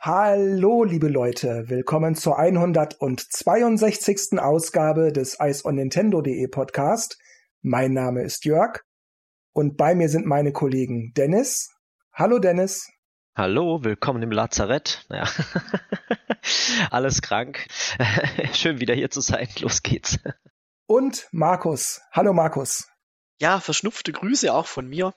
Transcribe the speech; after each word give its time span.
Hallo, 0.00 0.84
liebe 0.84 1.08
Leute, 1.08 1.64
willkommen 1.66 2.14
zur 2.14 2.38
162. 2.38 4.38
Ausgabe 4.38 5.12
des 5.12 5.36
Ice 5.42 5.66
on 5.66 5.74
Nintendo.de 5.74 6.48
Podcast. 6.48 7.18
Mein 7.60 7.92
Name 7.92 8.22
ist 8.22 8.46
Jörg 8.46 8.80
und 9.52 9.76
bei 9.76 9.94
mir 9.94 10.08
sind 10.08 10.24
meine 10.24 10.52
Kollegen 10.52 11.12
Dennis. 11.14 11.68
Hallo, 12.14 12.38
Dennis. 12.38 12.88
Hallo, 13.38 13.84
willkommen 13.84 14.20
im 14.24 14.32
Lazarett. 14.32 15.06
Naja, 15.10 15.28
alles 16.90 17.22
krank. 17.22 17.68
Schön 18.52 18.80
wieder 18.80 18.94
hier 18.94 19.12
zu 19.12 19.20
sein. 19.20 19.46
Los 19.60 19.84
geht's. 19.84 20.18
Und 20.88 21.28
Markus. 21.30 22.00
Hallo, 22.10 22.32
Markus. 22.32 22.88
Ja, 23.40 23.60
verschnupfte 23.60 24.10
Grüße 24.10 24.52
auch 24.52 24.66
von 24.66 24.88
mir. 24.88 25.14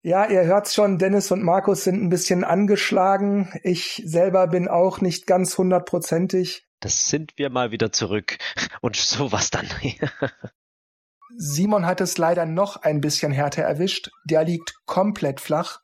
Ja, 0.00 0.24
ihr 0.30 0.44
hört's 0.44 0.72
schon, 0.72 0.96
Dennis 0.96 1.30
und 1.30 1.42
Markus 1.42 1.84
sind 1.84 2.02
ein 2.02 2.08
bisschen 2.08 2.42
angeschlagen. 2.42 3.52
Ich 3.64 4.02
selber 4.02 4.46
bin 4.46 4.66
auch 4.66 5.02
nicht 5.02 5.26
ganz 5.26 5.58
hundertprozentig. 5.58 6.66
Das 6.80 7.10
sind 7.10 7.34
wir 7.36 7.50
mal 7.50 7.70
wieder 7.70 7.92
zurück. 7.92 8.38
Und 8.80 8.96
sowas 8.96 9.50
dann. 9.50 9.68
Simon 11.36 11.84
hat 11.84 12.00
es 12.00 12.16
leider 12.16 12.46
noch 12.46 12.76
ein 12.76 13.02
bisschen 13.02 13.30
härter 13.30 13.60
erwischt. 13.60 14.10
Der 14.24 14.42
liegt 14.44 14.72
komplett 14.86 15.42
flach. 15.42 15.82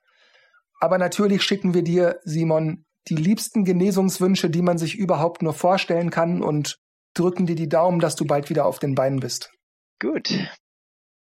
Aber 0.85 0.99
natürlich 0.99 1.43
schicken 1.43 1.73
wir 1.73 1.81
dir, 1.81 2.21
Simon, 2.25 2.85
die 3.09 3.17
liebsten 3.17 3.65
Genesungswünsche, 3.65 4.51
die 4.51 4.61
man 4.61 4.77
sich 4.77 4.97
überhaupt 4.99 5.41
nur 5.41 5.55
vorstellen 5.55 6.11
kann 6.11 6.43
und 6.43 6.79
drücken 7.15 7.47
dir 7.47 7.57
die 7.57 7.71
Daumen, 7.71 8.01
dass 8.01 8.17
du 8.17 8.27
bald 8.27 8.51
wieder 8.51 8.67
auf 8.67 8.81
den 8.81 8.95
Beinen 8.95 9.19
bist. 9.19 9.51
Gut. 9.99 10.29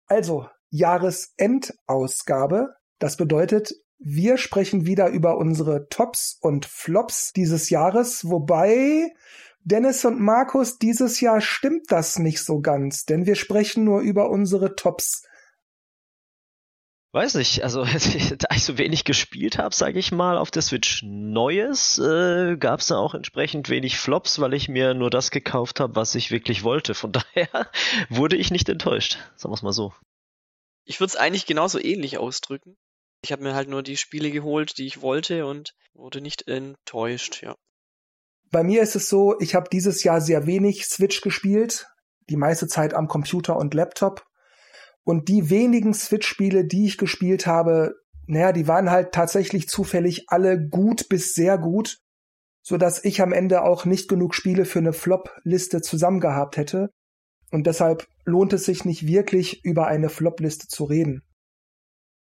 Also, 0.06 0.46
Jahresendausgabe. 0.70 2.68
Das 3.00 3.16
bedeutet, 3.16 3.72
wir 3.98 4.36
sprechen 4.38 4.86
wieder 4.86 5.08
über 5.08 5.38
unsere 5.38 5.88
Tops 5.88 6.38
und 6.40 6.64
Flops 6.64 7.32
dieses 7.32 7.68
Jahres, 7.68 8.30
wobei 8.30 9.12
Dennis 9.64 10.04
und 10.04 10.20
Markus, 10.20 10.78
dieses 10.78 11.20
Jahr 11.20 11.40
stimmt 11.40 11.90
das 11.90 12.20
nicht 12.20 12.44
so 12.44 12.60
ganz, 12.60 13.06
denn 13.06 13.26
wir 13.26 13.34
sprechen 13.34 13.82
nur 13.82 14.02
über 14.02 14.30
unsere 14.30 14.76
Tops. 14.76 15.24
Weiß 17.12 17.34
nicht, 17.36 17.62
also 17.62 17.84
da 18.38 18.54
ich 18.54 18.64
so 18.64 18.76
wenig 18.76 19.04
gespielt 19.04 19.56
habe, 19.56 19.74
sage 19.74 19.98
ich 19.98 20.12
mal, 20.12 20.36
auf 20.36 20.50
der 20.50 20.62
Switch 20.62 21.02
Neues, 21.02 21.98
äh, 21.98 22.56
gab 22.58 22.80
es 22.80 22.88
da 22.88 22.98
auch 22.98 23.14
entsprechend 23.14 23.70
wenig 23.70 23.98
Flops, 23.98 24.40
weil 24.40 24.52
ich 24.52 24.68
mir 24.68 24.92
nur 24.92 25.08
das 25.08 25.30
gekauft 25.30 25.80
habe, 25.80 25.96
was 25.96 26.14
ich 26.14 26.30
wirklich 26.30 26.64
wollte. 26.64 26.94
Von 26.94 27.12
daher 27.34 27.70
wurde 28.10 28.36
ich 28.36 28.50
nicht 28.50 28.68
enttäuscht, 28.68 29.18
sagen 29.36 29.52
wir 29.52 29.56
es 29.56 29.62
mal 29.62 29.72
so. 29.72 29.94
Ich 30.84 31.00
würde 31.00 31.10
es 31.10 31.16
eigentlich 31.16 31.46
genauso 31.46 31.78
ähnlich 31.78 32.18
ausdrücken. 32.18 32.76
Ich 33.22 33.32
habe 33.32 33.42
mir 33.42 33.54
halt 33.54 33.68
nur 33.68 33.82
die 33.82 33.96
Spiele 33.96 34.30
geholt, 34.30 34.78
die 34.78 34.86
ich 34.86 35.00
wollte 35.00 35.46
und 35.46 35.74
wurde 35.94 36.20
nicht 36.20 36.46
enttäuscht, 36.46 37.42
ja. 37.42 37.56
Bei 38.50 38.62
mir 38.62 38.82
ist 38.82 38.96
es 38.96 39.08
so, 39.08 39.38
ich 39.40 39.54
habe 39.54 39.68
dieses 39.70 40.04
Jahr 40.04 40.20
sehr 40.20 40.46
wenig 40.46 40.86
Switch 40.86 41.20
gespielt, 41.20 41.86
die 42.30 42.36
meiste 42.36 42.66
Zeit 42.66 42.94
am 42.94 43.08
Computer 43.08 43.56
und 43.56 43.74
Laptop. 43.74 44.27
Und 45.08 45.28
die 45.28 45.48
wenigen 45.48 45.94
Switch-Spiele, 45.94 46.66
die 46.66 46.84
ich 46.84 46.98
gespielt 46.98 47.46
habe, 47.46 47.94
naja, 48.26 48.52
die 48.52 48.68
waren 48.68 48.90
halt 48.90 49.12
tatsächlich 49.12 49.66
zufällig 49.66 50.26
alle 50.28 50.62
gut 50.62 51.08
bis 51.08 51.32
sehr 51.32 51.56
gut, 51.56 52.02
so 52.60 52.76
dass 52.76 53.02
ich 53.02 53.22
am 53.22 53.32
Ende 53.32 53.62
auch 53.62 53.86
nicht 53.86 54.10
genug 54.10 54.34
Spiele 54.34 54.66
für 54.66 54.80
eine 54.80 54.92
Flop-Liste 54.92 55.80
zusammen 55.80 56.20
gehabt 56.20 56.58
hätte. 56.58 56.90
Und 57.50 57.66
deshalb 57.66 58.06
lohnt 58.26 58.52
es 58.52 58.66
sich 58.66 58.84
nicht 58.84 59.06
wirklich, 59.06 59.64
über 59.64 59.86
eine 59.86 60.10
Flop-Liste 60.10 60.68
zu 60.68 60.84
reden. 60.84 61.22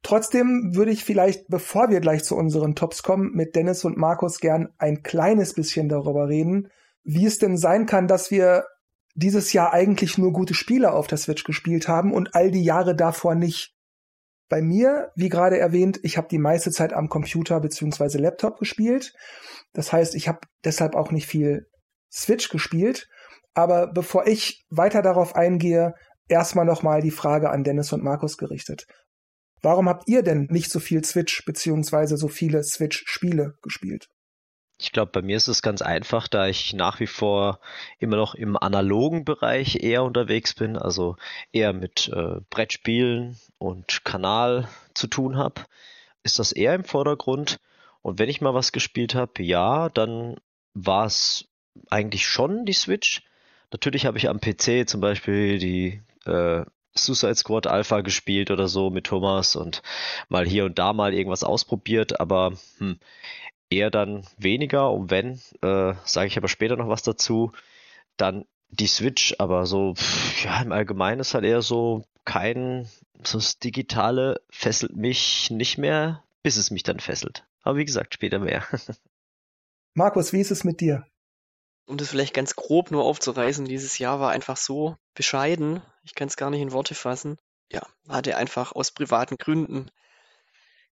Trotzdem 0.01 0.73
würde 0.73 0.91
ich 0.91 1.03
vielleicht, 1.03 1.49
bevor 1.49 1.89
wir 1.89 1.99
gleich 1.99 2.23
zu 2.23 2.37
unseren 2.37 2.75
Tops 2.75 3.03
kommen, 3.03 3.33
mit 3.33 3.57
Dennis 3.57 3.83
und 3.83 3.97
Markus 3.97 4.39
gern 4.39 4.69
ein 4.77 5.03
kleines 5.03 5.53
bisschen 5.53 5.89
darüber 5.89 6.29
reden, 6.29 6.69
wie 7.03 7.25
es 7.25 7.39
denn 7.39 7.57
sein 7.57 7.87
kann, 7.87 8.07
dass 8.07 8.31
wir 8.31 8.63
dieses 9.15 9.53
Jahr 9.53 9.73
eigentlich 9.73 10.17
nur 10.17 10.31
gute 10.31 10.53
Spiele 10.53 10.93
auf 10.93 11.07
der 11.07 11.17
Switch 11.17 11.43
gespielt 11.43 11.87
haben 11.87 12.13
und 12.13 12.35
all 12.35 12.51
die 12.51 12.63
Jahre 12.63 12.95
davor 12.95 13.35
nicht. 13.35 13.73
Bei 14.49 14.61
mir, 14.61 15.11
wie 15.15 15.29
gerade 15.29 15.59
erwähnt, 15.59 15.99
ich 16.03 16.17
habe 16.17 16.27
die 16.27 16.39
meiste 16.39 16.71
Zeit 16.71 16.93
am 16.93 17.07
Computer 17.07 17.59
beziehungsweise 17.59 18.17
Laptop 18.17 18.57
gespielt. 18.57 19.13
Das 19.73 19.93
heißt, 19.93 20.15
ich 20.15 20.27
habe 20.27 20.39
deshalb 20.63 20.95
auch 20.95 21.11
nicht 21.11 21.27
viel 21.27 21.67
Switch 22.11 22.49
gespielt. 22.49 23.07
Aber 23.53 23.87
bevor 23.87 24.25
ich 24.25 24.65
weiter 24.69 25.01
darauf 25.01 25.35
eingehe, 25.35 25.93
erstmal 26.27 26.65
nochmal 26.65 27.01
die 27.01 27.11
Frage 27.11 27.49
an 27.49 27.63
Dennis 27.63 27.93
und 27.93 28.03
Markus 28.03 28.37
gerichtet. 28.37 28.87
Warum 29.61 29.89
habt 29.89 30.07
ihr 30.07 30.23
denn 30.23 30.47
nicht 30.49 30.71
so 30.71 30.79
viel 30.79 31.03
Switch 31.03 31.43
beziehungsweise 31.45 32.17
so 32.17 32.27
viele 32.27 32.63
Switch-Spiele 32.63 33.55
gespielt? 33.61 34.09
Ich 34.81 34.93
glaube, 34.93 35.11
bei 35.11 35.21
mir 35.21 35.35
ist 35.35 35.49
es 35.49 35.61
ganz 35.61 35.81
einfach, 35.81 36.29
da 36.29 36.47
ich 36.47 36.73
nach 36.73 37.01
wie 37.01 37.07
vor 37.07 37.59
immer 37.99 38.15
noch 38.15 38.33
im 38.33 38.55
analogen 38.55 39.25
Bereich 39.25 39.83
eher 39.83 40.03
unterwegs 40.03 40.53
bin, 40.53 40.77
also 40.77 41.17
eher 41.51 41.73
mit 41.73 42.07
äh, 42.07 42.39
Brettspielen 42.49 43.37
und 43.57 44.05
Kanal 44.05 44.69
zu 44.93 45.07
tun 45.07 45.37
habe, 45.37 45.61
ist 46.23 46.39
das 46.39 46.53
eher 46.53 46.75
im 46.75 46.85
Vordergrund. 46.85 47.59
Und 48.01 48.19
wenn 48.19 48.29
ich 48.29 48.39
mal 48.39 48.53
was 48.53 48.71
gespielt 48.71 49.15
habe, 49.15 49.43
ja, 49.43 49.89
dann 49.89 50.37
war 50.73 51.05
es 51.05 51.49
eigentlich 51.89 52.25
schon 52.25 52.65
die 52.65 52.73
Switch. 52.73 53.23
Natürlich 53.71 54.05
habe 54.05 54.17
ich 54.17 54.29
am 54.29 54.39
PC 54.39 54.87
zum 54.87 55.01
Beispiel 55.01 55.59
die 55.59 56.01
äh, 56.25 56.63
Suicide 56.95 57.35
Squad 57.35 57.67
Alpha 57.67 58.01
gespielt 58.01 58.49
oder 58.49 58.67
so 58.67 58.89
mit 58.89 59.05
Thomas 59.07 59.55
und 59.55 59.81
mal 60.29 60.47
hier 60.47 60.65
und 60.65 60.79
da 60.79 60.93
mal 60.93 61.13
irgendwas 61.13 61.43
ausprobiert, 61.43 62.19
aber 62.19 62.53
hm, 62.77 62.99
eher 63.69 63.91
dann 63.91 64.25
weniger. 64.37 64.91
Und 64.91 65.11
wenn, 65.11 65.39
äh, 65.61 65.93
sage 66.03 66.27
ich 66.27 66.37
aber 66.37 66.47
später 66.47 66.75
noch 66.75 66.89
was 66.89 67.03
dazu, 67.03 67.51
dann 68.17 68.45
die 68.69 68.87
Switch, 68.87 69.35
aber 69.39 69.65
so, 69.65 69.95
ja, 70.43 70.61
im 70.61 70.71
Allgemeinen 70.71 71.21
ist 71.21 71.33
halt 71.33 71.45
eher 71.45 71.61
so 71.61 72.03
kein, 72.25 72.87
so 73.23 73.37
das 73.37 73.59
Digitale 73.59 74.41
fesselt 74.49 74.95
mich 74.95 75.49
nicht 75.49 75.77
mehr, 75.77 76.23
bis 76.43 76.57
es 76.57 76.69
mich 76.69 76.83
dann 76.83 76.99
fesselt. 76.99 77.45
Aber 77.63 77.77
wie 77.77 77.85
gesagt, 77.85 78.13
später 78.13 78.39
mehr. 78.39 78.63
Markus, 79.93 80.33
wie 80.33 80.39
ist 80.39 80.51
es 80.51 80.63
mit 80.63 80.81
dir? 80.81 81.05
um 81.89 81.97
das 81.97 82.09
vielleicht 82.09 82.35
ganz 82.35 82.55
grob 82.55 82.91
nur 82.91 83.03
aufzureißen, 83.03 83.65
dieses 83.65 83.97
Jahr 83.97 84.19
war 84.19 84.29
einfach 84.29 84.57
so 84.57 84.95
bescheiden. 85.15 85.81
Ich 86.03 86.13
kann 86.13 86.27
es 86.27 86.37
gar 86.37 86.51
nicht 86.51 86.61
in 86.61 86.71
Worte 86.71 86.93
fassen. 86.93 87.37
Ja, 87.71 87.81
hatte 88.07 88.37
einfach 88.37 88.73
aus 88.73 88.91
privaten 88.91 89.37
Gründen 89.37 89.89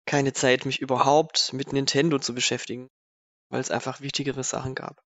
keine 0.08 0.34
Zeit, 0.34 0.66
mich 0.66 0.82
überhaupt 0.82 1.54
mit 1.54 1.74
Nintendo 1.74 2.18
zu 2.18 2.34
beschäftigen, 2.34 2.88
weil 3.50 3.62
es 3.62 3.70
einfach 3.70 4.02
wichtigere 4.02 4.44
Sachen 4.44 4.74
gab. 4.74 5.04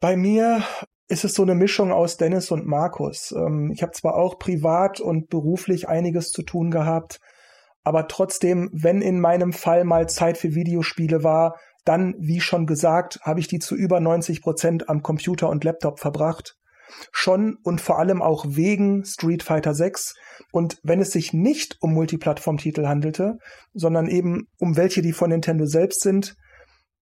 Bei 0.00 0.16
mir 0.16 0.64
ist 1.06 1.24
es 1.24 1.34
so 1.34 1.42
eine 1.42 1.54
Mischung 1.54 1.92
aus 1.92 2.16
Dennis 2.16 2.50
und 2.50 2.66
Markus. 2.66 3.32
Ähm, 3.32 3.70
ich 3.72 3.82
habe 3.82 3.92
zwar 3.92 4.16
auch 4.16 4.38
privat 4.38 5.00
und 5.00 5.28
beruflich 5.28 5.88
einiges 5.88 6.30
zu 6.30 6.42
tun 6.42 6.70
gehabt, 6.70 7.20
aber 7.84 8.08
trotzdem, 8.08 8.70
wenn 8.72 9.02
in 9.02 9.20
meinem 9.20 9.52
Fall 9.52 9.84
mal 9.84 10.08
Zeit 10.08 10.38
für 10.38 10.54
Videospiele 10.54 11.22
war, 11.22 11.58
dann, 11.84 12.14
wie 12.18 12.40
schon 12.40 12.66
gesagt, 12.66 13.20
habe 13.22 13.40
ich 13.40 13.46
die 13.46 13.58
zu 13.58 13.76
über 13.76 14.00
90 14.00 14.40
Prozent 14.40 14.88
am 14.88 15.02
Computer 15.02 15.50
und 15.50 15.64
Laptop 15.64 16.00
verbracht. 16.00 16.56
Schon 17.12 17.56
und 17.62 17.80
vor 17.80 17.98
allem 17.98 18.22
auch 18.22 18.44
wegen 18.48 19.04
Street 19.04 19.42
Fighter 19.42 19.74
6. 19.74 20.14
Und 20.52 20.78
wenn 20.82 21.00
es 21.00 21.10
sich 21.10 21.32
nicht 21.32 21.76
um 21.80 21.94
Multiplattform-Titel 21.94 22.86
handelte, 22.86 23.38
sondern 23.72 24.08
eben 24.08 24.48
um 24.58 24.76
welche, 24.76 25.02
die 25.02 25.12
von 25.12 25.30
Nintendo 25.30 25.66
selbst 25.66 26.02
sind, 26.02 26.36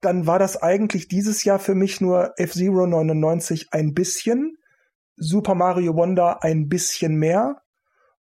dann 0.00 0.26
war 0.26 0.38
das 0.38 0.56
eigentlich 0.56 1.08
dieses 1.08 1.44
Jahr 1.44 1.58
für 1.58 1.74
mich 1.74 2.00
nur 2.00 2.32
F-Zero 2.36 2.86
99 2.86 3.68
ein 3.70 3.94
bisschen, 3.94 4.56
Super 5.16 5.54
Mario 5.54 5.94
Wonder 5.94 6.42
ein 6.42 6.68
bisschen 6.68 7.16
mehr 7.16 7.62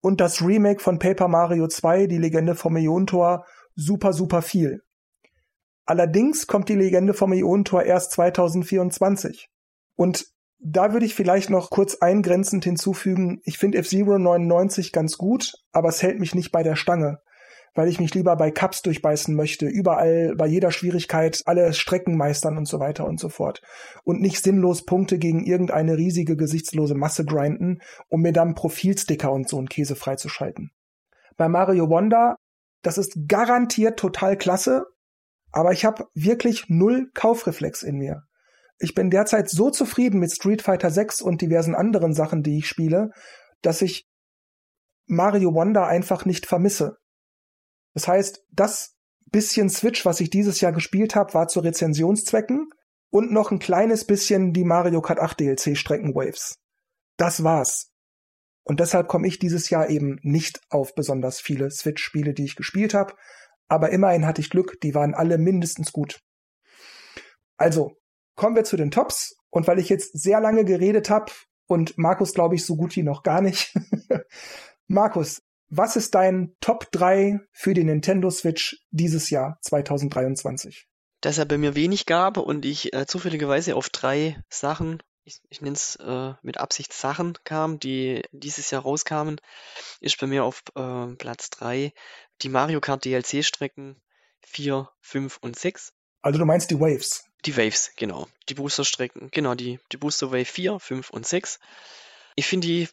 und 0.01 0.19
das 0.19 0.41
Remake 0.41 0.81
von 0.81 0.99
Paper 0.99 1.27
Mario 1.27 1.67
2, 1.67 2.07
die 2.07 2.17
Legende 2.17 2.55
vom 2.55 2.75
Ionentor, 2.75 3.45
super, 3.75 4.13
super 4.13 4.41
viel. 4.41 4.81
Allerdings 5.85 6.47
kommt 6.47 6.69
die 6.69 6.75
Legende 6.75 7.13
vom 7.13 7.33
Ionentor 7.33 7.83
erst 7.83 8.11
2024. 8.11 9.49
Und 9.95 10.25
da 10.63 10.93
würde 10.93 11.05
ich 11.05 11.15
vielleicht 11.15 11.49
noch 11.49 11.69
kurz 11.69 11.95
eingrenzend 11.95 12.63
hinzufügen, 12.63 13.41
ich 13.43 13.57
finde 13.57 13.79
F-Zero 13.79 14.19
99 14.19 14.91
ganz 14.91 15.17
gut, 15.17 15.53
aber 15.71 15.89
es 15.89 16.03
hält 16.03 16.19
mich 16.19 16.35
nicht 16.35 16.51
bei 16.51 16.61
der 16.61 16.75
Stange, 16.75 17.19
weil 17.73 17.87
ich 17.87 17.99
mich 17.99 18.13
lieber 18.13 18.35
bei 18.35 18.51
Cups 18.51 18.83
durchbeißen 18.83 19.35
möchte, 19.35 19.65
überall, 19.65 20.35
bei 20.37 20.45
jeder 20.45 20.71
Schwierigkeit 20.71 21.41
alle 21.45 21.73
Strecken 21.73 22.15
meistern 22.15 22.57
und 22.57 22.67
so 22.67 22.79
weiter 22.79 23.05
und 23.07 23.19
so 23.19 23.29
fort. 23.29 23.61
Und 24.03 24.21
nicht 24.21 24.43
sinnlos 24.43 24.85
Punkte 24.85 25.17
gegen 25.17 25.43
irgendeine 25.43 25.97
riesige, 25.97 26.37
gesichtslose 26.37 26.93
Masse 26.93 27.25
grinden, 27.25 27.79
um 28.09 28.21
mir 28.21 28.33
dann 28.33 28.53
Profilsticker 28.53 29.31
und 29.31 29.49
so 29.49 29.57
einen 29.57 29.69
Käse 29.69 29.95
freizuschalten. 29.95 30.71
Bei 31.37 31.49
Mario 31.49 31.89
Wonder, 31.89 32.35
das 32.83 32.99
ist 32.99 33.17
garantiert 33.27 33.97
total 33.97 34.37
klasse, 34.37 34.85
Aber 35.51 35.73
ich 35.73 35.85
habe 35.85 36.05
wirklich 36.13 36.65
null 36.69 37.09
Kaufreflex 37.13 37.83
in 37.83 37.97
mir. 37.97 38.23
Ich 38.81 38.95
bin 38.95 39.11
derzeit 39.11 39.47
so 39.49 39.69
zufrieden 39.69 40.19
mit 40.19 40.31
Street 40.31 40.63
Fighter 40.63 40.89
6 40.89 41.21
und 41.21 41.41
diversen 41.41 41.75
anderen 41.75 42.13
Sachen, 42.13 42.41
die 42.41 42.57
ich 42.57 42.67
spiele, 42.67 43.11
dass 43.61 43.81
ich 43.83 44.07
Mario 45.05 45.53
Wonder 45.53 45.85
einfach 45.85 46.25
nicht 46.25 46.47
vermisse. 46.47 46.97
Das 47.93 48.07
heißt, 48.07 48.43
das 48.49 48.95
bisschen 49.31 49.69
Switch, 49.69 50.03
was 50.03 50.19
ich 50.19 50.29
dieses 50.31 50.61
Jahr 50.61 50.71
gespielt 50.71 51.15
habe, 51.15 51.33
war 51.35 51.47
zu 51.47 51.59
Rezensionszwecken 51.59 52.69
und 53.11 53.31
noch 53.31 53.51
ein 53.51 53.59
kleines 53.59 54.05
bisschen 54.05 54.51
die 54.51 54.63
Mario 54.63 55.01
Kart 55.01 55.19
8 55.19 55.39
DLC 55.39 55.77
Streckenwaves. 55.77 56.57
Das 57.17 57.43
war's. 57.43 57.91
Und 58.63 58.79
deshalb 58.79 59.07
komme 59.07 59.27
ich 59.27 59.37
dieses 59.37 59.69
Jahr 59.69 59.89
eben 59.89 60.17
nicht 60.23 60.61
auf 60.69 60.95
besonders 60.95 61.39
viele 61.39 61.69
Switch-Spiele, 61.69 62.33
die 62.33 62.45
ich 62.45 62.55
gespielt 62.55 62.93
habe. 62.93 63.13
Aber 63.67 63.91
immerhin 63.91 64.25
hatte 64.25 64.41
ich 64.41 64.49
Glück, 64.49 64.79
die 64.81 64.95
waren 64.95 65.13
alle 65.13 65.37
mindestens 65.37 65.91
gut. 65.91 66.19
Also, 67.57 68.00
kommen 68.35 68.55
wir 68.55 68.63
zu 68.63 68.77
den 68.77 68.91
Tops. 68.91 69.37
Und 69.49 69.67
weil 69.67 69.79
ich 69.79 69.89
jetzt 69.89 70.17
sehr 70.17 70.39
lange 70.39 70.63
geredet 70.65 71.09
habe 71.09 71.31
und 71.67 71.97
Markus, 71.97 72.33
glaube 72.33 72.55
ich, 72.55 72.65
so 72.65 72.75
gut 72.75 72.95
wie 72.95 73.03
noch 73.03 73.23
gar 73.23 73.41
nicht. 73.41 73.73
Markus, 74.87 75.41
was 75.69 75.95
ist 75.95 76.15
dein 76.15 76.53
Top 76.59 76.91
3 76.91 77.39
für 77.53 77.73
die 77.73 77.85
Nintendo 77.85 78.29
Switch 78.29 78.85
dieses 78.91 79.29
Jahr 79.29 79.57
2023? 79.61 80.87
Dass 81.21 81.37
er 81.37 81.45
bei 81.45 81.57
mir 81.57 81.75
wenig 81.75 82.05
gab 82.05 82.37
und 82.37 82.65
ich 82.65 82.93
äh, 82.93 83.05
zufälligerweise 83.05 83.75
auf 83.75 83.89
drei 83.89 84.43
Sachen, 84.49 85.01
ich, 85.23 85.39
ich 85.49 85.61
nenne 85.61 85.75
es 85.75 85.95
äh, 85.95 86.33
mit 86.41 86.57
Absicht 86.57 86.91
Sachen 86.91 87.37
kam, 87.45 87.79
die 87.79 88.23
dieses 88.33 88.69
Jahr 88.71 88.81
rauskamen, 88.81 89.39
ist 90.01 90.19
bei 90.19 90.27
mir 90.27 90.43
auf 90.43 90.63
äh, 90.75 91.15
Platz 91.15 91.49
3 91.51 91.93
die 92.41 92.49
Mario 92.49 92.81
Kart 92.81 93.05
DLC-Strecken 93.05 94.01
4, 94.41 94.89
5 94.99 95.37
und 95.41 95.57
6. 95.57 95.93
Also 96.21 96.37
du 96.37 96.45
meinst 96.45 96.69
die 96.69 96.79
Waves? 96.79 97.30
Die 97.45 97.57
Waves, 97.57 97.91
genau. 97.95 98.27
Die 98.49 98.53
Booster-Strecken, 98.53 99.29
genau, 99.31 99.55
die, 99.55 99.79
die 99.91 99.97
Booster 99.97 100.31
Wave 100.31 100.45
4, 100.45 100.79
5 100.79 101.09
und 101.09 101.25
6. 101.25 101.59
Ich 102.35 102.45
finde 102.45 102.67
die 102.67 102.89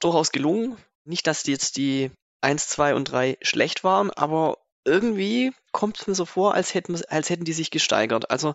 durchaus 0.00 0.30
gelungen. 0.30 0.76
Nicht, 1.04 1.26
dass 1.26 1.42
die 1.42 1.52
jetzt 1.52 1.76
die 1.76 2.10
1, 2.42 2.68
2 2.68 2.94
und 2.94 3.04
3 3.06 3.38
schlecht 3.40 3.84
waren, 3.84 4.10
aber 4.10 4.58
irgendwie 4.84 5.52
kommt 5.72 6.00
es 6.00 6.06
mir 6.06 6.14
so 6.14 6.24
vor, 6.24 6.54
als 6.54 6.74
hätten, 6.74 7.00
als 7.08 7.30
hätten 7.30 7.44
die 7.44 7.52
sich 7.52 7.70
gesteigert. 7.70 8.30
Also 8.30 8.54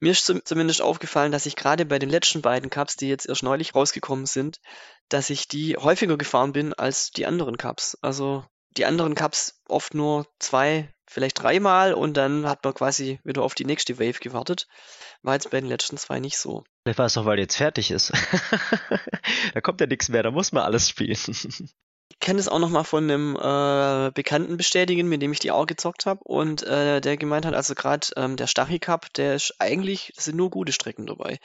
mir 0.00 0.12
ist 0.12 0.32
zumindest 0.44 0.80
aufgefallen, 0.80 1.32
dass 1.32 1.46
ich 1.46 1.56
gerade 1.56 1.84
bei 1.84 1.98
den 1.98 2.10
letzten 2.10 2.42
beiden 2.42 2.70
Cups, 2.70 2.96
die 2.96 3.08
jetzt 3.08 3.28
erst 3.28 3.42
neulich 3.42 3.74
rausgekommen 3.74 4.26
sind, 4.26 4.60
dass 5.08 5.30
ich 5.30 5.48
die 5.48 5.76
häufiger 5.76 6.16
gefahren 6.16 6.52
bin 6.52 6.72
als 6.72 7.10
die 7.10 7.26
anderen 7.26 7.56
Cups. 7.56 7.98
Also 8.00 8.44
die 8.76 8.86
anderen 8.86 9.14
Cups 9.14 9.60
oft 9.68 9.94
nur 9.94 10.26
zwei, 10.38 10.92
vielleicht 11.06 11.42
dreimal 11.42 11.94
und 11.94 12.16
dann 12.16 12.48
hat 12.48 12.64
man 12.64 12.74
quasi 12.74 13.20
wieder 13.24 13.42
auf 13.42 13.54
die 13.54 13.64
nächste 13.64 13.98
Wave 13.98 14.20
gewartet. 14.20 14.68
War 15.22 15.34
jetzt 15.34 15.50
bei 15.50 15.60
den 15.60 15.68
letzten 15.68 15.96
zwei 15.96 16.20
nicht 16.20 16.36
so. 16.36 16.64
Vielleicht 16.82 16.98
war 16.98 17.06
es 17.06 17.14
doch, 17.14 17.26
weil 17.26 17.38
jetzt 17.38 17.56
fertig 17.56 17.90
ist. 17.90 18.12
da 19.54 19.60
kommt 19.60 19.80
ja 19.80 19.86
nichts 19.86 20.08
mehr, 20.08 20.22
da 20.22 20.30
muss 20.30 20.52
man 20.52 20.64
alles 20.64 20.88
spielen. 20.88 21.18
Ich 22.12 22.18
kann 22.20 22.38
es 22.38 22.48
auch 22.48 22.58
nochmal 22.58 22.84
von 22.84 23.04
einem 23.04 23.36
äh, 23.36 24.10
Bekannten 24.12 24.56
bestätigen, 24.56 25.08
mit 25.08 25.22
dem 25.22 25.32
ich 25.32 25.38
die 25.38 25.50
auch 25.50 25.66
gezockt 25.66 26.06
habe 26.06 26.20
und 26.24 26.62
äh, 26.62 27.00
der 27.00 27.16
gemeint 27.16 27.46
hat, 27.46 27.54
also 27.54 27.74
gerade 27.74 28.06
ähm, 28.16 28.36
der 28.36 28.46
Stachy 28.46 28.78
Cup, 28.78 29.12
der 29.14 29.34
ist 29.34 29.54
eigentlich, 29.58 30.12
das 30.14 30.26
sind 30.26 30.36
nur 30.36 30.50
gute 30.50 30.72
Strecken 30.72 31.06
dabei. 31.06 31.38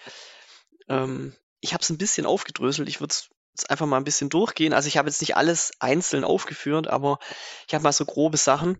Ähm, 0.88 1.36
ich 1.62 1.74
habe 1.74 1.82
es 1.82 1.90
ein 1.90 1.98
bisschen 1.98 2.26
aufgedröselt, 2.26 2.90
ich 2.90 3.00
würde 3.00 3.12
es 3.12 3.30
jetzt 3.57 3.69
einfach 3.69 3.88
mal 3.88 3.98
ein 3.98 4.04
bisschen 4.04 4.30
durchgehen. 4.30 4.74
Also 4.74 4.88
ich 4.88 4.98
habe 4.98 5.09
jetzt 5.09 5.21
nicht 5.21 5.36
alles 5.36 5.71
einzeln 5.80 6.24
aufgeführt, 6.24 6.88
aber 6.88 7.19
ich 7.68 7.74
habe 7.74 7.83
mal 7.83 7.92
so 7.92 8.06
grobe 8.06 8.38
Sachen 8.38 8.80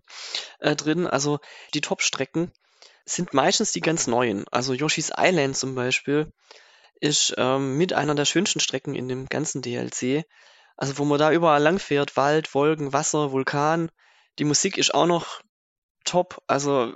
äh, 0.60 0.76
drin. 0.76 1.06
Also 1.06 1.40
die 1.74 1.80
Top-Strecken 1.80 2.52
sind 3.04 3.34
meistens 3.34 3.72
die 3.72 3.80
ganz 3.80 4.06
neuen. 4.06 4.46
Also 4.50 4.74
Yoshi's 4.74 5.12
Island 5.16 5.56
zum 5.56 5.74
Beispiel 5.74 6.32
ist 7.00 7.34
ähm, 7.38 7.76
mit 7.76 7.92
einer 7.92 8.14
der 8.14 8.24
schönsten 8.24 8.60
Strecken 8.60 8.94
in 8.94 9.08
dem 9.08 9.26
ganzen 9.26 9.62
DLC. 9.62 10.24
Also 10.76 10.98
wo 10.98 11.04
man 11.04 11.18
da 11.18 11.32
überall 11.32 11.62
lang 11.62 11.78
fährt, 11.78 12.16
Wald, 12.16 12.54
Wolken, 12.54 12.92
Wasser, 12.92 13.32
Vulkan. 13.32 13.90
Die 14.38 14.44
Musik 14.44 14.78
ist 14.78 14.94
auch 14.94 15.06
noch 15.06 15.40
top. 16.04 16.40
Also 16.46 16.92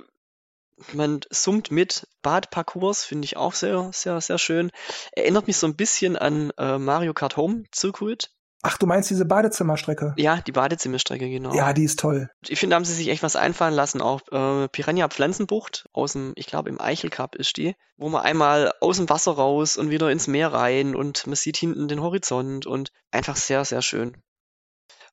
man 0.93 1.20
summt 1.31 1.70
mit. 1.70 2.06
Badparcours 2.23 3.05
finde 3.05 3.26
ich 3.26 3.37
auch 3.37 3.55
sehr, 3.55 3.90
sehr, 3.93 4.20
sehr 4.20 4.38
schön. 4.38 4.70
Erinnert 5.12 5.46
mich 5.46 5.56
so 5.56 5.67
ein 5.67 5.76
bisschen 5.76 6.17
an 6.17 6.52
äh, 6.58 6.79
Mario 6.79 7.14
Kart 7.14 7.37
Home 7.37 7.64
Circuit. 7.75 8.31
Ach, 8.64 8.79
du 8.79 8.87
meinst 8.87 9.11
diese 9.11 9.25
Badezimmerstrecke? 9.25 10.14
Ja, 10.17 10.40
die 10.40 10.52
Badezimmerstrecke, 10.52 11.29
genau. 11.29 11.52
Ja, 11.52 11.73
die 11.73 11.82
ist 11.82 11.99
toll. 11.99 12.31
Ich 12.46 12.61
finde, 12.61 12.75
da 12.75 12.76
haben 12.76 12.84
sie 12.84 12.94
sich 12.94 13.08
echt 13.08 13.25
was 13.25 13.34
einfallen 13.34 13.75
lassen. 13.75 14.00
Auch 14.00 14.20
äh, 14.31 14.69
Piranha 14.69 15.08
Pflanzenbucht 15.08 15.88
aus 15.93 16.12
dem, 16.12 16.32
ich 16.37 16.46
glaube, 16.46 16.69
im 16.69 16.81
Eichel 16.81 17.11
Cup 17.11 17.34
ist 17.34 17.56
die, 17.56 17.75
wo 17.96 18.08
man 18.08 18.23
einmal 18.23 18.73
aus 18.81 18.99
dem 18.99 19.11
Wasser 19.11 19.32
raus 19.32 19.76
und 19.76 19.90
wieder 19.90 20.12
ins 20.12 20.29
Meer 20.29 20.52
rein 20.52 20.94
und 20.94 21.26
man 21.26 21.34
sieht 21.34 21.56
hinten 21.56 21.88
den 21.88 22.02
Horizont 22.02 22.64
und 22.64 22.93
einfach 23.11 23.34
sehr, 23.34 23.64
sehr 23.64 23.82
schön. 23.82 24.17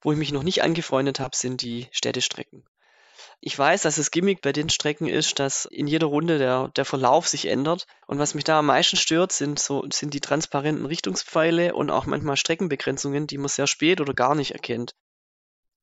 Wo 0.02 0.12
ich 0.12 0.18
mich 0.20 0.32
noch 0.32 0.44
nicht 0.44 0.62
angefreundet 0.62 1.20
habe, 1.20 1.36
sind 1.36 1.64
die 1.64 1.88
Städtestrecken. 1.92 2.66
Ich 3.42 3.58
weiß, 3.58 3.84
dass 3.84 3.96
das 3.96 4.12
Gimmick 4.12 4.42
bei 4.42 4.52
den 4.52 4.70
Strecken 4.70 5.08
ist, 5.08 5.40
dass 5.40 5.66
in 5.66 5.88
jeder 5.88 6.08
Runde 6.08 6.40
der, 6.40 6.70
der 6.76 6.84
Verlauf 6.84 7.28
sich 7.28 7.46
ändert. 7.46 7.88
Und 8.06 8.20
was 8.20 8.34
mich 8.34 8.44
da 8.44 8.60
am 8.60 8.66
meisten 8.66 8.98
stört, 8.98 9.32
sind 9.32 9.60
so, 9.60 9.86
sind 9.92 10.14
die 10.14 10.20
transparenten 10.20 10.86
Richtungspfeile 10.86 11.74
und 11.74 11.90
auch 11.90 12.06
manchmal 12.06 12.36
Streckenbegrenzungen, 12.36 13.28
die 13.28 13.38
man 13.38 13.48
sehr 13.48 13.68
spät 13.68 14.02
oder 14.02 14.14
gar 14.14 14.36
nicht 14.36 14.52
erkennt. 14.52 14.94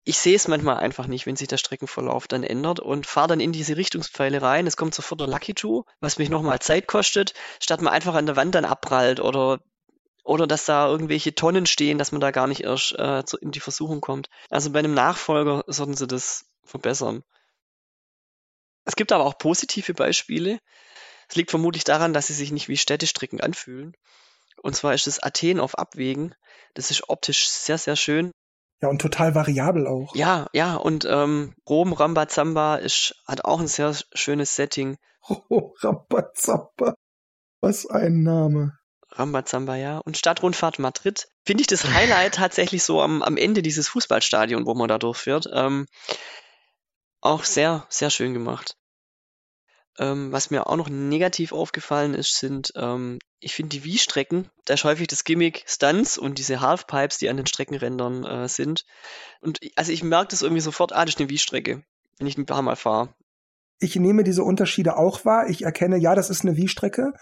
Ich 0.05 0.19
sehe 0.19 0.37
es 0.37 0.49
manchmal 0.49 0.77
einfach 0.77 1.07
nicht, 1.07 1.25
wenn 1.27 1.35
sich 1.35 1.49
der 1.49 1.57
Streckenverlauf 1.57 2.29
dann 2.29 2.45
ändert 2.45 2.79
und 2.79 3.07
fahre 3.07 3.29
dann 3.29 3.41
in 3.41 3.53
diese 3.53 3.77
Richtungspfeile 3.77 4.43
rein. 4.43 4.67
Es 4.67 4.77
kommt 4.77 4.95
sofort 4.95 5.21
der 5.21 5.27
Lucky 5.27 5.55
Two, 5.55 5.85
was 6.01 6.19
mich 6.19 6.29
nochmal 6.29 6.61
Zeit 6.61 6.87
kostet, 6.87 7.33
statt 7.59 7.81
man 7.81 7.93
einfach 7.93 8.15
an 8.15 8.27
der 8.27 8.37
Wand 8.37 8.55
dann 8.55 8.67
abprallt 8.67 9.19
oder 9.19 9.61
oder 10.23 10.47
dass 10.47 10.65
da 10.65 10.89
irgendwelche 10.89 11.35
Tonnen 11.35 11.67
stehen, 11.67 11.99
dass 11.99 12.13
man 12.13 12.21
da 12.21 12.33
gar 12.33 12.49
nicht 12.49 12.65
erst 12.65 12.93
äh, 12.99 13.23
in 13.41 13.53
die 13.53 13.61
Versuchung 13.61 14.01
kommt. 14.01 14.29
Also 14.51 14.71
bei 14.73 14.81
einem 14.81 14.93
Nachfolger 14.95 15.65
sollten 15.69 15.95
sie 15.95 16.07
das 16.07 16.47
verbessern. 16.65 17.23
Es 18.87 18.97
gibt 18.97 19.13
aber 19.13 19.25
auch 19.25 19.37
positive 19.37 19.93
Beispiele. 19.93 20.59
Es 21.29 21.37
liegt 21.37 21.51
vermutlich 21.51 21.85
daran, 21.85 22.15
dass 22.15 22.29
sie 22.29 22.35
sich 22.35 22.53
nicht 22.53 22.69
wie 22.69 22.77
Städtestricken 22.77 23.41
anfühlen. 23.41 23.95
Und 24.63 24.75
zwar 24.75 24.95
ist 24.95 25.07
es 25.07 25.23
Athen 25.23 25.61
auf 25.61 25.77
Abwägen. 25.77 26.35
Das 26.75 26.91
ist 26.91 27.09
optisch 27.09 27.49
sehr, 27.49 27.79
sehr 27.79 27.97
schön. 27.97 28.33
Ja, 28.81 28.89
und 28.89 29.01
total 29.01 29.35
variabel 29.35 29.87
auch. 29.87 30.15
Ja, 30.15 30.49
ja, 30.53 30.77
und 30.77 31.05
ähm, 31.05 31.55
Rom 31.69 31.93
Rambazamba 31.93 32.77
ist, 32.77 33.15
hat 33.27 33.45
auch 33.45 33.61
ein 33.61 33.69
sehr 33.69 33.95
schönes 34.15 34.57
Setting. 34.57 34.97
Oh, 35.49 35.75
Rambazamba. 35.81 36.95
Was 37.61 37.85
ein 37.87 38.23
Name. 38.23 38.79
Rambazamba, 39.11 39.75
ja. 39.75 39.99
Und 39.99 40.17
Stadtrundfahrt 40.17 40.79
Madrid 40.79 41.27
finde 41.45 41.63
ich 41.63 41.67
das 41.67 41.85
Highlight 41.85 42.35
tatsächlich 42.37 42.85
so 42.85 43.01
am, 43.01 43.23
am 43.23 43.37
Ende 43.37 43.63
dieses 43.63 43.89
Fußballstadion, 43.89 44.67
wo 44.67 44.75
man 44.75 44.87
da 44.87 44.99
durchführt. 44.99 45.49
Ähm, 45.53 45.87
auch 47.21 47.45
sehr, 47.45 47.87
sehr 47.89 48.11
schön 48.11 48.35
gemacht. 48.35 48.77
Ähm, 49.99 50.31
was 50.31 50.51
mir 50.51 50.67
auch 50.67 50.77
noch 50.77 50.91
negativ 50.91 51.53
aufgefallen 51.53 52.15
ist, 52.15 52.39
sind, 52.39 52.73
ähm, 52.77 53.19
ich 53.41 53.55
finde 53.55 53.71
die 53.71 53.85
Wii-Strecken, 53.85 54.51
da 54.67 54.75
ist 54.75 54.85
häufig 54.85 55.09
das 55.09 55.25
Gimmick 55.25 55.65
Stunts 55.67 56.19
und 56.19 56.39
diese 56.39 56.61
Halfpipes, 56.61 57.19
die 57.19 57.31
an 57.31 57.39
den 57.39 57.47
Streckenrändern 57.47 58.25
äh, 58.25 58.49
sind. 58.49 58.85
Und 59.41 59.61
also 59.77 59.93
ich 59.93 60.03
merke 60.03 60.29
das 60.29 60.43
irgendwie 60.43 60.61
sofort, 60.61 60.93
ah, 60.93 61.05
das 61.05 61.15
ist 61.15 61.21
eine 61.21 61.31
Wii-Strecke, 61.31 61.83
wenn 62.19 62.27
ich 62.27 62.37
ein 62.37 62.47
paar 62.47 62.63
Mal 62.63 62.77
fahre. 62.77 63.15
Ich 63.79 63.97
nehme 63.97 64.25
diese 64.25 64.43
Unterschiede 64.43 64.97
auch 64.97 65.25
wahr. 65.25 65.49
Ich 65.49 65.63
erkenne, 65.63 65.99
ja, 65.99 66.15
das 66.15 66.31
ist 66.31 66.43
eine 66.43 66.57
Wii-Strecke, 66.57 67.13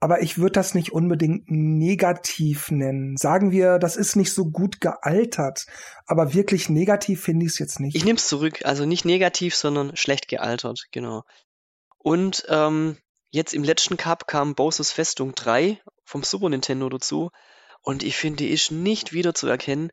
aber 0.00 0.22
ich 0.22 0.38
würde 0.38 0.52
das 0.52 0.74
nicht 0.74 0.92
unbedingt 0.92 1.50
negativ 1.50 2.70
nennen. 2.70 3.16
Sagen 3.16 3.50
wir, 3.50 3.78
das 3.78 3.96
ist 3.96 4.16
nicht 4.16 4.32
so 4.32 4.46
gut 4.46 4.80
gealtert, 4.80 5.66
aber 6.06 6.34
wirklich 6.34 6.68
negativ 6.68 7.22
finde 7.22 7.46
ich 7.46 7.52
es 7.52 7.58
jetzt 7.58 7.80
nicht. 7.80 7.96
Ich 7.96 8.04
nehme 8.04 8.18
es 8.18 8.28
zurück, 8.28 8.60
also 8.64 8.84
nicht 8.84 9.04
negativ, 9.04 9.54
sondern 9.54 9.96
schlecht 9.96 10.28
gealtert, 10.28 10.86
genau. 10.92 11.22
Und 11.98 12.44
ähm, 12.48 12.98
jetzt 13.30 13.54
im 13.54 13.64
letzten 13.64 13.96
Cup 13.96 14.26
kam 14.26 14.54
Bowser's 14.54 14.92
Festung 14.92 15.34
3 15.34 15.80
vom 16.04 16.22
Super 16.22 16.50
Nintendo 16.50 16.88
dazu 16.88 17.30
und 17.82 18.02
ich 18.02 18.16
finde, 18.16 18.38
die 18.38 18.50
ist 18.50 18.70
nicht 18.70 19.12
wieder 19.12 19.34
zu 19.34 19.46
erkennen. 19.46 19.90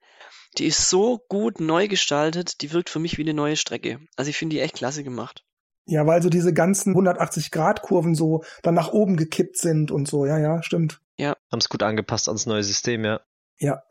Die 0.58 0.66
ist 0.66 0.90
so 0.90 1.20
gut 1.30 1.60
neu 1.60 1.88
gestaltet, 1.88 2.62
die 2.62 2.72
wirkt 2.72 2.90
für 2.90 3.00
mich 3.00 3.18
wie 3.18 3.24
eine 3.24 3.34
neue 3.34 3.56
Strecke. 3.56 4.00
Also 4.16 4.30
ich 4.30 4.38
finde 4.38 4.56
die 4.56 4.62
echt 4.62 4.76
klasse 4.76 5.04
gemacht. 5.04 5.44
Ja, 5.86 6.06
weil 6.08 6.22
so 6.22 6.30
diese 6.30 6.54
ganzen 6.54 6.96
180-Grad-Kurven 6.96 8.16
so 8.16 8.44
dann 8.62 8.76
nach 8.76 8.94
oben 8.94 9.18
gekippt 9.18 9.58
sind 9.58 9.92
und 9.92 10.08
so. 10.08 10.26
Ja, 10.26 10.38
ja, 10.38 10.64
stimmt. 10.64 11.02
Ja. 11.18 11.36
Haben 11.52 11.60
es 11.60 11.70
gut 11.70 11.84
angepasst 11.84 12.28
ans 12.28 12.46
neue 12.46 12.64
System, 12.64 13.04
ja. 13.04 13.22
Ja. 13.60 13.84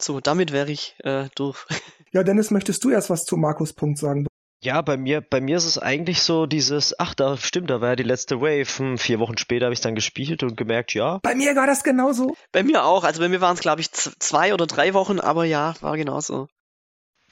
So, 0.00 0.20
damit 0.20 0.52
wäre 0.52 0.70
ich 0.70 0.96
äh, 1.04 1.28
durch. 1.34 1.66
ja, 2.12 2.22
Dennis, 2.22 2.50
möchtest 2.50 2.82
du 2.84 2.90
erst 2.90 3.10
was 3.10 3.24
zu 3.24 3.36
Markus 3.36 3.72
Punkt 3.72 3.98
sagen? 3.98 4.26
Ja, 4.62 4.80
bei 4.80 4.96
mir, 4.96 5.20
bei 5.20 5.42
mir 5.42 5.58
ist 5.58 5.66
es 5.66 5.76
eigentlich 5.76 6.22
so 6.22 6.46
dieses, 6.46 6.98
ach, 6.98 7.14
da 7.14 7.36
stimmt, 7.36 7.68
da 7.68 7.82
war 7.82 7.90
ja 7.90 7.96
die 7.96 8.02
letzte 8.02 8.40
Wave. 8.40 8.78
Hm, 8.78 8.96
vier 8.96 9.20
Wochen 9.20 9.36
später 9.36 9.66
habe 9.66 9.74
ich 9.74 9.82
dann 9.82 9.94
gespielt 9.94 10.42
und 10.42 10.56
gemerkt, 10.56 10.94
ja. 10.94 11.18
Bei 11.22 11.34
mir 11.34 11.54
war 11.54 11.66
das 11.66 11.84
genauso. 11.84 12.34
Bei 12.50 12.62
mir 12.62 12.84
auch. 12.84 13.04
Also 13.04 13.20
bei 13.20 13.28
mir 13.28 13.42
waren 13.42 13.54
es, 13.54 13.60
glaube 13.60 13.82
ich, 13.82 13.92
zwei 13.92 14.54
oder 14.54 14.66
drei 14.66 14.94
Wochen, 14.94 15.20
aber 15.20 15.44
ja, 15.44 15.74
war 15.82 15.98
genauso 15.98 16.48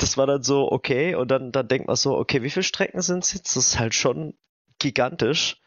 das 0.03 0.17
war 0.17 0.27
dann 0.27 0.43
so, 0.43 0.71
okay, 0.71 1.15
und 1.15 1.31
dann, 1.31 1.53
dann 1.53 1.69
denkt 1.69 1.87
man 1.87 1.97
so, 1.97 2.17
okay, 2.17 2.43
wie 2.43 2.51
viele 2.51 2.65
Strecken 2.65 3.03
sind 3.03 3.25
es 3.25 3.33
jetzt? 3.35 3.57
Das 3.57 3.69
ist 3.69 3.79
halt 3.79 3.95
schon 3.95 4.35
gigantisch. 4.79 5.59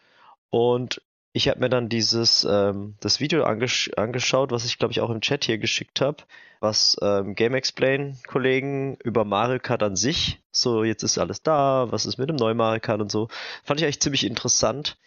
Und 0.50 1.02
ich 1.32 1.48
habe 1.50 1.60
mir 1.60 1.70
dann 1.70 1.90
dieses 1.90 2.46
ähm, 2.50 2.96
das 3.02 3.20
Video 3.20 3.44
angesch 3.44 3.92
angeschaut, 3.98 4.52
was 4.52 4.64
ich 4.64 4.78
glaube 4.78 4.94
ich 4.94 5.02
auch 5.02 5.10
im 5.10 5.20
Chat 5.20 5.44
hier 5.46 5.58
geschickt 5.58 6.00
habe, 6.00 6.24
was 6.62 6.98
ähm, 7.02 7.36
Game 7.36 7.54
Explain 7.54 8.18
Kollegen 8.26 8.96
über 9.04 9.26
Mario 9.26 9.60
Kart 9.60 9.84
an 9.84 9.98
sich, 9.98 10.40
so 10.52 10.86
jetzt 10.86 11.04
ist 11.04 11.18
alles 11.18 11.42
da, 11.42 11.92
was 11.92 12.06
ist 12.06 12.18
mit 12.18 12.30
dem 12.30 12.38
neuen 12.38 12.56
Mario 12.56 12.80
Kart 12.80 13.02
und 13.02 13.12
so, 13.12 13.28
fand 13.66 13.82
ich 13.82 13.86
eigentlich 13.86 14.00
ziemlich 14.00 14.26
interessant, 14.26 14.98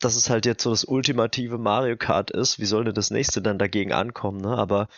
dass 0.00 0.16
es 0.16 0.30
halt 0.30 0.46
jetzt 0.46 0.64
so 0.64 0.70
das 0.70 0.84
ultimative 0.84 1.58
Mario 1.58 1.96
Kart 1.96 2.30
ist. 2.30 2.58
Wie 2.58 2.66
soll 2.66 2.84
denn 2.84 2.94
das 2.94 3.10
nächste 3.10 3.40
dann 3.42 3.58
dagegen 3.58 3.92
ankommen? 3.92 4.40
Ne? 4.40 4.56
Aber 4.56 4.88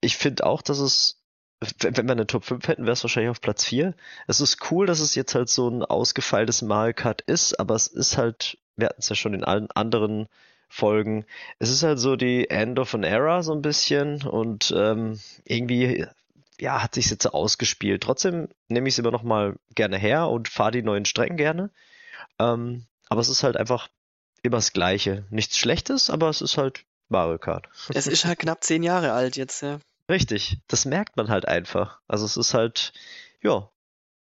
ich 0.00 0.16
finde 0.16 0.44
auch, 0.44 0.62
dass 0.62 0.78
es 0.78 1.17
wenn 1.80 2.06
wir 2.06 2.12
eine 2.12 2.26
Top 2.26 2.44
5 2.44 2.68
hätten, 2.68 2.84
wäre 2.84 2.92
es 2.92 3.02
wahrscheinlich 3.02 3.30
auf 3.30 3.40
Platz 3.40 3.64
4. 3.64 3.94
Es 4.26 4.40
ist 4.40 4.70
cool, 4.70 4.86
dass 4.86 5.00
es 5.00 5.14
jetzt 5.14 5.34
halt 5.34 5.48
so 5.48 5.68
ein 5.68 5.84
ausgefeiltes 5.84 6.62
Mario 6.62 6.94
Kart 6.94 7.22
ist, 7.22 7.58
aber 7.58 7.74
es 7.74 7.88
ist 7.88 8.16
halt 8.16 8.58
wir 8.78 8.86
hatten 8.86 9.00
es 9.00 9.08
ja 9.08 9.16
schon 9.16 9.34
in 9.34 9.44
allen 9.44 9.70
anderen 9.72 10.28
Folgen. 10.68 11.26
Es 11.58 11.70
ist 11.70 11.82
halt 11.82 11.98
so 11.98 12.16
die 12.16 12.48
End 12.48 12.78
of 12.78 12.94
an 12.94 13.02
Era 13.02 13.42
so 13.42 13.52
ein 13.52 13.62
bisschen 13.62 14.22
und 14.22 14.72
ähm, 14.76 15.20
irgendwie 15.44 16.06
ja, 16.60 16.82
hat 16.82 16.94
sich 16.94 17.10
jetzt 17.10 17.22
so 17.24 17.30
ausgespielt. 17.30 18.02
Trotzdem 18.02 18.48
nehme 18.68 18.88
ich 18.88 18.94
es 18.94 18.98
immer 18.98 19.10
noch 19.10 19.22
mal 19.22 19.56
gerne 19.74 19.98
her 19.98 20.28
und 20.28 20.48
fahre 20.48 20.72
die 20.72 20.82
neuen 20.82 21.04
Strecken 21.04 21.36
gerne. 21.36 21.70
Ähm, 22.38 22.84
aber 23.08 23.20
es 23.20 23.28
ist 23.28 23.42
halt 23.42 23.56
einfach 23.56 23.88
immer 24.42 24.56
das 24.56 24.72
Gleiche. 24.72 25.24
Nichts 25.30 25.58
Schlechtes, 25.58 26.10
aber 26.10 26.28
es 26.28 26.40
ist 26.40 26.56
halt 26.56 26.84
Mario 27.08 27.38
Kart. 27.38 27.68
Es 27.94 28.06
ist 28.06 28.24
halt 28.24 28.40
knapp 28.40 28.62
zehn 28.62 28.82
Jahre 28.82 29.12
alt 29.12 29.36
jetzt, 29.36 29.62
ja. 29.62 29.80
Richtig, 30.08 30.58
das 30.68 30.84
merkt 30.84 31.16
man 31.16 31.28
halt 31.28 31.46
einfach. 31.46 32.00
Also 32.06 32.24
es 32.24 32.36
ist 32.36 32.54
halt, 32.54 32.92
ja, 33.42 33.70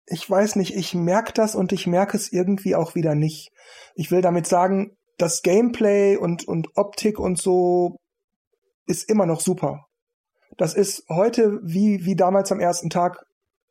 ich 0.07 0.27
weiß 0.29 0.55
nicht, 0.55 0.73
ich 0.73 0.95
merke 0.95 1.33
das 1.33 1.53
und 1.53 1.73
ich 1.73 1.85
merke 1.85 2.15
es 2.15 2.31
irgendwie 2.31 2.75
auch 2.75 2.95
wieder 2.95 3.13
nicht. 3.13 3.51
Ich 3.93 4.09
will 4.09 4.21
damit 4.21 4.47
sagen, 4.47 4.95
das 5.17 5.41
Gameplay 5.41 6.15
und, 6.15 6.47
und 6.47 6.69
Optik 6.75 7.19
und 7.19 7.37
so 7.37 7.97
ist 8.85 9.09
immer 9.09 9.25
noch 9.25 9.41
super. 9.41 9.85
Das 10.57 10.73
ist 10.73 11.03
heute 11.09 11.59
wie, 11.61 12.05
wie 12.05 12.15
damals 12.15 12.51
am 12.53 12.61
ersten 12.61 12.89
Tag 12.89 13.25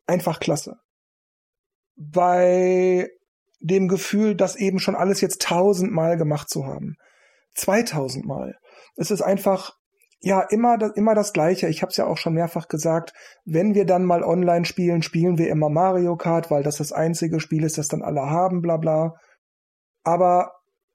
einfach 0.07 0.39
klasse. 0.39 0.77
Bei 1.97 3.09
dem 3.61 3.89
Gefühl, 3.89 4.37
das 4.37 4.57
eben 4.57 4.79
schon 4.79 4.95
alles 4.95 5.23
jetzt 5.23 5.41
tausendmal 5.41 6.19
gemacht 6.19 6.51
zu 6.51 6.67
haben. 6.67 6.97
Zweitausendmal. 7.55 8.59
Es 8.97 9.11
ist 9.11 9.23
einfach 9.23 9.73
ja, 10.20 10.40
immer, 10.40 10.78
immer 10.96 11.14
das 11.14 11.32
Gleiche. 11.32 11.68
Ich 11.68 11.82
habe 11.82 11.90
es 11.90 11.96
ja 11.96 12.06
auch 12.06 12.16
schon 12.16 12.35
mehrfach 12.35 12.68
gesagt. 12.68 13.12
Wenn 13.44 13.75
wir 13.75 13.85
dann 13.85 14.04
mal 14.04 14.23
online 14.23 14.64
spielen, 14.64 15.02
spielen 15.02 15.38
wir 15.38 15.49
immer 15.49 15.68
Mario 15.68 16.16
Kart, 16.16 16.50
weil 16.50 16.62
das 16.62 16.78
das 16.78 16.92
einzige 16.92 17.38
Spiel 17.38 17.64
ist, 17.64 17.78
das 17.78 17.88
dann 17.88 18.02
alle 18.02 18.23
haben, 18.23 18.62
bla 18.62 18.76
bla. 18.76 19.14
Aber 20.04 20.52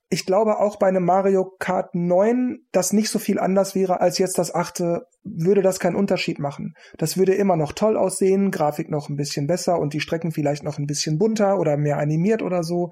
ich 0.09 0.25
glaube 0.25 0.59
auch 0.59 0.77
bei 0.77 0.87
einem 0.87 1.05
Mario 1.05 1.53
Kart 1.59 1.95
9, 1.95 2.59
das 2.73 2.91
nicht 2.91 3.09
so 3.09 3.19
viel 3.19 3.39
anders 3.39 3.75
wäre 3.75 4.01
als 4.01 4.17
jetzt 4.17 4.37
das 4.37 4.53
achte, 4.53 5.05
würde 5.23 5.61
das 5.61 5.79
keinen 5.79 5.95
Unterschied 5.95 6.37
machen. 6.37 6.73
Das 6.97 7.17
würde 7.17 7.33
immer 7.33 7.55
noch 7.55 7.71
toll 7.71 7.95
aussehen, 7.95 8.51
Grafik 8.51 8.89
noch 8.89 9.07
ein 9.07 9.15
bisschen 9.15 9.47
besser 9.47 9.79
und 9.79 9.93
die 9.93 10.01
Strecken 10.01 10.31
vielleicht 10.31 10.63
noch 10.63 10.77
ein 10.79 10.87
bisschen 10.87 11.17
bunter 11.17 11.59
oder 11.59 11.77
mehr 11.77 11.97
animiert 11.97 12.41
oder 12.41 12.63
so. 12.63 12.91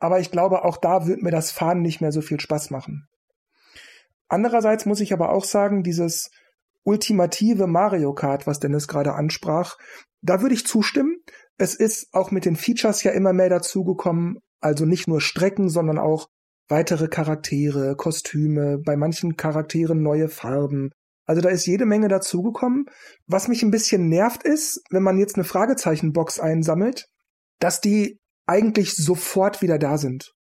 Aber 0.00 0.18
ich 0.18 0.32
glaube, 0.32 0.64
auch 0.64 0.76
da 0.76 1.06
würde 1.06 1.22
mir 1.22 1.30
das 1.30 1.52
Fahren 1.52 1.82
nicht 1.82 2.00
mehr 2.00 2.12
so 2.12 2.20
viel 2.20 2.40
Spaß 2.40 2.70
machen. 2.70 3.06
Andererseits 4.28 4.86
muss 4.86 5.00
ich 5.00 5.12
aber 5.12 5.30
auch 5.30 5.44
sagen, 5.44 5.82
dieses 5.82 6.30
ultimative 6.82 7.66
Mario 7.66 8.14
Kart, 8.14 8.46
was 8.46 8.60
Dennis 8.60 8.88
gerade 8.88 9.14
ansprach, 9.14 9.76
da 10.22 10.42
würde 10.42 10.54
ich 10.54 10.66
zustimmen. 10.66 11.16
Es 11.58 11.74
ist 11.74 12.08
auch 12.12 12.30
mit 12.30 12.44
den 12.44 12.56
Features 12.56 13.02
ja 13.02 13.12
immer 13.12 13.32
mehr 13.32 13.48
dazugekommen, 13.48 14.38
also 14.60 14.84
nicht 14.84 15.08
nur 15.08 15.20
Strecken, 15.20 15.68
sondern 15.68 15.98
auch 15.98 16.28
weitere 16.68 17.08
Charaktere, 17.08 17.96
Kostüme, 17.96 18.78
bei 18.78 18.96
manchen 18.96 19.36
Charakteren 19.36 20.02
neue 20.02 20.28
Farben. 20.28 20.90
Also 21.24 21.40
da 21.42 21.48
ist 21.48 21.66
jede 21.66 21.86
Menge 21.86 22.08
dazugekommen. 22.08 22.86
Was 23.26 23.48
mich 23.48 23.62
ein 23.62 23.70
bisschen 23.70 24.08
nervt 24.08 24.44
ist, 24.44 24.80
wenn 24.90 25.02
man 25.02 25.18
jetzt 25.18 25.36
eine 25.36 25.44
Fragezeichenbox 25.44 26.40
einsammelt, 26.40 27.06
dass 27.58 27.80
die 27.80 28.18
eigentlich 28.46 28.94
sofort 28.94 29.62
wieder 29.62 29.78
da 29.78 29.98
sind. 29.98 30.32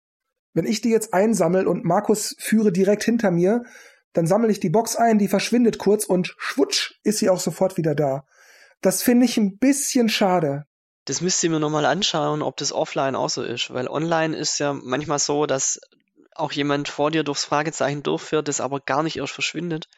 Wenn 0.55 0.67
ich 0.67 0.81
die 0.81 0.91
jetzt 0.91 1.13
einsammel 1.13 1.67
und 1.67 1.85
Markus 1.85 2.35
führe 2.39 2.73
direkt 2.73 3.05
hinter 3.05 3.31
mir, 3.31 3.65
dann 4.13 4.27
sammle 4.27 4.51
ich 4.51 4.61
die 4.61 4.71
Box 4.71 4.97
ein, 4.97 5.19
die 5.19 5.29
verschwindet 5.29 5.79
kurz 5.79 6.05
und 6.05 6.35
schwutsch 6.39 6.95
ist 7.03 7.19
sie 7.19 7.29
auch 7.29 7.41
sofort 7.41 7.77
wieder 7.77 7.95
da. 7.95 8.25
Das 8.81 9.03
finde 9.03 9.27
ich 9.27 9.37
ein 9.37 9.59
bisschen 9.59 10.09
schade. 10.09 10.67
Das 11.05 11.21
müsst 11.21 11.43
ihr 11.43 11.51
mir 11.51 11.61
nochmal 11.61 11.85
anschauen, 11.85 12.41
ob 12.41 12.57
das 12.57 12.73
offline 12.73 13.17
auch 13.17 13.29
so 13.29 13.43
ist, 13.43 13.75
weil 13.75 13.89
online 13.89 14.37
ist 14.37 14.59
ja 14.59 14.73
manchmal 14.73 15.19
so, 15.19 15.47
dass 15.47 15.81
auch 16.35 16.53
jemand 16.53 16.89
vor 16.89 17.11
dir 17.11 17.25
durchs 17.25 17.45
Fragezeichen 17.45 18.03
durchführt, 18.03 18.49
das 18.49 18.61
aber 18.61 18.81
gar 18.81 19.03
nicht 19.03 19.17
erst 19.17 19.33
verschwindet. 19.33 19.89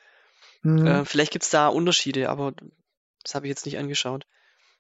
Mhm. 0.63 0.87
Äh, 0.87 1.05
vielleicht 1.05 1.33
gibt's 1.33 1.51
da 1.51 1.69
Unterschiede, 1.69 2.29
aber 2.29 2.55
das 3.23 3.35
habe 3.35 3.47
ich 3.47 3.51
jetzt 3.51 3.67
nicht 3.67 3.79
angeschaut. 3.79 4.27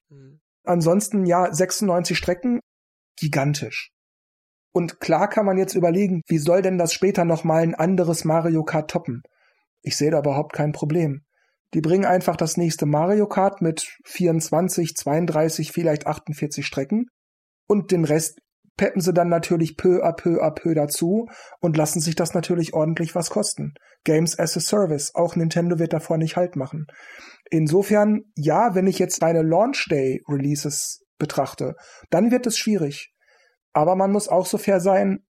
Mhm. 0.09 0.41
Ansonsten 0.65 1.27
ja, 1.27 1.53
96 1.53 2.17
Strecken, 2.19 2.61
gigantisch. 3.17 3.93
Und 4.77 5.01
klar 5.01 5.31
kann 5.31 5.47
man 5.47 5.57
jetzt 5.57 5.75
überlegen, 5.75 6.21
wie 6.29 6.37
soll 6.37 6.61
denn 6.61 6.77
das 6.77 6.93
später 6.93 7.25
nochmal 7.25 7.63
ein 7.63 7.75
anderes 7.75 8.27
Mario 8.27 8.63
Kart 8.63 8.91
toppen? 8.91 9.23
Ich 9.81 9.97
sehe 9.97 10.11
da 10.11 10.19
überhaupt 10.19 10.53
kein 10.53 10.73
Problem. 10.73 11.23
Die 11.73 11.81
bringen 11.81 12.05
einfach 12.05 12.37
das 12.37 12.59
nächste 12.59 12.85
Mario 12.85 13.27
Kart 13.27 13.63
mit 13.63 13.89
24, 14.05 14.95
32, 14.95 15.73
vielleicht 15.73 16.07
48 16.07 16.67
Strecken 16.67 17.07
und 17.67 17.91
den 17.91 18.05
Rest 18.05 18.39
peppen 18.77 19.01
sie 19.01 19.15
dann 19.15 19.31
natürlich 19.31 19.79
peu 19.79 20.05
à 20.05 20.13
peu 20.13 20.43
à 20.43 20.51
peu 20.51 20.75
dazu 20.75 21.27
und 21.61 21.79
lassen 21.79 22.01
sich 22.01 22.15
das 22.15 22.35
natürlich 22.35 22.75
ordentlich 22.75 23.15
was 23.15 23.31
kosten. 23.31 23.73
Games 24.05 24.39
as 24.39 24.59
a 24.59 24.61
Service, 24.61 25.15
auch 25.15 25.37
Nintendo 25.37 25.79
wird 25.79 25.95
davor 25.95 26.19
nicht 26.19 26.37
halt 26.37 26.55
machen. 26.55 26.85
Insofern, 27.51 28.25
ja, 28.35 28.75
wenn 28.75 28.87
ich 28.87 28.99
jetzt 28.99 29.23
eine 29.23 29.41
Launch 29.41 29.89
Day 29.91 30.21
Releases 30.29 31.03
betrachte, 31.17 31.77
dann 32.11 32.31
wird 32.31 32.47
es 32.47 32.59
schwierig. 32.59 33.15
Aber 33.77 33.95
man 33.95 34.11
muss 34.11 34.29
auch 34.29 34.47
so 34.47 34.57
fair 34.57 34.81
sein, 34.81 35.23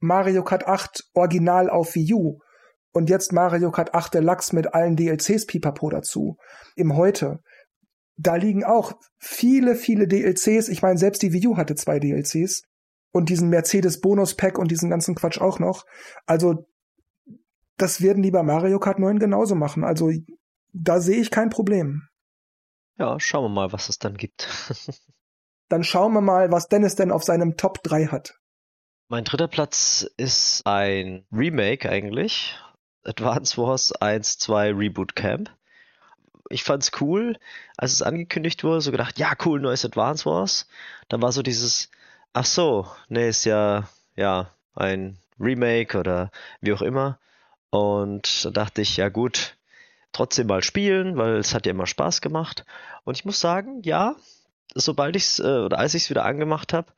Mario 0.00 0.42
Kart 0.42 0.66
8 0.66 1.04
original 1.14 1.70
auf 1.70 1.94
Wii 1.94 2.14
U 2.14 2.40
und 2.92 3.08
jetzt 3.08 3.32
Mario 3.32 3.70
Kart 3.70 3.94
8 3.94 4.14
Deluxe 4.14 4.56
mit 4.56 4.74
allen 4.74 4.96
DLCs 4.96 5.46
pipapo 5.46 5.88
dazu. 5.88 6.36
Im 6.74 6.96
Heute. 6.96 7.38
Da 8.16 8.34
liegen 8.34 8.64
auch 8.64 8.94
viele, 9.18 9.76
viele 9.76 10.08
DLCs. 10.08 10.68
Ich 10.68 10.82
meine, 10.82 10.98
selbst 10.98 11.22
die 11.22 11.32
Wii 11.32 11.46
U 11.46 11.56
hatte 11.56 11.76
zwei 11.76 12.00
DLCs. 12.00 12.62
Und 13.12 13.28
diesen 13.28 13.50
Mercedes 13.50 14.00
Bonus 14.00 14.34
Pack 14.34 14.58
und 14.58 14.72
diesen 14.72 14.90
ganzen 14.90 15.14
Quatsch 15.14 15.40
auch 15.40 15.60
noch. 15.60 15.84
Also, 16.26 16.66
das 17.76 18.00
werden 18.00 18.24
die 18.24 18.32
bei 18.32 18.42
Mario 18.42 18.80
Kart 18.80 18.98
9 18.98 19.20
genauso 19.20 19.54
machen. 19.54 19.84
Also, 19.84 20.10
da 20.72 21.00
sehe 21.00 21.20
ich 21.20 21.30
kein 21.30 21.50
Problem. 21.50 22.08
Ja, 22.98 23.20
schauen 23.20 23.44
wir 23.44 23.48
mal, 23.48 23.72
was 23.72 23.88
es 23.88 24.00
dann 24.00 24.16
gibt. 24.16 24.48
Dann 25.72 25.84
schauen 25.84 26.12
wir 26.12 26.20
mal, 26.20 26.52
was 26.52 26.68
Dennis 26.68 26.96
denn 26.96 27.10
auf 27.10 27.24
seinem 27.24 27.56
Top 27.56 27.82
3 27.82 28.08
hat. 28.08 28.34
Mein 29.08 29.24
dritter 29.24 29.48
Platz 29.48 30.06
ist 30.18 30.66
ein 30.66 31.24
Remake 31.32 31.88
eigentlich. 31.88 32.58
Advance 33.04 33.56
Wars 33.56 33.92
1, 33.92 34.36
2 34.36 34.74
Reboot 34.74 35.16
Camp. 35.16 35.48
Ich 36.50 36.62
fand's 36.62 36.90
cool, 37.00 37.38
als 37.78 37.94
es 37.94 38.02
angekündigt 38.02 38.64
wurde, 38.64 38.82
so 38.82 38.90
gedacht, 38.90 39.18
ja 39.18 39.32
cool, 39.46 39.62
neues 39.62 39.86
Advance 39.86 40.26
Wars. 40.26 40.68
Dann 41.08 41.22
war 41.22 41.32
so 41.32 41.40
dieses, 41.40 41.88
ach 42.34 42.44
so, 42.44 42.86
nee, 43.08 43.30
ist 43.30 43.46
ja, 43.46 43.88
ja, 44.14 44.50
ein 44.74 45.16
Remake 45.40 45.98
oder 45.98 46.30
wie 46.60 46.74
auch 46.74 46.82
immer. 46.82 47.18
Und 47.70 48.44
da 48.44 48.50
dachte 48.50 48.82
ich, 48.82 48.98
ja 48.98 49.08
gut, 49.08 49.56
trotzdem 50.12 50.48
mal 50.48 50.62
spielen, 50.62 51.16
weil 51.16 51.36
es 51.36 51.54
hat 51.54 51.64
ja 51.64 51.70
immer 51.70 51.86
Spaß 51.86 52.20
gemacht. 52.20 52.66
Und 53.04 53.16
ich 53.16 53.24
muss 53.24 53.40
sagen, 53.40 53.80
ja, 53.84 54.16
sobald 54.74 55.16
ich 55.16 55.24
es 55.24 55.38
äh, 55.38 55.42
oder 55.42 55.78
als 55.78 55.94
ich 55.94 56.04
es 56.04 56.10
wieder 56.10 56.24
angemacht 56.24 56.72
habe, 56.72 56.92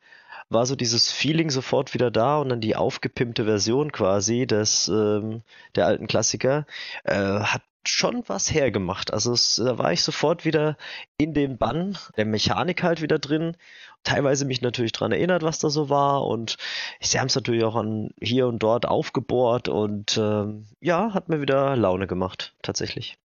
war 0.49 0.65
so 0.65 0.75
dieses 0.75 1.11
Feeling 1.11 1.49
sofort 1.49 1.93
wieder 1.93 2.11
da 2.11 2.37
und 2.37 2.49
dann 2.49 2.61
die 2.61 2.75
aufgepimpte 2.75 3.45
Version 3.45 3.91
quasi 3.91 4.45
des 4.45 4.87
ähm, 4.87 5.41
der 5.75 5.87
alten 5.87 6.07
Klassiker 6.07 6.65
äh, 7.03 7.15
hat 7.15 7.63
schon 7.87 8.23
was 8.27 8.53
hergemacht. 8.53 9.13
Also 9.13 9.33
es, 9.33 9.61
da 9.63 9.77
war 9.77 9.91
ich 9.91 10.01
sofort 10.01 10.45
wieder 10.45 10.77
in 11.17 11.33
dem 11.33 11.57
Bann, 11.57 11.97
der 12.17 12.25
Mechanik 12.25 12.83
halt 12.83 13.01
wieder 13.01 13.19
drin. 13.19 13.55
Teilweise 14.03 14.45
mich 14.45 14.61
natürlich 14.61 14.91
dran 14.91 15.11
erinnert, 15.11 15.41
was 15.41 15.59
da 15.59 15.69
so 15.69 15.89
war 15.89 16.25
und 16.25 16.57
sie 16.99 17.19
haben 17.19 17.27
es 17.27 17.35
natürlich 17.35 17.63
auch 17.63 17.75
an 17.75 18.11
hier 18.21 18.47
und 18.47 18.59
dort 18.59 18.87
aufgebohrt 18.87 19.67
und 19.67 20.17
ähm, 20.17 20.67
ja, 20.79 21.13
hat 21.13 21.29
mir 21.29 21.41
wieder 21.41 21.75
Laune 21.75 22.05
gemacht, 22.05 22.55
tatsächlich. 22.61 23.17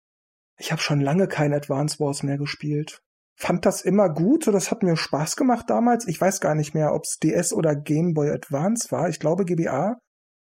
Ich 0.56 0.70
habe 0.70 0.80
schon 0.80 1.00
lange 1.00 1.26
kein 1.26 1.52
Advance 1.52 1.98
Wars 1.98 2.22
mehr 2.22 2.38
gespielt 2.38 3.02
fand 3.38 3.64
das 3.64 3.82
immer 3.82 4.08
gut, 4.08 4.44
so 4.44 4.50
das 4.50 4.72
hat 4.72 4.82
mir 4.82 4.96
Spaß 4.96 5.36
gemacht 5.36 5.70
damals. 5.70 6.08
Ich 6.08 6.20
weiß 6.20 6.40
gar 6.40 6.56
nicht 6.56 6.74
mehr, 6.74 6.92
ob 6.92 7.04
es 7.04 7.18
DS 7.22 7.52
oder 7.52 7.76
Game 7.76 8.12
Boy 8.12 8.30
Advance 8.30 8.90
war. 8.90 9.08
Ich 9.08 9.20
glaube 9.20 9.44
GBA. 9.44 9.96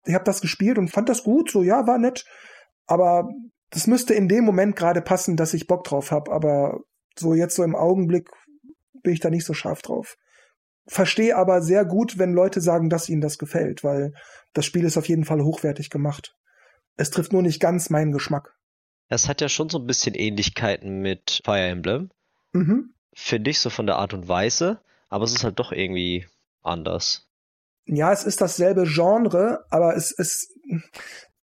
Ich 0.06 0.14
habe 0.14 0.24
das 0.24 0.40
gespielt 0.40 0.76
und 0.76 0.90
fand 0.90 1.08
das 1.08 1.22
gut, 1.22 1.52
so 1.52 1.62
ja, 1.62 1.86
war 1.86 1.98
nett. 1.98 2.24
Aber 2.86 3.28
das 3.70 3.86
müsste 3.86 4.14
in 4.14 4.26
dem 4.26 4.44
Moment 4.44 4.74
gerade 4.74 5.02
passen, 5.02 5.36
dass 5.36 5.54
ich 5.54 5.68
Bock 5.68 5.84
drauf 5.84 6.10
habe. 6.10 6.32
Aber 6.32 6.80
so 7.16 7.32
jetzt 7.34 7.54
so 7.54 7.62
im 7.62 7.76
Augenblick 7.76 8.28
bin 9.04 9.12
ich 9.12 9.20
da 9.20 9.30
nicht 9.30 9.46
so 9.46 9.54
scharf 9.54 9.82
drauf. 9.82 10.16
verstehe 10.88 11.36
aber 11.36 11.62
sehr 11.62 11.84
gut, 11.84 12.18
wenn 12.18 12.32
Leute 12.32 12.60
sagen, 12.60 12.90
dass 12.90 13.08
ihnen 13.08 13.20
das 13.20 13.38
gefällt, 13.38 13.84
weil 13.84 14.14
das 14.52 14.66
Spiel 14.66 14.84
ist 14.84 14.98
auf 14.98 15.08
jeden 15.08 15.24
Fall 15.24 15.44
hochwertig 15.44 15.90
gemacht. 15.90 16.34
Es 16.96 17.10
trifft 17.10 17.32
nur 17.32 17.42
nicht 17.42 17.60
ganz 17.60 17.88
meinen 17.88 18.10
Geschmack. 18.10 18.56
Es 19.08 19.28
hat 19.28 19.40
ja 19.40 19.48
schon 19.48 19.68
so 19.68 19.78
ein 19.78 19.86
bisschen 19.86 20.16
Ähnlichkeiten 20.16 21.00
mit 21.00 21.40
Fire 21.44 21.68
Emblem. 21.68 22.10
Mhm. 22.52 22.94
Finde 23.12 23.50
ich, 23.50 23.58
so 23.58 23.70
von 23.70 23.86
der 23.86 23.96
Art 23.96 24.14
und 24.14 24.28
Weise. 24.28 24.80
Aber 25.08 25.24
es 25.24 25.32
ist 25.32 25.44
halt 25.44 25.58
doch 25.58 25.72
irgendwie 25.72 26.26
anders. 26.62 27.28
Ja, 27.86 28.12
es 28.12 28.24
ist 28.24 28.40
dasselbe 28.40 28.84
Genre, 28.84 29.64
aber 29.70 29.96
es 29.96 30.12
ist. 30.12 30.52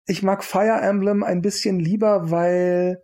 Ich 0.05 0.23
mag 0.23 0.43
Fire 0.43 0.79
Emblem 0.81 1.23
ein 1.23 1.41
bisschen 1.41 1.79
lieber, 1.79 2.31
weil 2.31 3.03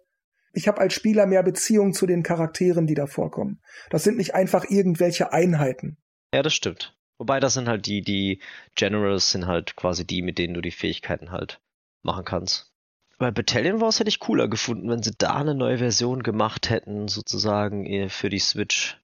ich 0.53 0.67
habe 0.67 0.79
als 0.79 0.93
Spieler 0.93 1.25
mehr 1.25 1.43
Beziehung 1.43 1.93
zu 1.93 2.07
den 2.07 2.23
Charakteren, 2.23 2.87
die 2.87 2.95
da 2.95 3.07
vorkommen. 3.07 3.61
Das 3.89 4.03
sind 4.03 4.17
nicht 4.17 4.33
einfach 4.33 4.65
irgendwelche 4.69 5.33
Einheiten. 5.33 5.97
Ja, 6.33 6.41
das 6.41 6.53
stimmt. 6.53 6.97
Wobei 7.17 7.39
das 7.39 7.53
sind 7.53 7.67
halt 7.67 7.85
die, 7.85 8.01
die 8.01 8.41
Generals 8.75 9.31
sind 9.31 9.47
halt 9.47 9.75
quasi 9.75 10.05
die, 10.05 10.21
mit 10.21 10.37
denen 10.37 10.53
du 10.53 10.61
die 10.61 10.71
Fähigkeiten 10.71 11.31
halt 11.31 11.61
machen 12.01 12.25
kannst. 12.25 12.71
Bei 13.17 13.31
Battalion 13.31 13.79
Wars 13.79 13.99
hätte 13.99 14.09
ich 14.09 14.19
cooler 14.19 14.47
gefunden, 14.49 14.89
wenn 14.89 15.01
sie 15.01 15.13
da 15.17 15.35
eine 15.35 15.55
neue 15.55 15.77
Version 15.77 16.21
gemacht 16.21 16.69
hätten, 16.69 17.07
sozusagen 17.07 17.85
eh, 17.85 18.09
für 18.09 18.29
die 18.29 18.39
Switch. 18.39 18.99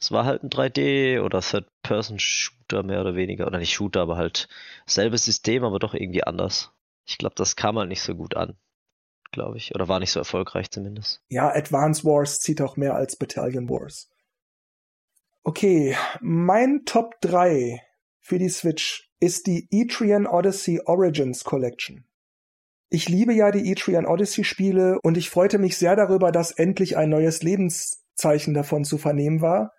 Es 0.00 0.12
war 0.12 0.26
halt 0.26 0.42
ein 0.42 0.50
3D 0.50 1.22
oder 1.22 1.40
Third-Person-Shooter 1.40 2.82
mehr 2.82 3.00
oder 3.00 3.14
weniger. 3.14 3.46
Oder 3.46 3.58
nicht 3.58 3.72
Shooter, 3.72 4.02
aber 4.02 4.18
halt 4.18 4.48
selbes 4.84 5.24
System, 5.24 5.64
aber 5.64 5.78
doch 5.78 5.94
irgendwie 5.94 6.24
anders. 6.24 6.72
Ich 7.06 7.16
glaube, 7.16 7.36
das 7.36 7.56
kam 7.56 7.78
halt 7.78 7.88
nicht 7.88 8.02
so 8.02 8.14
gut 8.14 8.36
an, 8.36 8.54
glaube 9.32 9.56
ich. 9.56 9.74
Oder 9.74 9.88
war 9.88 9.98
nicht 9.98 10.12
so 10.12 10.20
erfolgreich 10.20 10.70
zumindest. 10.70 11.22
Ja, 11.28 11.48
Advance 11.48 12.04
Wars 12.04 12.40
zieht 12.40 12.60
auch 12.60 12.76
mehr 12.76 12.94
als 12.94 13.16
Battalion 13.16 13.70
Wars. 13.70 14.10
Okay, 15.42 15.96
mein 16.20 16.84
Top 16.84 17.20
3 17.22 17.82
für 18.20 18.38
die 18.38 18.48
Switch 18.50 19.10
ist 19.20 19.46
die 19.46 19.68
Etrian 19.70 20.26
Odyssey 20.26 20.82
Origins 20.84 21.44
Collection. 21.44 22.04
Ich 22.90 23.08
liebe 23.08 23.32
ja 23.32 23.50
die 23.50 23.70
Etrian 23.70 24.06
Odyssey 24.06 24.44
Spiele 24.44 24.98
und 25.02 25.16
ich 25.16 25.30
freute 25.30 25.58
mich 25.58 25.76
sehr 25.76 25.96
darüber, 25.96 26.30
dass 26.30 26.52
endlich 26.52 26.96
ein 26.96 27.10
neues 27.10 27.42
Lebenszeichen 27.42 28.54
davon 28.54 28.84
zu 28.84 28.98
vernehmen 28.98 29.40
war. 29.40 29.72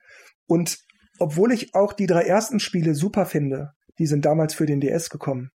Und 0.48 0.80
obwohl 1.20 1.52
ich 1.52 1.74
auch 1.76 1.94
die 1.94 2.08
drei 2.08 2.24
ersten 2.24 2.60
Spiele 2.60 2.94
super 2.94 3.26
finde, 3.26 3.72
die 4.00 4.08
sind 4.08 4.26
damals 4.26 4.54
für 4.54 4.66
den 4.66 4.82
DS 4.82 5.10
gekommen. 5.10 5.52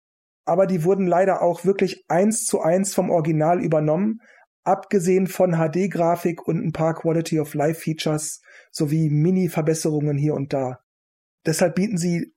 Aber 0.45 0.67
die 0.67 0.85
wurden 0.85 1.07
leider 1.07 1.43
auch 1.43 1.64
wirklich 1.64 2.05
eins 2.09 2.45
zu 2.45 2.61
eins 2.61 2.95
vom 2.95 3.11
Original 3.11 3.62
übernommen, 3.62 4.21
abgesehen 4.64 5.26
von 5.26 5.57
HD-Grafik 5.57 6.47
und 6.47 6.64
ein 6.64 6.73
paar 6.73 6.95
Quality 6.95 7.40
of 7.40 7.55
Life 7.55 7.81
Features 7.81 8.40
sowie 8.71 9.11
Mini-Verbesserungen 9.11 10.17
hier 10.17 10.35
und 10.35 10.52
da. 10.52 10.78
Deshalb 11.45 11.75
bieten 11.75 11.99
sie 11.99 12.35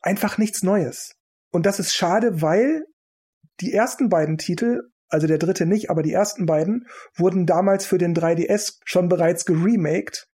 einfach 0.00 0.38
nichts 0.38 0.62
Neues. 0.62 1.14
Und 1.50 1.66
das 1.66 1.78
ist 1.78 1.94
schade, 1.94 2.42
weil 2.42 2.84
die 3.62 3.72
ersten 3.72 4.08
beiden 4.08 4.38
Titel, 4.38 4.82
also 5.08 5.26
der 5.26 5.38
dritte 5.38 5.66
nicht, 5.66 5.90
aber 5.90 6.02
die 6.02 6.12
ersten 6.12 6.46
beiden, 6.46 6.86
wurden 7.14 7.46
damals 7.46 7.86
für 7.86 7.98
den 7.98 8.14
3DS 8.14 8.80
schon 8.84 9.08
bereits 9.08 9.44
geremaked. 9.44 10.26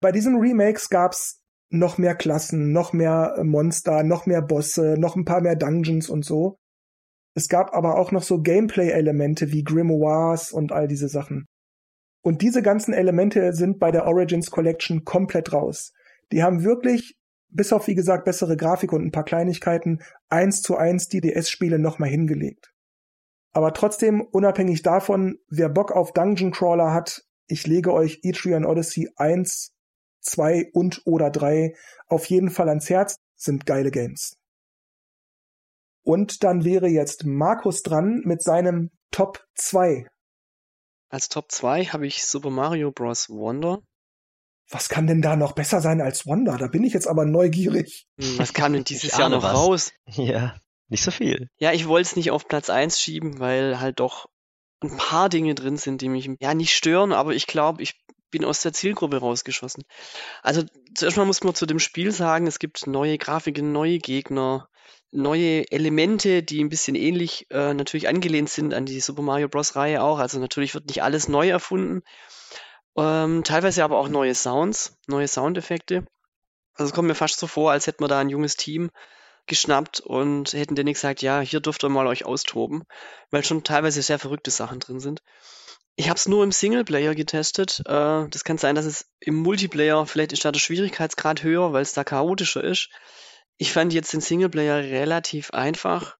Bei 0.00 0.12
diesen 0.12 0.36
Remakes 0.36 0.90
gab's 0.90 1.40
noch 1.70 1.96
mehr 1.98 2.14
Klassen, 2.14 2.72
noch 2.72 2.92
mehr 2.92 3.40
Monster, 3.42 4.02
noch 4.02 4.26
mehr 4.26 4.42
Bosse, 4.42 4.96
noch 4.98 5.16
ein 5.16 5.24
paar 5.24 5.40
mehr 5.40 5.56
Dungeons 5.56 6.08
und 6.08 6.24
so. 6.24 6.58
Es 7.34 7.48
gab 7.48 7.74
aber 7.74 7.98
auch 7.98 8.12
noch 8.12 8.22
so 8.22 8.40
Gameplay-Elemente 8.40 9.50
wie 9.50 9.64
Grimoires 9.64 10.52
und 10.52 10.70
all 10.70 10.86
diese 10.86 11.08
Sachen. 11.08 11.46
Und 12.22 12.42
diese 12.42 12.62
ganzen 12.62 12.94
Elemente 12.94 13.52
sind 13.52 13.78
bei 13.78 13.90
der 13.90 14.06
Origins 14.06 14.50
Collection 14.50 15.04
komplett 15.04 15.52
raus. 15.52 15.92
Die 16.32 16.42
haben 16.42 16.64
wirklich, 16.64 17.16
bis 17.54 17.72
auf 17.72 17.86
wie 17.86 17.94
gesagt 17.94 18.24
bessere 18.24 18.56
Grafik 18.56 18.92
und 18.92 19.02
ein 19.02 19.12
paar 19.12 19.24
Kleinigkeiten, 19.24 20.02
eins 20.28 20.60
zu 20.60 20.76
eins 20.76 21.08
die 21.08 21.20
DS-Spiele 21.20 21.78
nochmal 21.78 22.10
hingelegt. 22.10 22.72
Aber 23.52 23.72
trotzdem, 23.72 24.20
unabhängig 24.20 24.82
davon, 24.82 25.38
wer 25.48 25.68
Bock 25.68 25.92
auf 25.92 26.12
Dungeon 26.12 26.50
Crawler 26.50 26.92
hat, 26.92 27.22
ich 27.46 27.66
lege 27.66 27.92
euch 27.92 28.20
Etrian 28.22 28.64
Odyssey 28.64 29.08
1, 29.16 29.72
2 30.22 30.70
und 30.72 31.02
oder 31.04 31.30
3 31.30 31.74
auf 32.08 32.26
jeden 32.26 32.50
Fall 32.50 32.68
ans 32.68 32.90
Herz, 32.90 33.16
sind 33.36 33.64
geile 33.66 33.90
Games. 33.90 34.36
Und 36.02 36.42
dann 36.42 36.64
wäre 36.64 36.88
jetzt 36.88 37.24
Markus 37.24 37.82
dran 37.82 38.22
mit 38.24 38.42
seinem 38.42 38.90
Top 39.10 39.44
2. 39.54 40.06
Als 41.08 41.28
Top 41.28 41.52
2 41.52 41.84
habe 41.86 42.06
ich 42.06 42.24
Super 42.24 42.50
Mario 42.50 42.90
Bros. 42.90 43.30
Wonder. 43.30 43.78
Was 44.74 44.88
kann 44.88 45.06
denn 45.06 45.22
da 45.22 45.36
noch 45.36 45.52
besser 45.52 45.80
sein 45.80 46.00
als 46.00 46.26
Wonder? 46.26 46.58
Da 46.58 46.66
bin 46.66 46.82
ich 46.82 46.92
jetzt 46.92 47.06
aber 47.06 47.24
neugierig. 47.24 48.08
Hm, 48.20 48.38
was 48.38 48.52
kam 48.52 48.72
denn 48.72 48.82
dieses 48.82 49.12
Ich 49.12 49.18
Jahr 49.18 49.28
noch 49.28 49.44
was. 49.44 49.54
raus? 49.54 49.92
Ja, 50.06 50.56
nicht 50.88 51.04
so 51.04 51.12
viel. 51.12 51.48
Ja, 51.58 51.72
ich 51.72 51.86
wollte 51.86 52.08
es 52.08 52.16
nicht 52.16 52.32
auf 52.32 52.48
Platz 52.48 52.70
1 52.70 53.00
schieben, 53.00 53.38
weil 53.38 53.78
halt 53.78 54.00
doch 54.00 54.26
ein 54.82 54.96
paar 54.96 55.28
Dinge 55.28 55.54
drin 55.54 55.76
sind, 55.76 56.00
die 56.02 56.08
mich 56.08 56.28
ja 56.40 56.54
nicht 56.54 56.74
stören, 56.74 57.12
aber 57.12 57.34
ich 57.34 57.46
glaube, 57.46 57.82
ich 57.82 57.94
bin 58.32 58.44
aus 58.44 58.62
der 58.62 58.72
Zielgruppe 58.72 59.18
rausgeschossen. 59.18 59.84
Also 60.42 60.64
zuerst 60.96 61.16
mal 61.16 61.24
muss 61.24 61.44
man 61.44 61.54
zu 61.54 61.66
dem 61.66 61.78
Spiel 61.78 62.10
sagen, 62.10 62.48
es 62.48 62.58
gibt 62.58 62.88
neue 62.88 63.16
Grafiken, 63.16 63.70
neue 63.70 63.98
Gegner, 63.98 64.68
neue 65.12 65.70
Elemente, 65.70 66.42
die 66.42 66.62
ein 66.64 66.68
bisschen 66.68 66.96
ähnlich 66.96 67.46
äh, 67.50 67.74
natürlich 67.74 68.08
angelehnt 68.08 68.50
sind 68.50 68.74
an 68.74 68.86
die 68.86 68.98
Super 68.98 69.22
Mario 69.22 69.48
Bros. 69.48 69.76
Reihe 69.76 70.02
auch. 70.02 70.18
Also 70.18 70.40
natürlich 70.40 70.74
wird 70.74 70.88
nicht 70.88 71.04
alles 71.04 71.28
neu 71.28 71.48
erfunden. 71.48 72.02
Ähm, 72.96 73.44
teilweise 73.44 73.84
aber 73.84 73.98
auch 73.98 74.08
neue 74.08 74.34
Sounds, 74.34 74.96
neue 75.06 75.28
Soundeffekte. 75.28 76.04
Also 76.74 76.90
es 76.90 76.94
kommt 76.94 77.08
mir 77.08 77.14
fast 77.14 77.38
so 77.38 77.46
vor, 77.46 77.72
als 77.72 77.86
hätten 77.86 78.02
wir 78.02 78.08
da 78.08 78.20
ein 78.20 78.30
junges 78.30 78.56
Team 78.56 78.90
geschnappt 79.46 80.00
und 80.00 80.52
hätten 80.52 80.74
denen 80.74 80.92
gesagt, 80.92 81.22
ja, 81.22 81.40
hier 81.40 81.60
dürft 81.60 81.84
ihr 81.84 81.88
mal 81.88 82.06
euch 82.06 82.24
austoben, 82.24 82.84
weil 83.30 83.44
schon 83.44 83.62
teilweise 83.62 84.02
sehr 84.02 84.18
verrückte 84.18 84.50
Sachen 84.50 84.80
drin 84.80 85.00
sind. 85.00 85.22
Ich 85.96 86.08
habe 86.08 86.18
es 86.18 86.26
nur 86.26 86.42
im 86.42 86.50
Singleplayer 86.50 87.14
getestet. 87.14 87.80
Äh, 87.86 88.28
das 88.28 88.44
kann 88.44 88.58
sein, 88.58 88.74
dass 88.74 88.84
es 88.84 89.06
im 89.20 89.36
Multiplayer, 89.36 90.06
vielleicht 90.06 90.32
ist 90.32 90.44
da 90.44 90.50
der 90.50 90.58
Schwierigkeitsgrad 90.60 91.42
höher, 91.42 91.72
weil 91.72 91.82
es 91.82 91.92
da 91.92 92.02
chaotischer 92.02 92.64
ist. 92.64 92.88
Ich 93.56 93.72
fand 93.72 93.92
jetzt 93.92 94.12
den 94.12 94.20
Singleplayer 94.20 94.78
relativ 94.78 95.50
einfach. 95.50 96.16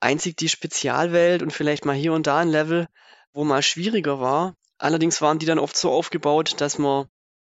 Einzig 0.00 0.36
die 0.36 0.48
Spezialwelt 0.48 1.42
und 1.42 1.52
vielleicht 1.52 1.84
mal 1.84 1.94
hier 1.94 2.12
und 2.12 2.26
da 2.26 2.38
ein 2.38 2.48
Level, 2.48 2.88
wo 3.32 3.44
mal 3.44 3.62
schwieriger 3.62 4.20
war. 4.20 4.56
Allerdings 4.78 5.22
waren 5.22 5.38
die 5.38 5.46
dann 5.46 5.58
oft 5.58 5.76
so 5.76 5.90
aufgebaut, 5.92 6.60
dass 6.60 6.78
man 6.78 7.06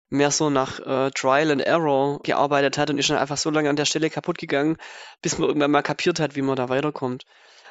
mehr 0.09 0.31
so 0.31 0.49
nach 0.49 0.79
äh, 0.79 1.11
Trial 1.11 1.51
and 1.51 1.61
Error 1.61 2.19
gearbeitet 2.23 2.77
hat 2.77 2.89
und 2.89 2.97
ist 2.99 3.09
dann 3.09 3.17
einfach 3.17 3.37
so 3.37 3.49
lange 3.49 3.69
an 3.69 3.75
der 3.75 3.85
Stelle 3.85 4.09
kaputt 4.09 4.37
gegangen, 4.37 4.77
bis 5.21 5.37
man 5.37 5.47
irgendwann 5.49 5.71
mal 5.71 5.83
kapiert 5.83 6.19
hat, 6.19 6.35
wie 6.35 6.41
man 6.43 6.55
da 6.55 6.69
weiterkommt. 6.69 7.25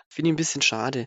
Finde 0.08 0.30
ich 0.30 0.34
ein 0.34 0.36
bisschen 0.36 0.62
schade. 0.62 1.06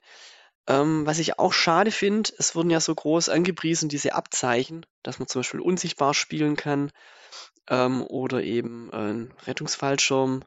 Ähm, 0.67 1.05
was 1.05 1.19
ich 1.19 1.39
auch 1.39 1.53
schade 1.53 1.91
finde, 1.91 2.31
es 2.37 2.55
wurden 2.55 2.69
ja 2.69 2.79
so 2.79 2.95
groß 2.95 3.29
angepriesen, 3.29 3.89
diese 3.89 4.13
Abzeichen, 4.15 4.85
dass 5.03 5.19
man 5.19 5.27
zum 5.27 5.41
Beispiel 5.41 5.61
unsichtbar 5.61 6.13
spielen 6.13 6.55
kann 6.55 6.91
ähm, 7.69 8.03
oder 8.03 8.43
eben 8.43 8.91
einen 8.93 9.33
Rettungsfallschirm 9.45 10.43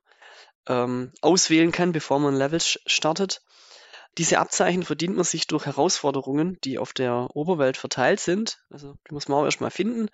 ähm, 0.68 1.12
auswählen 1.22 1.72
kann, 1.72 1.92
bevor 1.92 2.20
man 2.20 2.34
ein 2.34 2.38
Level 2.38 2.58
sch- 2.60 2.80
startet. 2.86 3.42
Diese 4.18 4.38
Abzeichen 4.38 4.82
verdient 4.82 5.16
man 5.16 5.24
sich 5.24 5.46
durch 5.46 5.64
Herausforderungen, 5.64 6.58
die 6.64 6.78
auf 6.78 6.92
der 6.92 7.28
Oberwelt 7.34 7.76
verteilt 7.76 8.20
sind. 8.20 8.58
Also 8.70 8.94
die 9.08 9.14
muss 9.14 9.28
man 9.28 9.38
auch 9.38 9.44
erstmal 9.44 9.70
finden. 9.70 10.08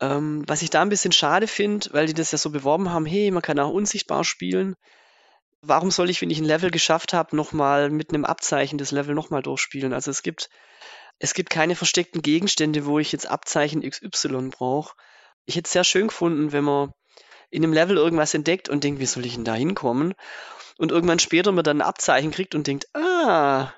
Ähm, 0.00 0.44
was 0.46 0.62
ich 0.62 0.70
da 0.70 0.82
ein 0.82 0.88
bisschen 0.88 1.10
schade 1.12 1.48
finde, 1.48 1.88
weil 1.92 2.06
die 2.06 2.14
das 2.14 2.30
ja 2.30 2.38
so 2.38 2.50
beworben 2.50 2.90
haben, 2.90 3.06
hey, 3.06 3.30
man 3.30 3.42
kann 3.42 3.58
auch 3.58 3.72
unsichtbar 3.72 4.22
spielen. 4.24 4.76
Warum 5.60 5.90
soll 5.90 6.08
ich, 6.08 6.22
wenn 6.22 6.30
ich 6.30 6.38
ein 6.38 6.44
Level 6.44 6.70
geschafft 6.70 7.12
habe, 7.12 7.34
nochmal 7.34 7.90
mit 7.90 8.10
einem 8.10 8.24
Abzeichen 8.24 8.78
das 8.78 8.92
Level 8.92 9.16
nochmal 9.16 9.42
durchspielen? 9.42 9.92
Also 9.92 10.12
es 10.12 10.22
gibt, 10.22 10.50
es 11.18 11.34
gibt 11.34 11.50
keine 11.50 11.74
versteckten 11.74 12.22
Gegenstände, 12.22 12.86
wo 12.86 13.00
ich 13.00 13.10
jetzt 13.10 13.28
Abzeichen 13.28 13.82
XY 13.82 14.50
brauche. 14.50 14.94
Ich 15.46 15.56
hätte 15.56 15.66
es 15.66 15.72
sehr 15.72 15.82
schön 15.82 16.08
gefunden, 16.08 16.52
wenn 16.52 16.62
man 16.62 16.92
in 17.50 17.64
einem 17.64 17.72
Level 17.72 17.96
irgendwas 17.96 18.34
entdeckt 18.34 18.68
und 18.68 18.84
denkt, 18.84 19.00
wie 19.00 19.06
soll 19.06 19.26
ich 19.26 19.34
denn 19.34 19.44
da 19.44 19.54
hinkommen? 19.54 20.14
Und 20.78 20.92
irgendwann 20.92 21.18
später 21.18 21.52
man 21.52 21.64
dann 21.64 21.82
ein 21.82 21.86
Abzeichen 21.86 22.30
kriegt 22.30 22.54
und 22.54 22.66
denkt, 22.66 22.88
ah, 22.94 23.72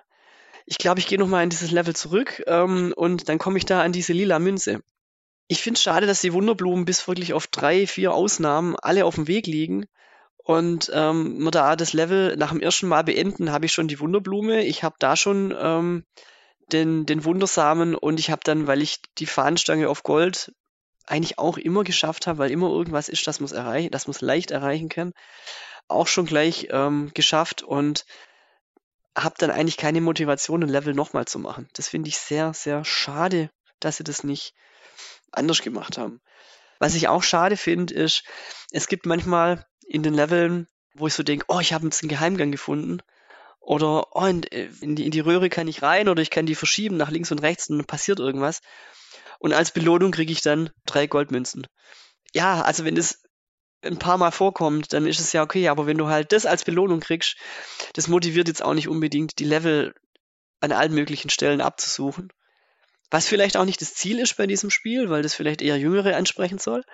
ich 0.66 0.78
glaube, 0.78 1.00
ich 1.00 1.08
gehe 1.08 1.18
nochmal 1.18 1.42
in 1.42 1.50
dieses 1.50 1.72
Level 1.72 1.96
zurück 1.96 2.44
ähm, 2.46 2.92
und 2.94 3.28
dann 3.28 3.38
komme 3.38 3.58
ich 3.58 3.64
da 3.64 3.82
an 3.82 3.90
diese 3.90 4.12
lila 4.12 4.38
Münze. 4.38 4.82
Ich 5.48 5.62
finde 5.62 5.78
es 5.78 5.82
schade, 5.82 6.06
dass 6.06 6.20
die 6.20 6.32
Wunderblumen 6.32 6.84
bis 6.84 7.08
wirklich 7.08 7.32
auf 7.32 7.48
drei, 7.48 7.88
vier 7.88 8.12
Ausnahmen 8.12 8.76
alle 8.80 9.04
auf 9.04 9.16
dem 9.16 9.26
Weg 9.26 9.48
liegen. 9.48 9.86
Und 10.36 10.90
ähm, 10.94 11.42
wir 11.42 11.50
da 11.50 11.74
das 11.74 11.92
Level 11.92 12.36
nach 12.36 12.50
dem 12.50 12.60
ersten 12.60 12.86
Mal 12.86 13.02
beenden, 13.02 13.50
habe 13.50 13.66
ich 13.66 13.72
schon 13.72 13.88
die 13.88 13.98
Wunderblume. 13.98 14.62
Ich 14.62 14.84
habe 14.84 14.94
da 15.00 15.16
schon 15.16 15.52
ähm, 15.58 16.04
den, 16.72 17.06
den 17.06 17.24
Wundersamen 17.24 17.94
und 17.96 18.20
ich 18.20 18.30
habe 18.30 18.42
dann, 18.44 18.66
weil 18.66 18.80
ich 18.80 19.00
die 19.18 19.26
Fahnenstange 19.26 19.88
auf 19.88 20.02
Gold 20.02 20.52
eigentlich 21.06 21.38
auch 21.38 21.58
immer 21.58 21.82
geschafft 21.82 22.26
habe, 22.26 22.38
weil 22.38 22.50
immer 22.50 22.68
irgendwas 22.68 23.08
ist, 23.08 23.26
das 23.26 23.40
man 23.40 23.50
erreichen, 23.50 23.90
das 23.90 24.06
man 24.06 24.16
leicht 24.20 24.52
erreichen 24.52 24.88
kann, 24.88 25.12
auch 25.90 26.06
schon 26.06 26.26
gleich 26.26 26.68
ähm, 26.70 27.10
geschafft 27.14 27.62
und 27.62 28.04
habe 29.16 29.34
dann 29.38 29.50
eigentlich 29.50 29.76
keine 29.76 30.00
Motivation, 30.00 30.62
ein 30.62 30.68
Level 30.68 30.94
nochmal 30.94 31.26
zu 31.26 31.38
machen. 31.38 31.68
Das 31.74 31.88
finde 31.88 32.08
ich 32.08 32.18
sehr, 32.18 32.54
sehr 32.54 32.84
schade, 32.84 33.50
dass 33.80 33.96
sie 33.96 34.04
das 34.04 34.24
nicht 34.24 34.54
anders 35.32 35.62
gemacht 35.62 35.98
haben. 35.98 36.20
Was 36.78 36.94
ich 36.94 37.08
auch 37.08 37.22
schade 37.22 37.56
finde, 37.56 37.94
ist, 37.94 38.24
es 38.70 38.88
gibt 38.88 39.06
manchmal 39.06 39.66
in 39.86 40.02
den 40.02 40.14
Leveln, 40.14 40.66
wo 40.94 41.06
ich 41.06 41.14
so 41.14 41.22
denke, 41.22 41.44
oh, 41.48 41.60
ich 41.60 41.72
habe 41.72 41.84
jetzt 41.84 42.02
einen 42.02 42.08
Geheimgang 42.08 42.52
gefunden. 42.52 43.00
Oder 43.60 44.16
oh, 44.16 44.24
in, 44.24 44.42
in, 44.42 44.96
die, 44.96 45.04
in 45.04 45.10
die 45.10 45.20
Röhre 45.20 45.50
kann 45.50 45.68
ich 45.68 45.82
rein 45.82 46.08
oder 46.08 46.22
ich 46.22 46.30
kann 46.30 46.46
die 46.46 46.54
verschieben 46.54 46.96
nach 46.96 47.10
links 47.10 47.30
und 47.30 47.42
rechts 47.42 47.68
und 47.68 47.78
dann 47.78 47.86
passiert 47.86 48.18
irgendwas. 48.18 48.62
Und 49.38 49.52
als 49.52 49.72
Belohnung 49.72 50.10
kriege 50.10 50.32
ich 50.32 50.42
dann 50.42 50.70
drei 50.86 51.06
Goldmünzen. 51.06 51.66
Ja, 52.32 52.62
also 52.62 52.84
wenn 52.84 52.94
das 52.94 53.22
ein 53.82 53.98
paar 53.98 54.18
Mal 54.18 54.30
vorkommt, 54.30 54.92
dann 54.92 55.06
ist 55.06 55.20
es 55.20 55.32
ja 55.32 55.42
okay, 55.42 55.68
aber 55.68 55.86
wenn 55.86 55.98
du 55.98 56.08
halt 56.08 56.32
das 56.32 56.46
als 56.46 56.64
Belohnung 56.64 57.00
kriegst, 57.00 57.36
das 57.94 58.08
motiviert 58.08 58.48
jetzt 58.48 58.62
auch 58.62 58.74
nicht 58.74 58.88
unbedingt, 58.88 59.38
die 59.38 59.44
Level 59.44 59.94
an 60.60 60.72
allen 60.72 60.94
möglichen 60.94 61.30
Stellen 61.30 61.60
abzusuchen. 61.60 62.32
Was 63.10 63.26
vielleicht 63.26 63.56
auch 63.56 63.64
nicht 63.64 63.80
das 63.80 63.94
Ziel 63.94 64.20
ist 64.20 64.36
bei 64.36 64.46
diesem 64.46 64.70
Spiel, 64.70 65.10
weil 65.10 65.22
das 65.22 65.34
vielleicht 65.34 65.62
eher 65.62 65.78
Jüngere 65.78 66.16
ansprechen 66.16 66.58
soll. 66.58 66.84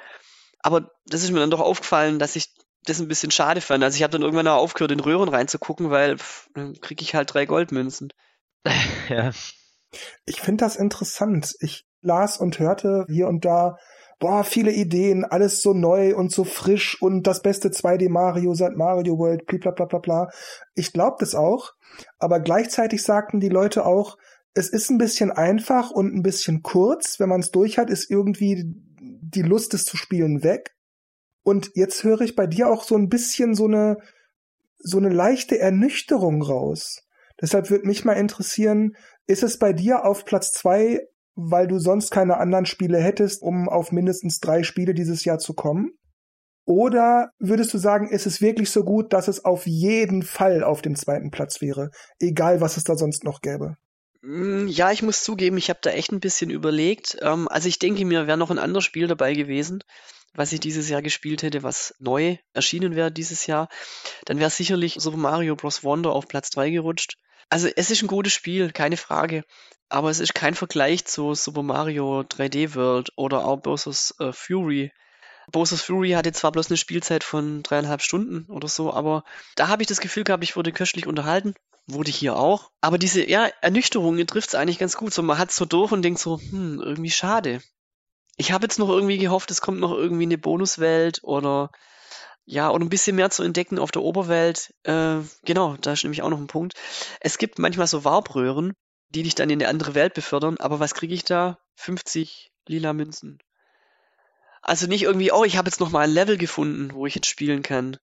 Aber 0.61 0.91
das 1.07 1.23
ist 1.23 1.31
mir 1.31 1.41
dann 1.41 1.51
doch 1.51 1.61
aufgefallen, 1.61 2.19
dass 2.19 2.37
ich 2.37 2.49
das 2.85 3.01
ein 3.01 3.09
bisschen 3.09 3.31
schade 3.31 3.61
fand. 3.61 3.85
Also 3.85 3.97
ich 3.97 4.03
habe 4.03 4.13
dann 4.13 4.23
irgendwann 4.23 4.49
auch 4.49 4.63
aufgehört, 4.63 4.93
in 4.93 5.01
Röhren 5.01 5.29
reinzugucken, 5.29 5.91
weil 5.91 6.19
pff, 6.19 6.49
dann 6.55 6.81
kriege 6.81 7.03
ich 7.03 7.15
halt 7.15 7.35
drei 7.35 7.45
Goldmünzen. 7.45 8.13
ja. 9.09 9.33
Ich 10.25 10.41
finde 10.41 10.65
das 10.65 10.77
interessant. 10.77 11.55
Ich 11.61 11.85
las 12.01 12.39
und 12.39 12.59
hörte 12.59 13.05
hier 13.09 13.29
und 13.29 13.45
da 13.45 13.77
boah, 14.19 14.45
viele 14.45 14.73
Ideen, 14.73 15.25
alles 15.25 15.63
so 15.63 15.75
neu 15.75 16.17
und 16.17 16.33
so 16.33 16.45
frisch 16.45 17.01
und 17.01 17.27
das 17.27 17.43
beste 17.43 17.69
2D 17.69 18.09
Mario 18.09 18.55
seit 18.55 18.77
Mario 18.77 19.19
World, 19.19 19.47
bla 19.47 19.71
bla 19.71 19.85
bla 19.85 19.99
bla. 19.99 20.31
Ich 20.75 20.93
glaube 20.93 21.17
das 21.21 21.35
auch, 21.35 21.73
aber 22.19 22.41
gleichzeitig 22.41 23.03
sagten 23.03 23.41
die 23.41 23.49
Leute 23.49 23.85
auch, 23.85 24.17
es 24.55 24.71
ist 24.71 24.91
ein 24.91 24.99
bisschen 24.99 25.31
einfach 25.31 25.91
und 25.91 26.15
ein 26.15 26.23
bisschen 26.23 26.63
kurz. 26.63 27.21
Wenn 27.21 27.29
man 27.29 27.41
es 27.41 27.51
durch 27.51 27.77
hat, 27.77 27.91
ist 27.91 28.11
irgendwie 28.11 28.65
die 29.01 29.43
Lust, 29.43 29.75
es 29.75 29.85
zu 29.85 29.99
spielen, 29.99 30.43
weg. 30.43 30.75
Und 31.43 31.73
jetzt 31.75 32.05
höre 32.05 32.23
ich 32.23 32.35
bei 32.35 32.47
dir 32.47 32.69
auch 32.71 32.83
so 32.83 32.97
ein 32.97 33.09
bisschen 33.11 33.55
so 33.55 33.67
eine, 33.67 33.99
so 34.79 34.97
eine 34.97 35.11
leichte 35.11 35.59
Ernüchterung 35.59 36.41
raus. 36.41 37.07
Deshalb 37.41 37.69
würde 37.69 37.87
mich 37.87 38.07
mal 38.07 38.15
interessieren, 38.15 38.97
ist 39.27 39.43
es 39.43 39.59
bei 39.59 39.75
dir 39.75 40.07
auf 40.07 40.25
Platz 40.25 40.53
zwei 40.53 41.07
weil 41.37 41.69
du 41.69 41.79
sonst 41.79 42.11
keine 42.11 42.39
anderen 42.39 42.67
Spiele 42.67 42.99
hättest, 42.99 43.43
um 43.43 43.69
auf 43.69 43.93
mindestens 43.93 44.41
drei 44.41 44.63
Spiele 44.63 44.95
dieses 44.95 45.25
Jahr 45.25 45.39
zu 45.39 45.55
kommen? 45.55 45.93
Oder 46.65 47.31
würdest 47.39 47.73
du 47.73 47.79
sagen, 47.79 48.09
ist 48.09 48.27
es 48.27 48.41
wirklich 48.41 48.71
so 48.71 48.83
gut, 48.83 49.13
dass 49.13 49.29
es 49.29 49.45
auf 49.45 49.67
jeden 49.67 50.25
Fall 50.25 50.65
auf 50.65 50.83
dem 50.83 50.97
zweiten 50.97 51.31
Platz 51.31 51.61
wäre, 51.61 51.91
egal 52.19 52.61
was 52.61 52.77
es 52.77 52.83
da 52.83 52.97
sonst 52.97 53.23
noch 53.23 53.41
gäbe? 53.41 53.77
Mm, 54.23 54.67
ja, 54.67 54.91
ich 54.91 55.03
muss 55.03 55.23
zugeben, 55.23 55.59
ich 55.59 55.71
habe 55.71 55.79
da 55.83 55.91
echt 55.91 56.11
ein 56.11 56.19
bisschen 56.19 56.51
überlegt. 56.51 57.19
Ähm, 57.21 57.47
also 57.49 57.69
ich 57.69 57.79
denke 57.79 58.05
mir, 58.05 58.27
wäre 58.27 58.39
noch 58.39 58.51
ein 58.51 58.59
anderes 58.59 58.85
Spiel 58.85 59.07
dabei 59.07 59.35
gewesen, 59.35 59.85
was 60.35 60.53
ich 60.53 60.59
dieses 60.59 60.89
Jahr 60.89 61.03
gespielt 61.03 61.45
hätte, 61.45 61.63
was 61.63 61.95
neu 62.01 62.37
erschienen 62.53 62.97
wäre 62.97 63.13
dieses 63.13 63.47
Jahr. 63.47 63.69
Dann 64.25 64.41
wäre 64.41 64.51
sicherlich 64.51 64.97
Super 64.99 65.19
Mario 65.19 65.55
Bros. 65.55 65.85
Wonder 65.85 66.11
auf 66.11 66.27
Platz 66.27 66.51
2 66.51 66.71
gerutscht. 66.71 67.17
Also 67.49 67.69
es 67.75 67.91
ist 67.91 68.03
ein 68.03 68.09
gutes 68.09 68.33
Spiel, 68.33 68.73
keine 68.73 68.97
Frage. 68.97 69.45
Aber 69.89 70.11
es 70.11 70.19
ist 70.19 70.35
kein 70.35 70.55
Vergleich 70.55 71.05
zu 71.05 71.35
Super 71.35 71.63
Mario 71.63 72.21
3D 72.23 72.75
World 72.75 73.13
oder 73.17 73.45
auch 73.45 73.59
Bowser's 73.59 74.15
äh, 74.19 74.33
Fury. 74.33 74.93
Bowser's 75.53 75.83
Fury 75.83 76.11
hatte 76.11 76.33
zwar 76.33 76.51
bloß 76.51 76.71
eine 76.71 76.77
Spielzeit 76.77 77.23
von 77.23 77.63
dreieinhalb 77.63 78.03
Stunden 78.03 78.51
oder 78.51 78.67
so, 78.67 78.93
aber 78.93 79.23
da 79.55 79.69
habe 79.69 79.83
ich 79.83 79.87
das 79.87 80.01
Gefühl 80.01 80.25
gehabt, 80.25 80.43
ich 80.43 80.57
wurde 80.57 80.73
köstlich 80.73 81.07
unterhalten. 81.07 81.55
Wurde 81.87 82.11
hier 82.11 82.37
auch. 82.37 82.73
Aber 82.81 82.99
diese 82.99 83.29
ja, 83.29 83.49
Ernüchterung 83.61 84.19
trifft 84.27 84.49
es 84.49 84.55
eigentlich 84.57 84.81
ganz 84.81 84.97
gut. 84.97 85.15
So, 85.15 85.23
man 85.23 85.39
hat 85.39 85.53
so 85.53 85.65
durch 85.65 85.93
und 85.93 86.03
denkt 86.03 86.19
so, 86.19 86.41
hm, 86.41 86.81
irgendwie 86.81 87.13
schade. 87.13 87.63
Ich 88.37 88.51
habe 88.51 88.65
jetzt 88.65 88.81
noch 88.81 88.89
irgendwie 88.89 89.19
gehofft, 89.19 89.53
es 89.53 89.61
kommt 89.61 89.79
noch 89.79 89.93
irgendwie 89.93 90.25
eine 90.25 90.37
Bonuswelt 90.37 91.21
oder 91.23 91.71
ja, 92.47 92.69
und 92.69 92.81
ein 92.81 92.89
bisschen 92.89 93.17
mehr 93.17 93.31
zu 93.31 93.43
entdecken 93.43 93.79
auf 93.79 93.91
der 93.91 94.03
Oberwelt. 94.03 94.73
Äh, 94.85 95.19
genau, 95.45 95.77
da 95.77 95.93
ist 95.93 96.05
nämlich 96.05 96.23
auch 96.23 96.31
noch 96.31 96.39
ein 96.39 96.47
Punkt. 96.47 96.75
Es 97.21 97.39
gibt 97.39 97.59
manchmal 97.59 97.89
so 97.89 98.05
Warbröhren, 98.05 98.73
die 99.09 99.25
dich 99.25 99.35
dann 99.35 99.51
in 99.51 99.61
eine 99.61 99.69
andere 99.69 99.95
Welt 99.95 100.15
befördern. 100.15 100.57
Aber 100.59 100.79
was 100.79 100.95
kriege 100.95 101.13
ich 101.13 101.25
da? 101.25 101.59
50 101.75 102.53
lila 102.67 102.93
Münzen. 102.93 103.39
Also 104.63 104.87
nicht 104.87 105.03
irgendwie, 105.03 105.33
oh, 105.33 105.45
ich 105.45 105.57
habe 105.57 105.69
jetzt 105.69 105.81
noch 105.81 105.91
mal 105.91 106.05
ein 106.05 106.11
Level 106.11 106.39
gefunden, 106.39 106.93
wo 106.93 107.07
ich 107.07 107.17
jetzt 107.17 107.29
spielen 107.29 107.63
kann. 107.63 107.99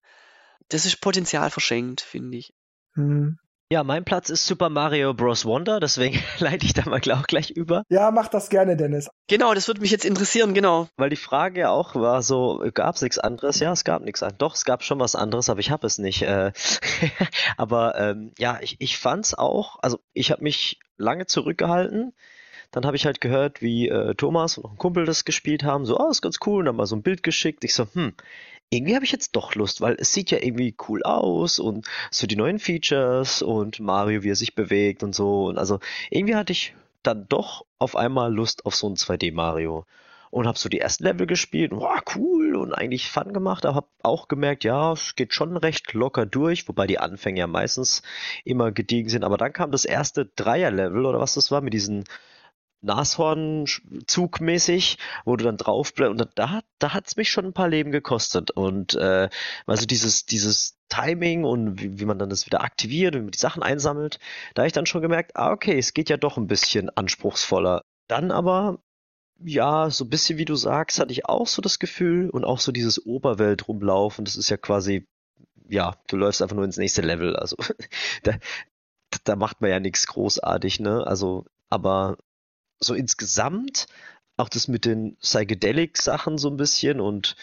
Das 0.68 0.84
ist 0.84 1.00
Potenzial 1.00 1.50
verschenkt, 1.50 2.02
finde 2.02 2.36
ich. 2.36 2.52
Mhm. 2.94 3.38
Ja, 3.74 3.82
mein 3.82 4.04
Platz 4.04 4.30
ist 4.30 4.46
Super 4.46 4.68
Mario 4.68 5.14
Bros. 5.14 5.44
Wonder, 5.46 5.80
deswegen 5.80 6.22
leite 6.38 6.64
ich 6.64 6.74
da 6.74 6.88
mal 6.88 7.00
auch 7.10 7.26
gleich 7.26 7.50
über. 7.50 7.82
Ja, 7.88 8.12
mach 8.12 8.28
das 8.28 8.48
gerne, 8.48 8.76
Dennis. 8.76 9.10
Genau, 9.26 9.52
das 9.52 9.66
würde 9.66 9.80
mich 9.80 9.90
jetzt 9.90 10.04
interessieren, 10.04 10.54
genau. 10.54 10.86
Weil 10.96 11.10
die 11.10 11.16
Frage 11.16 11.62
ja 11.62 11.70
auch 11.70 11.96
war 11.96 12.22
so, 12.22 12.64
gab 12.72 12.94
es 12.94 13.02
nichts 13.02 13.18
anderes? 13.18 13.58
Ja, 13.58 13.72
es 13.72 13.82
gab 13.82 14.02
nichts 14.02 14.22
anderes. 14.22 14.38
Doch, 14.38 14.54
es 14.54 14.64
gab 14.64 14.84
schon 14.84 15.00
was 15.00 15.16
anderes, 15.16 15.50
aber 15.50 15.58
ich 15.58 15.72
habe 15.72 15.88
es 15.88 15.98
nicht. 15.98 16.22
Äh, 16.22 16.52
aber 17.56 17.98
ähm, 17.98 18.30
ja, 18.38 18.60
ich, 18.60 18.76
ich 18.78 18.96
fand's 18.96 19.34
auch, 19.34 19.80
also 19.82 19.98
ich 20.12 20.30
habe 20.30 20.44
mich 20.44 20.78
lange 20.96 21.26
zurückgehalten. 21.26 22.12
Dann 22.70 22.86
habe 22.86 22.96
ich 22.96 23.06
halt 23.06 23.20
gehört, 23.20 23.60
wie 23.60 23.88
äh, 23.88 24.14
Thomas 24.14 24.56
und 24.56 24.64
noch 24.64 24.72
ein 24.72 24.78
Kumpel 24.78 25.04
das 25.04 25.24
gespielt 25.24 25.64
haben. 25.64 25.84
So, 25.84 25.98
oh, 25.98 26.10
ist 26.10 26.22
ganz 26.22 26.38
cool. 26.46 26.60
Und 26.60 26.66
dann 26.66 26.76
mal 26.76 26.86
so 26.86 26.94
ein 26.94 27.02
Bild 27.02 27.24
geschickt. 27.24 27.64
Ich 27.64 27.74
so, 27.74 27.86
hm, 27.92 28.14
irgendwie 28.70 28.94
habe 28.94 29.04
ich 29.04 29.12
jetzt 29.12 29.36
doch 29.36 29.54
Lust, 29.54 29.80
weil 29.80 29.96
es 29.98 30.12
sieht 30.12 30.30
ja 30.30 30.38
irgendwie 30.38 30.74
cool 30.88 31.02
aus 31.02 31.58
und 31.58 31.86
so 32.10 32.26
die 32.26 32.36
neuen 32.36 32.58
Features 32.58 33.42
und 33.42 33.80
Mario, 33.80 34.22
wie 34.22 34.30
er 34.30 34.36
sich 34.36 34.54
bewegt 34.54 35.02
und 35.02 35.14
so. 35.14 35.46
Und 35.46 35.58
also 35.58 35.80
irgendwie 36.10 36.34
hatte 36.34 36.52
ich 36.52 36.74
dann 37.02 37.26
doch 37.28 37.66
auf 37.78 37.96
einmal 37.96 38.32
Lust 38.32 38.66
auf 38.66 38.74
so 38.74 38.88
ein 38.88 38.96
2D 38.96 39.32
Mario 39.32 39.86
und 40.34 40.48
habe 40.48 40.58
so 40.58 40.68
die 40.68 40.80
ersten 40.80 41.04
Level 41.04 41.28
gespielt 41.28 41.70
und 41.70 41.80
war 41.80 42.02
cool 42.16 42.56
und 42.56 42.72
eigentlich 42.72 43.08
Fun 43.08 43.32
gemacht, 43.32 43.64
aber 43.64 43.76
habe 43.76 43.86
auch 44.02 44.26
gemerkt, 44.26 44.64
ja, 44.64 44.92
es 44.92 45.14
geht 45.14 45.32
schon 45.32 45.56
recht 45.56 45.92
locker 45.92 46.26
durch, 46.26 46.66
wobei 46.66 46.88
die 46.88 46.98
Anfänge 46.98 47.38
ja 47.38 47.46
meistens 47.46 48.02
immer 48.44 48.72
gediegen 48.72 49.08
sind. 49.08 49.22
Aber 49.22 49.36
dann 49.36 49.52
kam 49.52 49.70
das 49.70 49.84
erste 49.84 50.26
Dreier-Level 50.26 51.06
oder 51.06 51.20
was 51.20 51.34
das 51.34 51.52
war 51.52 51.60
mit 51.60 51.72
diesen 51.72 52.02
Nashorn-Zug-mäßig, 52.84 54.98
wo 55.24 55.36
du 55.36 55.44
dann 55.44 55.56
drauf 55.56 55.94
bleibst. 55.94 56.20
Und 56.20 56.28
da, 56.34 56.60
da 56.78 56.94
hat's 56.94 57.16
mich 57.16 57.30
schon 57.30 57.46
ein 57.46 57.52
paar 57.52 57.68
Leben 57.68 57.90
gekostet. 57.90 58.50
Und 58.50 58.94
äh, 58.94 59.28
also 59.66 59.86
dieses, 59.86 60.26
dieses 60.26 60.76
Timing 60.88 61.44
und 61.44 61.80
wie, 61.80 61.98
wie 61.98 62.04
man 62.04 62.18
dann 62.18 62.30
das 62.30 62.46
wieder 62.46 62.62
aktiviert 62.62 63.14
und 63.14 63.20
wie 63.20 63.24
man 63.24 63.32
die 63.32 63.38
Sachen 63.38 63.62
einsammelt, 63.62 64.18
da 64.54 64.62
habe 64.62 64.66
ich 64.68 64.72
dann 64.72 64.86
schon 64.86 65.02
gemerkt, 65.02 65.36
ah, 65.36 65.50
okay, 65.50 65.78
es 65.78 65.94
geht 65.94 66.10
ja 66.10 66.16
doch 66.16 66.36
ein 66.36 66.46
bisschen 66.46 66.90
anspruchsvoller. 66.90 67.82
Dann 68.08 68.30
aber, 68.30 68.78
ja, 69.40 69.90
so 69.90 70.04
ein 70.04 70.10
bisschen 70.10 70.38
wie 70.38 70.44
du 70.44 70.56
sagst, 70.56 71.00
hatte 71.00 71.12
ich 71.12 71.26
auch 71.26 71.46
so 71.46 71.62
das 71.62 71.78
Gefühl 71.78 72.30
und 72.30 72.44
auch 72.44 72.60
so 72.60 72.72
dieses 72.72 73.04
Oberwelt 73.04 73.68
rumlaufen, 73.68 74.24
das 74.24 74.36
ist 74.36 74.50
ja 74.50 74.56
quasi, 74.56 75.06
ja, 75.68 75.96
du 76.08 76.16
läufst 76.16 76.42
einfach 76.42 76.56
nur 76.56 76.64
ins 76.64 76.76
nächste 76.76 77.02
Level. 77.02 77.36
Also 77.36 77.56
da, 78.22 78.34
da 79.24 79.36
macht 79.36 79.60
man 79.60 79.70
ja 79.70 79.80
nichts 79.80 80.06
großartig, 80.06 80.80
ne? 80.80 81.06
Also, 81.06 81.46
aber 81.70 82.18
so 82.84 82.94
insgesamt 82.94 83.86
auch 84.36 84.48
das 84.48 84.68
mit 84.68 84.84
den 84.84 85.16
Psychedelic-Sachen 85.16 86.38
so 86.38 86.48
ein 86.48 86.56
bisschen 86.56 87.00
und 87.00 87.36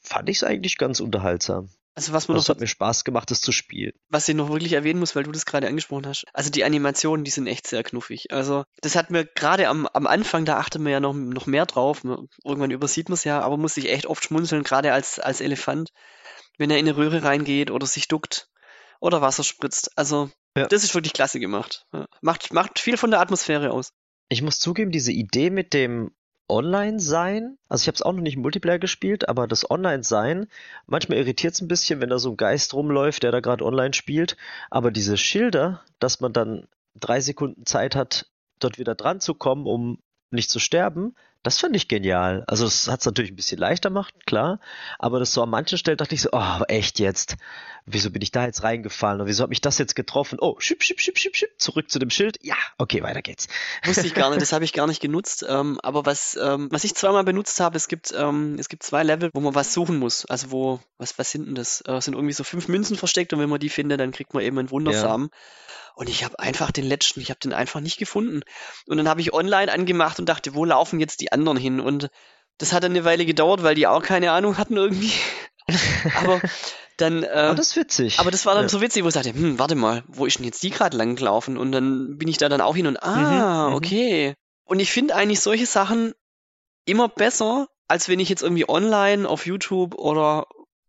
fand 0.00 0.28
ich 0.28 0.38
es 0.38 0.44
eigentlich 0.44 0.78
ganz 0.78 1.00
unterhaltsam. 1.00 1.68
Also 1.96 2.12
was 2.12 2.28
man 2.28 2.36
das 2.36 2.46
noch, 2.46 2.54
hat 2.54 2.60
mir 2.60 2.66
Spaß 2.66 3.04
gemacht, 3.04 3.30
das 3.30 3.40
zu 3.40 3.52
spielen. 3.52 3.92
Was 4.10 4.28
ich 4.28 4.34
noch 4.34 4.50
wirklich 4.50 4.74
erwähnen 4.74 5.00
muss, 5.00 5.16
weil 5.16 5.22
du 5.22 5.32
das 5.32 5.46
gerade 5.46 5.66
angesprochen 5.66 6.06
hast. 6.06 6.26
Also 6.34 6.50
die 6.50 6.62
Animationen, 6.62 7.24
die 7.24 7.30
sind 7.30 7.46
echt 7.46 7.66
sehr 7.66 7.82
knuffig. 7.82 8.30
Also 8.32 8.64
das 8.82 8.96
hat 8.96 9.10
mir 9.10 9.24
gerade 9.24 9.68
am, 9.68 9.86
am 9.86 10.06
Anfang, 10.06 10.44
da 10.44 10.58
achtet 10.58 10.82
man 10.82 10.92
ja 10.92 11.00
noch, 11.00 11.14
noch 11.14 11.46
mehr 11.46 11.64
drauf. 11.64 12.04
Irgendwann 12.44 12.70
übersieht 12.70 13.08
man 13.08 13.14
es 13.14 13.24
ja, 13.24 13.40
aber 13.40 13.56
muss 13.56 13.78
ich 13.78 13.90
echt 13.90 14.04
oft 14.04 14.22
schmunzeln, 14.22 14.62
gerade 14.62 14.92
als, 14.92 15.18
als 15.18 15.40
Elefant, 15.40 15.90
wenn 16.58 16.70
er 16.70 16.78
in 16.78 16.86
eine 16.86 16.98
Röhre 16.98 17.22
reingeht 17.22 17.70
oder 17.70 17.86
sich 17.86 18.08
duckt 18.08 18.50
oder 19.00 19.22
Wasser 19.22 19.42
spritzt. 19.42 19.96
Also 19.96 20.30
ja. 20.54 20.66
das 20.66 20.84
ist 20.84 20.94
wirklich 20.94 21.14
klasse 21.14 21.40
gemacht. 21.40 21.86
Macht, 22.20 22.52
macht 22.52 22.78
viel 22.78 22.98
von 22.98 23.10
der 23.10 23.20
Atmosphäre 23.20 23.70
aus. 23.70 23.94
Ich 24.28 24.42
muss 24.42 24.58
zugeben, 24.58 24.90
diese 24.90 25.12
Idee 25.12 25.50
mit 25.50 25.72
dem 25.72 26.10
Online-Sein, 26.48 27.58
also 27.68 27.82
ich 27.82 27.88
habe 27.88 27.96
es 27.96 28.02
auch 28.02 28.12
noch 28.12 28.22
nicht 28.22 28.36
im 28.36 28.42
Multiplayer 28.42 28.78
gespielt, 28.78 29.28
aber 29.28 29.46
das 29.48 29.68
Online-Sein, 29.68 30.46
manchmal 30.86 31.18
irritiert 31.18 31.54
es 31.54 31.60
ein 31.60 31.68
bisschen, 31.68 32.00
wenn 32.00 32.10
da 32.10 32.18
so 32.18 32.30
ein 32.30 32.36
Geist 32.36 32.74
rumläuft, 32.74 33.22
der 33.22 33.32
da 33.32 33.40
gerade 33.40 33.64
online 33.64 33.94
spielt, 33.94 34.36
aber 34.70 34.90
diese 34.90 35.16
Schilder, 35.16 35.82
dass 35.98 36.20
man 36.20 36.32
dann 36.32 36.68
drei 36.94 37.20
Sekunden 37.20 37.66
Zeit 37.66 37.96
hat, 37.96 38.28
dort 38.58 38.78
wieder 38.78 38.94
dran 38.94 39.20
zu 39.20 39.34
kommen, 39.34 39.66
um 39.66 39.98
nicht 40.30 40.50
zu 40.50 40.58
sterben, 40.58 41.14
das 41.42 41.58
fand 41.58 41.76
ich 41.76 41.86
genial. 41.86 42.42
Also 42.48 42.64
das 42.64 42.88
hat 42.88 43.00
es 43.00 43.06
natürlich 43.06 43.30
ein 43.30 43.36
bisschen 43.36 43.58
leichter 43.58 43.90
gemacht, 43.90 44.14
klar. 44.26 44.58
Aber 44.98 45.20
das 45.20 45.32
so 45.32 45.42
an 45.44 45.50
manchen 45.50 45.78
Stellen 45.78 45.96
dachte 45.96 46.14
ich 46.16 46.22
so, 46.22 46.30
oh, 46.32 46.62
echt 46.66 46.98
jetzt? 46.98 47.36
Wieso 47.88 48.10
bin 48.10 48.20
ich 48.20 48.32
da 48.32 48.44
jetzt 48.44 48.64
reingefallen? 48.64 49.20
Und 49.20 49.28
wieso 49.28 49.44
hat 49.44 49.50
mich 49.50 49.60
das 49.60 49.78
jetzt 49.78 49.94
getroffen? 49.94 50.38
Oh, 50.40 50.56
schip, 50.58 50.82
schip, 50.82 51.00
schip, 51.00 51.16
schip, 51.18 51.36
schip, 51.36 51.50
zurück 51.58 51.88
zu 51.88 52.00
dem 52.00 52.10
Schild. 52.10 52.36
Ja, 52.42 52.56
okay, 52.78 53.00
weiter 53.04 53.22
geht's. 53.22 53.46
Wusste 53.84 54.04
ich 54.06 54.14
gar 54.14 54.30
nicht, 54.30 54.40
das 54.42 54.52
habe 54.52 54.64
ich 54.64 54.72
gar 54.72 54.88
nicht 54.88 55.00
genutzt. 55.00 55.46
Ähm, 55.48 55.78
aber 55.84 56.04
was, 56.04 56.36
ähm, 56.40 56.68
was 56.72 56.82
ich 56.82 56.96
zweimal 56.96 57.22
benutzt 57.22 57.60
habe, 57.60 57.76
es 57.76 57.86
gibt, 57.86 58.12
ähm, 58.16 58.56
es 58.58 58.68
gibt 58.68 58.82
zwei 58.82 59.04
Level, 59.04 59.30
wo 59.32 59.40
man 59.40 59.54
was 59.54 59.72
suchen 59.72 59.98
muss. 59.98 60.26
Also 60.26 60.50
wo, 60.50 60.80
was, 60.98 61.16
was 61.18 61.30
sind 61.30 61.46
denn 61.46 61.54
das? 61.54 61.80
Äh, 61.86 62.00
sind 62.00 62.14
irgendwie 62.14 62.34
so 62.34 62.42
fünf 62.42 62.66
Münzen 62.66 62.96
versteckt 62.96 63.32
und 63.32 63.38
wenn 63.38 63.48
man 63.48 63.60
die 63.60 63.68
findet, 63.68 64.00
dann 64.00 64.10
kriegt 64.10 64.34
man 64.34 64.42
eben 64.42 64.58
einen 64.58 64.70
Wundersamen. 64.72 65.28
Ja. 65.30 65.38
Und 65.94 66.08
ich 66.08 66.24
habe 66.24 66.40
einfach 66.40 66.72
den 66.72 66.84
letzten, 66.84 67.20
ich 67.20 67.30
habe 67.30 67.38
den 67.40 67.52
einfach 67.52 67.80
nicht 67.80 67.98
gefunden. 67.98 68.42
Und 68.88 68.96
dann 68.96 69.08
habe 69.08 69.20
ich 69.20 69.32
online 69.32 69.72
angemacht 69.72 70.18
und 70.18 70.28
dachte, 70.28 70.54
wo 70.54 70.64
laufen 70.64 70.98
jetzt 70.98 71.20
die 71.20 71.30
anderen 71.30 71.56
hin? 71.56 71.78
Und 71.78 72.10
Das 72.58 72.72
hat 72.72 72.82
dann 72.82 72.92
eine 72.92 73.04
Weile 73.04 73.26
gedauert, 73.26 73.62
weil 73.62 73.76
die 73.76 73.86
auch 73.86 74.02
keine 74.02 74.32
Ahnung 74.32 74.58
hatten 74.58 74.76
irgendwie. 74.76 75.12
Aber 76.16 76.40
dann. 76.96 77.22
Äh, 77.22 77.28
aber 77.28 77.54
das 77.54 77.68
ist 77.68 77.76
witzig. 77.76 78.18
Aber 78.18 78.30
das 78.30 78.46
war 78.46 78.54
dann 78.54 78.64
ja. 78.64 78.68
so 78.68 78.80
witzig, 78.80 79.04
wo 79.04 79.08
ich 79.08 79.14
dachte, 79.14 79.32
hm, 79.32 79.58
warte 79.58 79.74
mal, 79.74 80.04
wo 80.06 80.26
ist 80.26 80.38
denn 80.38 80.44
jetzt 80.44 80.62
die 80.62 80.70
gerade 80.70 80.96
lang 80.96 81.16
gelaufen? 81.16 81.56
Und 81.56 81.72
dann 81.72 82.18
bin 82.18 82.28
ich 82.28 82.38
da 82.38 82.48
dann 82.48 82.60
auch 82.60 82.76
hin 82.76 82.86
und, 82.86 83.02
ah, 83.02 83.66
mhm, 83.66 83.70
mhm. 83.70 83.76
okay. 83.76 84.34
Und 84.64 84.80
ich 84.80 84.90
finde 84.90 85.14
eigentlich 85.14 85.40
solche 85.40 85.66
Sachen 85.66 86.14
immer 86.84 87.08
besser, 87.08 87.68
als 87.88 88.08
wenn 88.08 88.20
ich 88.20 88.28
jetzt 88.28 88.42
irgendwie 88.42 88.68
online 88.68 89.28
auf 89.28 89.46
YouTube 89.46 89.94
oder 89.94 90.46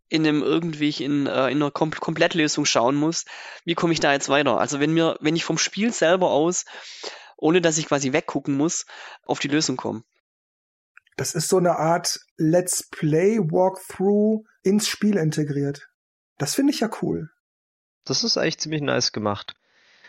in 0.08 0.26
einem 0.26 0.42
irgendwie 0.42 0.90
in, 1.04 1.26
äh, 1.26 1.48
in 1.48 1.58
einer 1.58 1.70
Kom 1.70 1.90
Komplettlösung 1.90 2.64
schauen 2.64 2.96
muss, 2.96 3.24
wie 3.64 3.74
komme 3.74 3.92
ich 3.92 4.00
da 4.00 4.12
jetzt 4.12 4.28
weiter? 4.28 4.58
Also 4.58 4.80
wenn 4.80 4.94
mir, 4.94 5.18
wenn 5.20 5.36
ich 5.36 5.44
vom 5.44 5.58
Spiel 5.58 5.92
selber 5.92 6.30
aus, 6.30 6.64
ohne 7.36 7.60
dass 7.60 7.78
ich 7.78 7.86
quasi 7.86 8.12
weggucken 8.12 8.56
muss, 8.56 8.86
auf 9.24 9.38
die 9.38 9.48
Lösung 9.48 9.76
komme. 9.76 10.02
Das 11.18 11.34
ist 11.34 11.48
so 11.48 11.56
eine 11.56 11.76
Art 11.76 12.20
Let's 12.36 12.88
Play 12.90 13.40
Walkthrough 13.40 14.46
ins 14.62 14.86
Spiel 14.86 15.16
integriert. 15.16 15.88
Das 16.38 16.54
finde 16.54 16.72
ich 16.72 16.78
ja 16.78 16.88
cool. 17.02 17.30
Das 18.04 18.22
ist 18.22 18.38
eigentlich 18.38 18.58
ziemlich 18.58 18.82
nice 18.82 19.10
gemacht. 19.10 19.54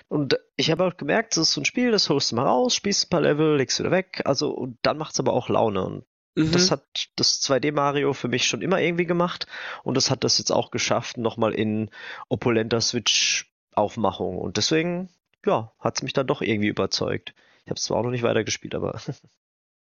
Und 0.08 0.40
ich 0.56 0.70
habe 0.70 0.86
auch 0.86 0.98
gemerkt, 0.98 1.36
das 1.36 1.50
ist 1.50 1.54
so 1.54 1.62
ein 1.62 1.66
Spiel, 1.66 1.90
das 1.90 2.10
holst 2.10 2.32
du 2.32 2.36
mal 2.36 2.46
raus, 2.46 2.76
spielst 2.76 3.06
ein 3.06 3.10
paar 3.10 3.22
Level, 3.22 3.58
legst 3.58 3.80
wieder 3.80 3.90
weg, 3.90 4.22
also 4.26 4.52
und 4.52 4.78
dann 4.84 5.00
macht's 5.00 5.20
aber 5.20 5.34
auch 5.34 5.50
Laune. 5.50 5.84
Und 5.84 6.06
mhm. 6.36 6.52
das 6.52 6.70
hat 6.70 6.84
das 7.16 7.42
2D 7.42 7.72
Mario 7.72 8.14
für 8.14 8.28
mich 8.28 8.46
schon 8.46 8.62
immer 8.62 8.80
irgendwie 8.80 9.08
gemacht 9.08 9.48
und 9.84 9.98
das 9.98 10.12
hat 10.12 10.24
das 10.24 10.38
jetzt 10.38 10.52
auch 10.52 10.70
geschafft, 10.70 11.18
nochmal 11.18 11.56
in 11.56 11.90
opulenter 12.28 12.82
Switch-Aufmachung. 12.82 14.38
Und 14.38 14.58
deswegen, 14.58 15.10
ja, 15.44 15.74
hat's 15.80 16.04
mich 16.04 16.14
dann 16.14 16.28
doch 16.28 16.44
irgendwie 16.44 16.70
überzeugt. 16.70 17.34
Ich 17.66 17.72
habe 17.72 17.78
es 17.78 17.84
zwar 17.84 17.98
auch 17.98 18.04
noch 18.04 18.12
nicht 18.12 18.24
weitergespielt, 18.24 18.76
aber. 18.76 19.02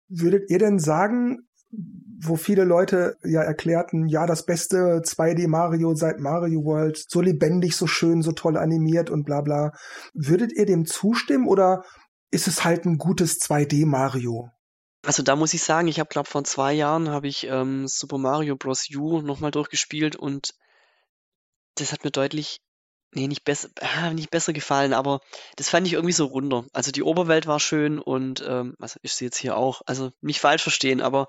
Würdet 0.10 0.50
ihr 0.50 0.60
denn 0.60 0.80
sagen, 0.80 1.48
wo 2.22 2.36
viele 2.36 2.64
Leute 2.64 3.16
ja 3.24 3.42
erklärten, 3.42 4.08
ja, 4.08 4.26
das 4.26 4.46
beste 4.46 5.02
2D 5.04 5.48
Mario 5.48 5.96
seit 5.96 6.20
Mario 6.20 6.66
World, 6.66 7.04
so 7.08 7.22
lebendig, 7.22 7.76
so 7.76 7.88
schön, 7.88 8.22
so 8.22 8.32
toll 8.32 8.58
animiert 8.58 9.10
und 9.10 9.24
bla 9.24 9.42
bla. 9.42 9.72
Würdet 10.14 10.52
ihr 10.52 10.66
dem 10.66 10.86
zustimmen 10.86 11.48
oder 11.48 11.84
ist 12.32 12.48
es 12.48 12.64
halt 12.64 12.86
ein 12.86 12.98
gutes 12.98 13.40
2D 13.40 13.86
Mario? 13.86 14.50
Also 15.06 15.24
da 15.24 15.36
muss 15.36 15.54
ich 15.54 15.64
sagen, 15.64 15.88
ich 15.88 16.00
habe 16.00 16.10
glaube 16.10 16.30
vor 16.30 16.44
zwei 16.44 16.74
Jahren 16.74 17.10
habe 17.10 17.28
ich 17.28 17.48
ähm, 17.48 17.88
Super 17.88 18.18
Mario 18.18 18.58
Bros. 18.58 18.90
U 18.94 19.22
nochmal 19.22 19.52
durchgespielt 19.52 20.18
und 20.18 20.54
das 21.76 21.94
hat 21.94 22.04
mir 22.04 22.12
deutlich, 22.12 22.60
nee, 23.14 23.28
nicht 23.28 23.44
besser, 23.44 23.70
äh, 23.80 24.14
nicht 24.14 24.32
besser 24.32 24.54
gefallen, 24.54 24.94
aber 24.94 25.22
das 25.56 25.70
fand 25.70 25.88
ich 25.88 25.94
irgendwie 25.94 26.14
so 26.14 26.26
runder. 26.26 26.66
Also 26.74 26.92
die 26.92 27.04
Oberwelt 27.04 27.48
war 27.48 27.60
schön 27.60 28.00
und 28.00 28.44
ähm, 28.48 28.76
also 28.80 29.00
ist 29.02 29.18
sie 29.18 29.26
jetzt 29.26 29.38
hier 29.38 29.58
auch, 29.58 29.82
also 29.86 30.12
nicht 30.22 30.40
falsch 30.40 30.64
verstehen, 30.64 31.02
aber 31.02 31.28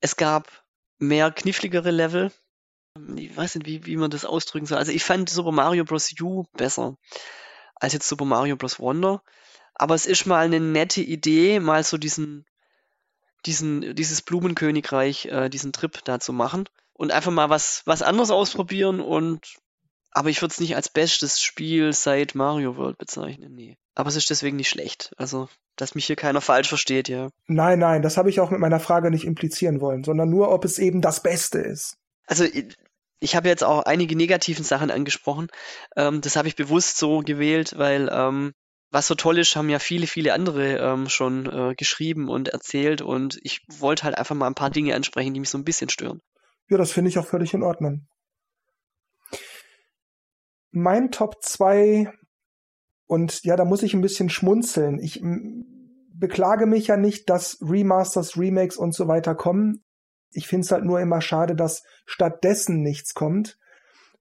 es 0.00 0.16
gab 0.16 0.64
mehr 0.98 1.30
kniffligere 1.30 1.90
Level. 1.90 2.32
Ich 3.16 3.36
weiß 3.36 3.54
nicht, 3.56 3.66
wie, 3.66 3.86
wie 3.86 3.96
man 3.96 4.10
das 4.10 4.24
ausdrücken 4.24 4.66
soll. 4.66 4.78
Also 4.78 4.92
ich 4.92 5.04
fand 5.04 5.30
Super 5.30 5.52
Mario 5.52 5.84
Bros. 5.84 6.12
U 6.20 6.44
besser 6.52 6.96
als 7.74 7.92
jetzt 7.94 8.08
Super 8.08 8.24
Mario 8.24 8.56
Bros. 8.56 8.78
Wonder. 8.78 9.22
Aber 9.74 9.94
es 9.94 10.06
ist 10.06 10.26
mal 10.26 10.44
eine 10.44 10.60
nette 10.60 11.00
Idee, 11.00 11.58
mal 11.58 11.82
so 11.82 11.96
diesen, 11.96 12.44
diesen, 13.46 13.94
dieses 13.96 14.22
Blumenkönigreich, 14.22 15.26
äh, 15.26 15.48
diesen 15.48 15.72
Trip 15.72 16.04
da 16.04 16.20
zu 16.20 16.32
machen 16.32 16.68
und 16.92 17.10
einfach 17.10 17.32
mal 17.32 17.48
was, 17.48 17.82
was 17.86 18.02
anderes 18.02 18.30
ausprobieren 18.30 19.00
und 19.00 19.56
aber 20.12 20.30
ich 20.30 20.40
würde 20.42 20.52
es 20.52 20.60
nicht 20.60 20.76
als 20.76 20.88
bestes 20.88 21.40
Spiel 21.40 21.92
seit 21.92 22.34
Mario 22.34 22.76
World 22.76 22.98
bezeichnen, 22.98 23.54
nee. 23.54 23.76
Aber 23.94 24.08
es 24.08 24.16
ist 24.16 24.30
deswegen 24.30 24.56
nicht 24.56 24.68
schlecht. 24.68 25.12
Also 25.16 25.48
dass 25.76 25.94
mich 25.94 26.06
hier 26.06 26.16
keiner 26.16 26.40
falsch 26.40 26.68
versteht, 26.68 27.08
ja. 27.08 27.30
Nein, 27.46 27.78
nein, 27.78 28.02
das 28.02 28.16
habe 28.16 28.30
ich 28.30 28.40
auch 28.40 28.50
mit 28.50 28.60
meiner 28.60 28.80
Frage 28.80 29.10
nicht 29.10 29.24
implizieren 29.24 29.80
wollen, 29.80 30.04
sondern 30.04 30.30
nur, 30.30 30.50
ob 30.50 30.64
es 30.64 30.78
eben 30.78 31.00
das 31.00 31.22
Beste 31.22 31.58
ist. 31.58 31.96
Also 32.26 32.44
ich 33.20 33.36
habe 33.36 33.48
jetzt 33.48 33.64
auch 33.64 33.84
einige 33.84 34.16
negativen 34.16 34.64
Sachen 34.64 34.90
angesprochen. 34.90 35.48
Ähm, 35.96 36.20
das 36.20 36.36
habe 36.36 36.48
ich 36.48 36.56
bewusst 36.56 36.98
so 36.98 37.20
gewählt, 37.20 37.78
weil 37.78 38.10
ähm, 38.12 38.52
was 38.90 39.06
so 39.06 39.14
toll 39.14 39.38
ist, 39.38 39.56
haben 39.56 39.70
ja 39.70 39.78
viele, 39.78 40.06
viele 40.06 40.34
andere 40.34 40.76
ähm, 40.76 41.08
schon 41.08 41.46
äh, 41.46 41.74
geschrieben 41.74 42.28
und 42.28 42.48
erzählt 42.48 43.00
und 43.00 43.38
ich 43.42 43.62
wollte 43.68 44.04
halt 44.04 44.18
einfach 44.18 44.34
mal 44.34 44.46
ein 44.46 44.54
paar 44.54 44.70
Dinge 44.70 44.94
ansprechen, 44.94 45.32
die 45.32 45.40
mich 45.40 45.48
so 45.48 45.56
ein 45.56 45.64
bisschen 45.64 45.88
stören. 45.88 46.20
Ja, 46.68 46.76
das 46.76 46.92
finde 46.92 47.08
ich 47.08 47.18
auch 47.18 47.26
völlig 47.26 47.54
in 47.54 47.62
Ordnung. 47.62 48.06
Mein 50.72 51.10
Top 51.10 51.42
2 51.42 52.12
und 53.06 53.44
ja, 53.44 53.56
da 53.56 53.64
muss 53.64 53.82
ich 53.82 53.94
ein 53.94 54.00
bisschen 54.00 54.30
schmunzeln. 54.30 54.98
Ich 54.98 55.22
beklage 56.14 56.66
mich 56.66 56.86
ja 56.86 56.96
nicht, 56.96 57.28
dass 57.28 57.58
Remasters, 57.60 58.38
Remakes 58.38 58.76
und 58.76 58.94
so 58.94 59.06
weiter 59.06 59.34
kommen. 59.34 59.84
Ich 60.30 60.48
finde 60.48 60.64
es 60.64 60.72
halt 60.72 60.84
nur 60.84 61.00
immer 61.00 61.20
schade, 61.20 61.54
dass 61.54 61.82
stattdessen 62.06 62.80
nichts 62.80 63.12
kommt. 63.12 63.58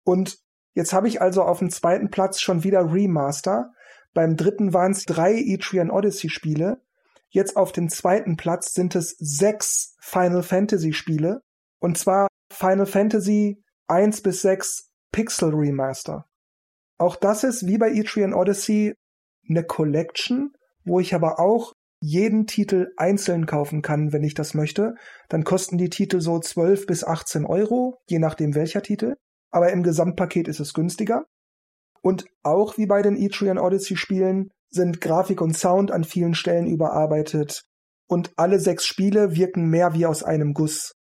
Und 0.03 0.39
jetzt 0.73 0.91
habe 0.93 1.07
ich 1.07 1.21
also 1.21 1.43
auf 1.43 1.59
dem 1.59 1.69
zweiten 1.69 2.09
Platz 2.09 2.41
schon 2.41 2.63
wieder 2.65 2.91
Remaster. 2.91 3.71
Beim 4.13 4.35
dritten 4.35 4.73
waren 4.73 4.91
es 4.91 5.05
drei 5.05 5.35
Etrian 5.35 5.89
Odyssey 5.89 6.29
Spiele. 6.29 6.81
Jetzt 7.29 7.55
auf 7.55 7.71
dem 7.71 7.87
zweiten 7.87 8.35
Platz 8.35 8.73
sind 8.73 8.93
es 8.95 9.15
sechs 9.19 9.95
Final 10.01 10.43
Fantasy 10.43 10.91
Spiele. 10.91 11.43
Und 11.79 11.97
zwar 11.97 12.27
Final 12.51 12.85
Fantasy 12.85 13.63
1 13.87 14.21
bis 14.21 14.41
6 14.41 14.91
Pixel 15.13 15.53
Remaster. 15.53 16.25
Auch 17.01 17.15
das 17.15 17.43
ist 17.43 17.65
wie 17.65 17.79
bei 17.79 17.89
Etrian 17.89 18.31
Odyssey 18.31 18.93
eine 19.49 19.63
Collection, 19.63 20.53
wo 20.85 20.99
ich 20.99 21.15
aber 21.15 21.39
auch 21.39 21.73
jeden 21.99 22.45
Titel 22.45 22.91
einzeln 22.95 23.47
kaufen 23.47 23.81
kann, 23.81 24.13
wenn 24.13 24.23
ich 24.23 24.35
das 24.35 24.53
möchte. 24.53 24.93
Dann 25.27 25.43
kosten 25.43 25.79
die 25.79 25.89
Titel 25.89 26.21
so 26.21 26.37
12 26.37 26.85
bis 26.85 27.03
18 27.03 27.47
Euro, 27.47 27.97
je 28.07 28.19
nachdem 28.19 28.53
welcher 28.53 28.83
Titel. 28.83 29.15
Aber 29.49 29.71
im 29.71 29.81
Gesamtpaket 29.81 30.47
ist 30.47 30.59
es 30.59 30.75
günstiger. 30.75 31.25
Und 32.03 32.27
auch 32.43 32.77
wie 32.77 32.85
bei 32.85 33.01
den 33.01 33.17
Etrian 33.17 33.57
Odyssey 33.57 33.97
Spielen 33.97 34.51
sind 34.69 35.01
Grafik 35.01 35.41
und 35.41 35.57
Sound 35.57 35.89
an 35.89 36.03
vielen 36.03 36.35
Stellen 36.35 36.67
überarbeitet. 36.67 37.63
Und 38.07 38.31
alle 38.35 38.59
sechs 38.59 38.85
Spiele 38.85 39.35
wirken 39.35 39.71
mehr 39.71 39.95
wie 39.95 40.05
aus 40.05 40.21
einem 40.21 40.53
Guss. 40.53 40.93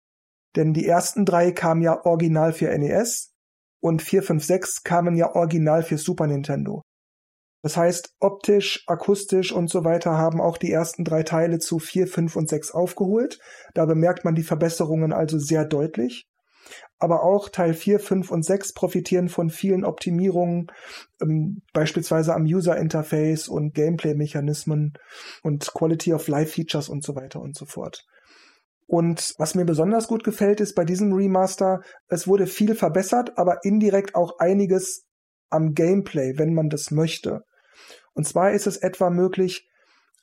Denn 0.55 0.71
die 0.73 0.87
ersten 0.87 1.25
drei 1.25 1.51
kamen 1.51 1.81
ja 1.81 2.05
original 2.05 2.53
für 2.53 2.69
NES, 2.69 3.28
und 3.81 4.01
4, 4.01 4.23
5, 4.23 4.43
6 4.43 4.83
kamen 4.83 5.15
ja 5.15 5.35
original 5.35 5.83
für 5.83 5.97
Super 5.97 6.27
Nintendo. 6.27 6.83
Das 7.61 7.75
heißt, 7.75 8.15
optisch, 8.19 8.83
akustisch 8.87 9.51
und 9.51 9.69
so 9.69 9.83
weiter 9.83 10.17
haben 10.17 10.39
auch 10.39 10.57
die 10.57 10.71
ersten 10.71 11.03
drei 11.03 11.23
Teile 11.23 11.59
zu 11.59 11.79
4, 11.79 12.07
5 12.07 12.35
und 12.37 12.49
6 12.49 12.71
aufgeholt. 12.71 13.39
Da 13.73 13.85
bemerkt 13.85 14.23
man 14.23 14.35
die 14.35 14.43
Verbesserungen 14.43 15.11
also 15.11 15.37
sehr 15.37 15.65
deutlich. 15.65 16.25
Aber 16.99 17.23
auch 17.23 17.49
Teil 17.49 17.73
4, 17.73 17.99
5 17.99 18.31
und 18.31 18.43
6 18.43 18.73
profitieren 18.73 19.27
von 19.27 19.49
vielen 19.49 19.83
Optimierungen, 19.83 20.67
ähm, 21.21 21.61
beispielsweise 21.73 22.33
am 22.33 22.43
User 22.43 22.77
Interface 22.77 23.47
und 23.47 23.73
Gameplay-Mechanismen 23.73 24.93
und 25.43 25.73
Quality 25.73 26.13
of 26.13 26.27
Life 26.27 26.53
Features 26.53 26.87
und 26.87 27.03
so 27.03 27.15
weiter 27.15 27.41
und 27.41 27.57
so 27.57 27.65
fort. 27.65 28.05
Und 28.89 29.35
was 29.37 29.53
mir 29.53 29.65
besonders 29.65 30.07
gut 30.07 30.23
gefällt, 30.23 30.59
ist 30.59 30.73
bei 30.73 30.83
diesem 30.83 31.13
Remaster, 31.13 31.81
es 32.07 32.27
wurde 32.27 32.47
viel 32.47 32.73
verbessert, 32.73 33.37
aber 33.37 33.63
indirekt 33.63 34.15
auch 34.15 34.39
einiges 34.39 35.05
am 35.51 35.75
Gameplay, 35.75 36.39
wenn 36.39 36.55
man 36.55 36.69
das 36.69 36.89
möchte. 36.89 37.43
Und 38.13 38.27
zwar 38.27 38.51
ist 38.51 38.65
es 38.65 38.77
etwa 38.77 39.11
möglich, 39.11 39.69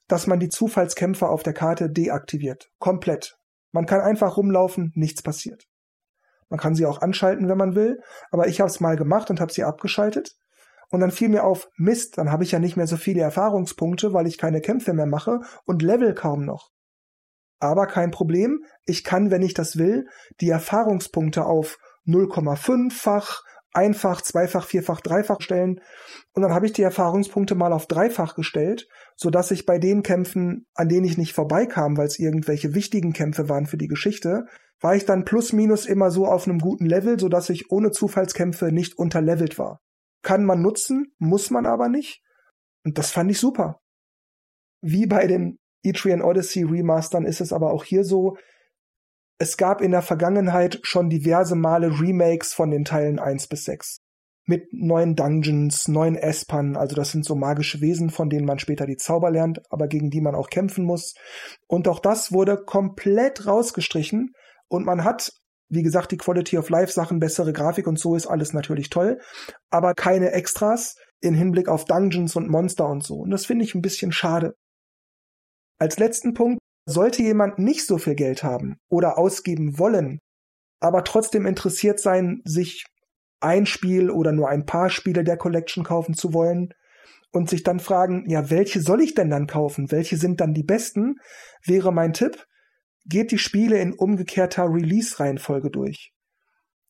dass 0.09 0.26
man 0.26 0.40
die 0.40 0.48
Zufallskämpfer 0.48 1.31
auf 1.31 1.44
der 1.44 1.52
Karte 1.52 1.88
deaktiviert. 1.88 2.68
Komplett. 2.81 3.38
Man 3.70 3.87
kann 3.87 4.00
einfach 4.00 4.37
rumlaufen, 4.37 4.90
nichts 4.96 5.22
passiert. 5.22 5.68
Man 6.48 6.59
kann 6.59 6.74
sie 6.74 6.87
auch 6.87 7.02
anschalten, 7.02 7.48
wenn 7.48 7.59
man 7.59 7.76
will, 7.76 8.02
aber 8.33 8.48
ich 8.48 8.61
habe 8.61 8.68
es 8.68 8.81
mal 8.81 8.96
gemacht 8.96 9.31
und 9.31 9.38
habe 9.38 9.52
sie 9.52 9.62
abgeschaltet. 9.62 10.35
Und 10.90 10.98
dann 10.98 11.12
fiel 11.12 11.29
mir 11.29 11.44
auf, 11.44 11.68
Mist, 11.76 12.18
dann 12.18 12.33
habe 12.33 12.42
ich 12.42 12.50
ja 12.50 12.59
nicht 12.59 12.76
mehr 12.76 12.88
so 12.88 12.96
viele 12.96 13.20
Erfahrungspunkte, 13.20 14.12
weil 14.12 14.26
ich 14.26 14.38
keine 14.38 14.61
Kämpfe 14.61 14.92
mehr 14.92 15.07
mache 15.07 15.38
und 15.66 15.83
Level 15.83 16.14
kaum 16.14 16.44
noch. 16.44 16.72
Aber 17.59 17.87
kein 17.87 18.11
Problem, 18.11 18.64
ich 18.85 19.05
kann, 19.05 19.31
wenn 19.31 19.42
ich 19.42 19.55
das 19.55 19.77
will, 19.79 20.07
die 20.40 20.51
Erfahrungspunkte 20.51 21.45
auf 21.45 21.79
0,5-fach, 22.07 23.42
einfach, 23.73 24.23
zweifach, 24.23 24.66
vierfach, 24.66 25.01
dreifach 25.01 25.40
stellen. 25.40 25.81
Und 26.33 26.42
dann 26.42 26.55
habe 26.55 26.66
ich 26.66 26.73
die 26.73 26.83
Erfahrungspunkte 26.83 27.55
mal 27.55 27.73
auf 27.73 27.87
dreifach 27.87 28.35
gestellt, 28.35 28.88
so 29.16 29.31
dass 29.31 29.51
ich 29.51 29.66
bei 29.66 29.79
den 29.79 30.03
Kämpfen, 30.03 30.66
an 30.75 30.88
denen 30.88 31.05
ich 31.05 31.19
nicht 31.19 31.35
vorbeikam, 31.35 31.97
weil 31.97 32.07
es 32.07 32.19
irgendwelche 32.19 32.75
wichtigen 32.75 33.12
Kämpfe 33.12 33.49
waren 33.49 33.66
für 33.66 33.77
die 33.77 33.88
Geschichte, 33.88 34.47
war 34.81 34.95
ich 34.95 35.05
dann 35.05 35.25
plus 35.25 35.53
minus 35.53 35.87
immer 35.87 36.11
so 36.11 36.27
auf 36.27 36.47
einem 36.47 36.59
guten 36.59 36.87
Level, 36.87 37.19
so 37.19 37.29
dass 37.29 37.51
ich 37.51 37.71
ohne 37.71 37.90
Zufallskämpfe 37.90 38.73
nicht 38.73 38.99
unterlevelt 38.99 39.59
war. 39.59 39.81
Kann 40.23 40.45
man 40.45 40.62
nutzen, 40.62 41.12
muss 41.19 41.51
man 41.51 41.66
aber 41.66 41.88
nicht. 41.88 42.23
Und 42.85 42.99
das 42.99 43.11
fand 43.11 43.31
ich 43.31 43.38
super. 43.38 43.81
Wie 44.81 45.07
bei 45.07 45.27
den 45.27 45.59
Etrian 45.87 46.22
Odyssey 46.22 46.64
Remastern 46.64 47.25
ist 47.25 47.40
es 47.40 47.53
aber 47.53 47.72
auch 47.72 47.85
hier 47.85 48.05
so, 48.05 48.37
es 49.38 49.57
gab 49.57 49.81
in 49.81 49.90
der 49.90 50.03
Vergangenheit 50.03 50.81
schon 50.83 51.11
diverse 51.11 51.57
Male 51.57 52.01
Remakes 52.01 52.55
von 52.55 52.70
den 52.70 52.85
Teilen 52.85 53.18
1 53.18 53.49
bis 53.49 53.64
6. 53.64 53.99
Mit 54.46 54.72
neuen 54.72 55.16
Dungeons, 55.16 55.88
neuen 55.88 56.14
Espern, 56.14 56.77
also 56.77 56.94
das 56.94 57.11
sind 57.11 57.25
so 57.25 57.35
magische 57.35 57.81
Wesen, 57.81 58.11
von 58.11 58.31
denen 58.31 58.46
man 58.46 58.59
später 58.59 58.87
die 58.87 58.96
Zauber 58.96 59.31
lernt, 59.31 59.61
aber 59.70 59.88
gegen 59.88 60.09
die 60.11 60.20
man 60.20 60.35
auch 60.35 60.49
kämpfen 60.49 60.85
muss. 60.85 61.14
Und 61.66 61.88
auch 61.88 61.99
das 61.99 62.33
wurde 62.33 62.57
komplett 62.64 63.46
rausgestrichen, 63.46 64.33
und 64.68 64.85
man 64.85 65.05
hat 65.05 65.33
wie 65.68 65.83
gesagt, 65.83 66.12
die 66.12 66.16
Quality 66.16 66.59
of 66.59 66.68
Life 66.68 66.92
Sachen, 66.92 67.18
bessere 67.18 67.53
Grafik 67.53 67.87
und 67.87 67.99
so 67.99 68.14
ist 68.14 68.27
alles 68.27 68.53
natürlich 68.53 68.90
toll, 68.90 69.20
aber 69.70 69.94
keine 69.94 70.33
Extras 70.33 70.96
in 71.20 71.35
Hinblick 71.35 71.68
auf 71.68 71.85
Dungeons 71.85 72.37
und 72.37 72.49
Monster 72.49 72.88
und 72.88 73.03
so. 73.03 73.16
Und 73.16 73.31
das 73.31 73.46
finde 73.46 73.64
ich 73.64 73.75
ein 73.75 73.83
bisschen 73.83 74.12
schade. 74.12 74.55
Als 75.79 75.99
letzten 75.99 76.35
Punkt, 76.35 76.59
sollte 76.89 77.23
jemand 77.23 77.59
nicht 77.59 77.85
so 77.85 77.99
viel 77.99 78.15
Geld 78.15 78.43
haben 78.43 78.77
oder 78.89 79.19
ausgeben 79.19 79.79
wollen, 79.79 80.21
aber 80.81 81.05
trotzdem 81.05 81.47
interessiert 81.47 82.01
sein, 82.01 82.43
sich 82.45 82.85
ein 83.41 83.67
Spiel 83.67 84.11
oder 84.11 84.33
nur 84.33 84.49
ein 84.49 84.67
paar 84.67 84.89
Spiele 84.89 85.25
der 85.25 85.37
Collection 85.37 85.85
kaufen 85.85 86.15
zu 86.15 86.33
wollen 86.33 86.73
und 87.33 87.51
sich 87.51 87.62
dann 87.62 87.81
fragen, 87.81 88.25
ja, 88.29 88.51
welche 88.51 88.81
soll 88.81 89.03
ich 89.03 89.15
denn 89.15 89.31
dann 89.31 89.47
kaufen? 89.47 89.91
Welche 89.91 90.17
sind 90.17 90.41
dann 90.41 90.55
die 90.55 90.62
besten? 90.62 91.17
Wäre 91.65 91.93
mein 91.93 92.12
Tipp, 92.12 92.47
geht 93.05 93.31
die 93.31 93.39
Spiele 93.39 93.79
in 93.79 93.93
umgekehrter 93.93 94.65
Release-Reihenfolge 94.73 95.71
durch. 95.71 96.12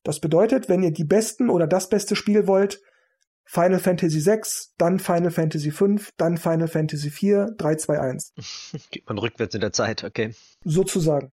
Das 0.05 0.21
bedeutet, 0.21 0.69
wenn 0.69 0.83
ihr 0.83 0.93
die 0.93 1.05
besten 1.05 1.51
oder 1.51 1.67
das 1.67 1.89
beste 1.89 2.15
Spiel 2.15 2.47
wollt, 2.47 2.81
Final 3.47 3.79
Fantasy 3.79 4.27
VI, 4.27 4.41
dann 4.77 4.99
Final 4.99 5.31
Fantasy 5.31 5.71
V, 5.71 5.97
dann 6.17 6.37
Final 6.37 6.69
Fantasy 6.69 7.09
IV, 7.09 7.47
3, 7.57 7.77
2, 7.77 8.01
1. 8.01 8.33
Geht 8.91 9.09
man 9.09 9.19
rückwärts 9.19 9.55
in 9.55 9.61
der 9.61 9.73
Zeit, 9.73 10.05
okay. 10.05 10.35
Sozusagen. 10.65 11.33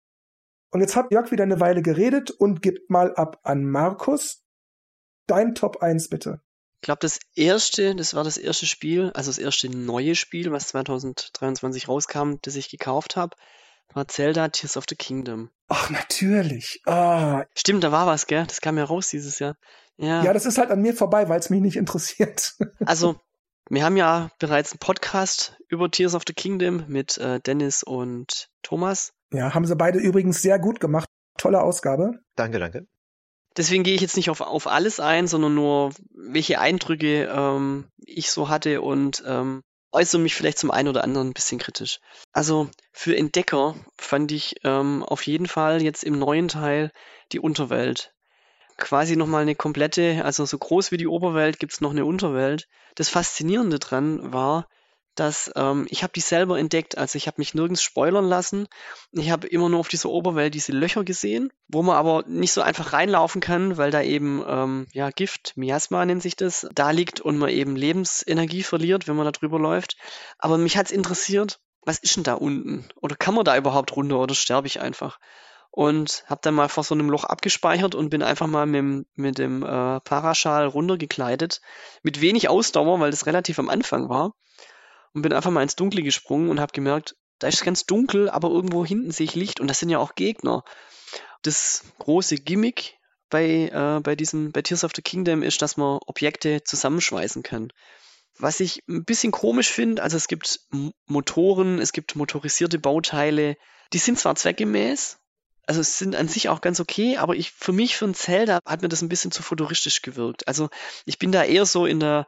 Und 0.69 0.82
jetzt 0.82 0.95
hat 0.95 1.12
Jörg 1.12 1.32
wieder 1.32 1.43
eine 1.43 1.60
Weile 1.60 1.82
geredet 1.82 2.32
und 2.32 2.62
gibt 2.62 2.89
mal 2.89 3.13
ab 3.15 3.39
an 3.43 3.65
Markus. 3.65 4.43
Dein 5.28 5.56
Top 5.56 5.82
1 5.82 6.10
bitte. 6.10 6.39
Ich 6.82 6.86
glaube, 6.86 6.99
das 6.99 7.19
erste, 7.36 7.95
das 7.95 8.13
war 8.13 8.23
das 8.23 8.38
erste 8.38 8.65
Spiel, 8.65 9.12
also 9.13 9.30
das 9.30 9.38
erste 9.38 9.69
neue 9.69 10.15
Spiel, 10.15 10.52
was 10.52 10.67
2023 10.67 11.88
rauskam, 11.88 12.36
das 12.41 12.56
ich 12.56 12.69
gekauft 12.69 13.15
habe 13.15 13.36
war 13.93 14.08
Zelda 14.08 14.50
Tears 14.50 14.78
of 14.78 14.86
the 14.89 14.96
Kingdom. 14.96 15.50
Ach, 15.67 15.89
natürlich. 15.89 16.82
Ah. 16.86 17.46
Stimmt, 17.56 17.84
da 17.84 17.91
war 17.91 18.08
was, 18.08 18.28
gell? 18.28 18.46
Das 18.46 18.62
kam 18.62 18.78
ja 18.78 18.84
raus 18.84 19.10
dieses 19.10 19.39
Jahr. 19.39 19.56
Ja, 19.98 20.24
ja 20.24 20.34
das 20.34 20.46
ist 20.46 20.58
halt 20.58 20.72
an 20.72 20.82
mir 20.82 20.93
vorbei, 20.93 21.30
weil 21.30 21.39
es 21.39 21.50
mich 21.50 21.62
nicht 21.62 21.78
interessiert. 21.78 22.56
Also, 22.86 23.15
wir 23.69 23.86
haben 23.86 23.98
ja 23.98 24.30
bereits 24.39 24.74
einen 24.74 24.80
Podcast 24.80 25.58
über 25.69 25.89
Tears 25.89 26.15
of 26.15 26.24
the 26.28 26.34
Kingdom 26.34 26.86
mit 26.88 27.17
äh, 27.17 27.39
Dennis 27.39 27.84
und 27.84 28.50
Thomas. 28.62 29.13
Ja, 29.32 29.54
haben 29.54 29.65
sie 29.65 29.76
beide 29.76 30.00
übrigens 30.00 30.41
sehr 30.41 30.60
gut 30.60 30.80
gemacht. 30.80 31.08
Tolle 31.38 31.62
Ausgabe. 31.62 32.19
Danke, 32.36 32.60
danke. 32.60 32.88
Deswegen 33.56 33.84
gehe 33.84 33.96
ich 33.96 34.02
jetzt 34.02 34.17
nicht 34.17 34.30
auf, 34.30 34.41
auf 34.41 34.67
alles 34.67 35.00
ein, 35.00 35.28
sondern 35.28 35.54
nur, 35.54 35.91
welche 36.12 36.60
Eindrücke 36.60 37.26
ähm, 37.26 37.86
ich 37.98 38.32
so 38.32 38.50
hatte 38.50 38.82
und 38.82 39.24
ähm, 39.28 39.62
äußere 39.93 40.21
mich 40.21 40.36
vielleicht 40.36 40.58
zum 40.58 40.71
einen 40.71 40.89
oder 40.89 41.03
anderen 41.03 41.29
ein 41.29 41.34
bisschen 41.34 41.60
kritisch. 41.60 41.99
Also 42.32 42.69
für 42.91 43.15
Entdecker 43.15 43.75
fand 43.97 44.32
ich 44.32 44.56
ähm, 44.63 45.03
auf 45.03 45.25
jeden 45.25 45.47
Fall 45.47 45.82
jetzt 45.82 46.03
im 46.03 46.19
neuen 46.19 46.47
Teil 46.47 46.91
die 47.32 47.39
Unterwelt. 47.39 48.13
Quasi 48.77 49.15
nochmal 49.15 49.43
eine 49.43 49.56
komplette, 49.56 50.25
also 50.25 50.45
so 50.45 50.58
groß 50.58 50.91
wie 50.91 50.97
die 50.97 51.08
Oberwelt 51.08 51.60
gibt's 51.60 51.79
noch 51.79 51.91
eine 51.91 52.06
Unterwelt. 52.06 52.67
Das 52.95 53.10
Faszinierende 53.10 53.79
dran 53.79 54.34
war, 54.34 54.67
dass 55.15 55.52
ähm, 55.56 55.86
ich 55.89 56.04
habe 56.04 56.13
die 56.13 56.21
selber 56.21 56.58
entdeckt. 56.58 56.97
Also 56.97 57.17
ich 57.17 57.28
habe 57.28 57.36
mich 57.39 57.54
nirgends 57.54 57.84
spoilern 57.84 58.26
lassen. 58.26 58.67
Ich 59.12 59.32
habe 59.32 59.47
immer 59.47 59.69
nur 59.69 59.80
auf 59.80 59.88
dieser 59.88 60.10
Oberwelt 60.10 60.54
diese 60.54 60.71
Löcher 60.71 61.04
gesehen, 61.04 61.52
wo 61.67 61.84
man 61.84 61.95
aber 61.95 62.23
nicht 62.28 62.52
so 62.52 62.62
einfach 62.62 62.93
reinlaufen 62.93 63.41
kann, 63.41 63.78
weil 63.78 63.91
da 63.91 64.02
eben 64.02 64.43
ähm, 64.47 64.88
ja 64.91 65.10
Gift, 65.12 65.54
Miasma 65.56 66.06
nennt 66.06 66.23
sich 66.23 66.36
das, 66.36 66.67
da 66.73 66.91
liegt 66.91 67.21
und 67.21 67.38
man 67.38 67.49
eben 67.49 67.76
Lebensenergie 67.76 68.63
verliert, 68.63 69.08
wenn 69.08 69.15
man 69.15 69.26
da 69.26 69.32
drüber 69.32 69.60
läuft. 69.60 69.97
Aber 70.39 70.58
mich 70.58 70.78
hat's 70.78 70.91
interessiert, 70.91 71.60
was 71.86 71.99
ist 71.99 72.15
denn 72.15 72.23
da 72.23 72.34
unten? 72.34 72.86
Oder 73.02 73.15
kann 73.15 73.36
man 73.36 73.45
da 73.45 73.58
überhaupt 73.58 73.95
runter 73.95 74.19
oder 74.19 74.36
sterbe 74.36 74.67
ich 74.67 74.80
einfach? 74.80 75.19
Und 75.69 76.23
habe 76.28 76.41
dann 76.43 76.54
mal 76.54 76.69
vor 76.69 76.84
so 76.84 76.93
einem 76.93 77.10
Loch 77.10 77.23
abgespeichert 77.23 77.95
und 77.95 78.10
bin 78.10 78.21
einfach 78.21 78.45
mal 78.45 78.67
mit, 78.67 79.08
mit 79.15 79.38
dem 79.39 79.63
äh, 79.63 79.99
Paraschal 80.02 80.67
runtergekleidet. 80.67 81.62
Mit 82.04 82.21
wenig 82.21 82.47
Ausdauer, 82.47 82.99
weil 82.99 83.10
das 83.10 83.26
relativ 83.26 83.58
am 83.58 83.69
Anfang 83.69 84.08
war 84.08 84.36
und 85.13 85.21
bin 85.21 85.34
einfach 85.34 85.52
mal 85.52 85.63
ins 85.63 85.76
Dunkle 85.76 86.04
gesprungen 86.04 86.49
und 86.49 86.60
habe 86.60 86.73
gemerkt, 86.73 87.15
da 87.39 87.47
ist 87.47 87.63
ganz 87.63 87.86
dunkel, 87.86 88.30
aber 88.30 88.49
irgendwo 88.49 88.86
hinten 88.86 89.12
sehe 89.12 89.26
ich 89.26 89.36
Licht 89.36 89.60
und 89.60 89.67
das 89.67 89.80
sind 89.80 89.89
ja 89.89 89.99
auch 89.99 90.15
Gegner. 90.15 90.63
Das 91.41 91.84
große 91.99 92.36
Gimmick 92.36 92.97
bei, 93.30 93.69
äh, 93.73 93.99
bei 94.02 94.15
diesem, 94.15 94.52
bei 94.52 94.62
Tears 94.62 94.84
of 94.84 94.91
the 94.95 95.02
Kingdom 95.02 95.43
ist, 95.43 95.62
dass 95.62 95.76
man 95.76 95.99
Objekte 96.06 96.63
zusammenschweißen 96.63 97.43
kann. 97.43 97.73
Was 98.38 98.60
ich 98.60 98.84
ein 98.88 99.06
bisschen 99.06 99.32
komisch 99.32 99.69
finde, 99.69 100.02
also 100.02 100.17
es 100.17 100.28
gibt 100.28 100.62
Motoren, 101.06 101.80
es 101.80 101.93
gibt 101.93 102.15
motorisierte 102.15 102.80
Bauteile, 102.80 103.58
die 103.91 103.99
sind 103.99 104.17
zwar 104.17 104.36
zweckgemäß, 104.36 105.19
also 105.65 105.82
es 105.82 105.97
sind 105.97 106.15
an 106.15 106.28
sich 106.28 106.49
auch 106.49 106.62
ganz 106.62 106.80
okay, 106.80 107.17
aber 107.17 107.36
ich, 107.36 107.52
für 107.52 107.71
mich, 107.73 107.95
für 107.95 108.06
ein 108.06 108.15
Zelda, 108.15 108.60
hat 108.65 108.82
mir 108.82 108.89
das 108.89 109.02
ein 109.02 109.10
bisschen 109.10 109.32
zu 109.32 109.43
futuristisch 109.43 110.02
gewirkt. 110.02 110.47
Also 110.47 110.69
ich 111.06 111.19
bin 111.19 111.32
da 111.32 111.43
eher 111.43 111.65
so 111.65 111.86
in 111.86 111.99
der, 111.99 112.26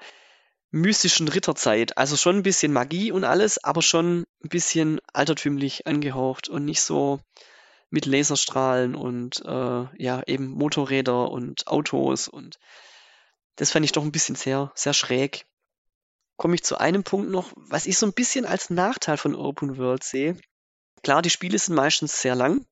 mystischen 0.72 1.28
Ritterzeit. 1.28 1.98
Also 1.98 2.18
schon 2.18 2.38
ein 2.38 2.44
bisschen 2.44 2.74
Magie 2.74 3.12
und 3.12 3.24
alles, 3.24 3.64
aber 3.64 3.82
schon 3.82 4.26
ein 4.44 4.50
bisschen 4.50 5.00
altertümlich 5.14 5.88
angehaucht 5.88 6.50
und 6.50 6.66
nicht 6.66 6.82
so 6.82 7.20
mit 7.90 8.06
Laserstrahlen 8.06 8.96
und 8.96 9.42
äh, 9.46 9.86
ja, 9.98 10.24
eben 10.26 10.50
Motorräder 10.50 11.32
und 11.32 11.68
Autos 11.68 12.28
und 12.28 12.60
das 13.56 13.72
fand 13.72 13.86
ich 13.86 13.94
doch 13.94 14.04
ein 14.04 14.12
bisschen 14.12 14.36
sehr, 14.36 14.72
sehr 14.76 14.94
schräg. 14.94 15.46
Komme 16.38 16.56
ich 16.56 16.64
zu 16.64 16.78
einem 16.78 17.04
Punkt 17.04 17.30
noch, 17.30 17.54
was 17.56 17.86
ich 17.86 17.98
so 17.98 18.06
ein 18.06 18.14
bisschen 18.14 18.46
als 18.46 18.70
Nachteil 18.70 19.16
von 19.18 19.34
Open 19.34 19.78
World 19.78 20.04
sehe. 20.04 20.38
Klar, 21.04 21.22
die 21.22 21.30
Spiele 21.30 21.58
sind 21.58 21.76
meistens 21.76 22.22
sehr 22.22 22.36
lang. 22.36 22.66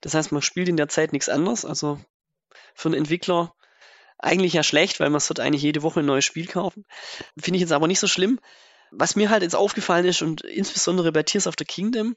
Das 0.00 0.14
heißt, 0.14 0.30
man 0.30 0.42
spielt 0.42 0.68
in 0.68 0.76
der 0.76 0.88
Zeit 0.88 1.12
nichts 1.12 1.28
anderes. 1.28 1.64
Also 1.64 1.98
für 2.74 2.88
einen 2.88 2.98
Entwickler 2.98 3.54
eigentlich 4.22 4.52
ja 4.54 4.62
schlecht, 4.62 5.00
weil 5.00 5.10
man 5.10 5.20
wird 5.20 5.40
eigentlich 5.40 5.62
jede 5.62 5.82
Woche 5.82 6.00
ein 6.00 6.06
neues 6.06 6.24
Spiel 6.24 6.46
kaufen. 6.46 6.84
Finde 7.38 7.56
ich 7.56 7.62
jetzt 7.62 7.72
aber 7.72 7.86
nicht 7.86 8.00
so 8.00 8.06
schlimm. 8.06 8.40
Was 8.90 9.16
mir 9.16 9.30
halt 9.30 9.42
jetzt 9.42 9.56
aufgefallen 9.56 10.04
ist 10.04 10.22
und 10.22 10.42
insbesondere 10.42 11.12
bei 11.12 11.22
Tears 11.22 11.46
of 11.46 11.54
the 11.58 11.64
Kingdom, 11.64 12.14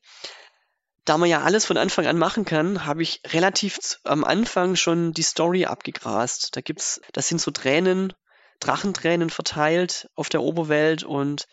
da 1.05 1.17
man 1.17 1.29
ja 1.29 1.41
alles 1.41 1.65
von 1.65 1.77
Anfang 1.77 2.07
an 2.07 2.17
machen 2.17 2.45
kann, 2.45 2.85
habe 2.85 3.03
ich 3.03 3.21
relativ 3.27 3.79
am 4.03 4.23
Anfang 4.23 4.75
schon 4.75 5.13
die 5.13 5.21
Story 5.23 5.65
abgegrast. 5.65 6.55
Da 6.55 6.61
gibt's, 6.61 6.99
das 7.13 7.27
sind 7.27 7.39
so 7.39 7.51
Tränen, 7.51 8.13
Drachentränen 8.59 9.29
verteilt 9.29 10.09
auf 10.15 10.29
der 10.29 10.41
Oberwelt 10.41 11.03
und 11.03 11.47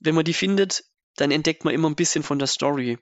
wenn 0.00 0.14
man 0.14 0.24
die 0.24 0.34
findet, 0.34 0.84
dann 1.16 1.30
entdeckt 1.30 1.64
man 1.64 1.74
immer 1.74 1.88
ein 1.88 1.96
bisschen 1.96 2.22
von 2.22 2.38
der 2.38 2.48
Story. 2.48 2.98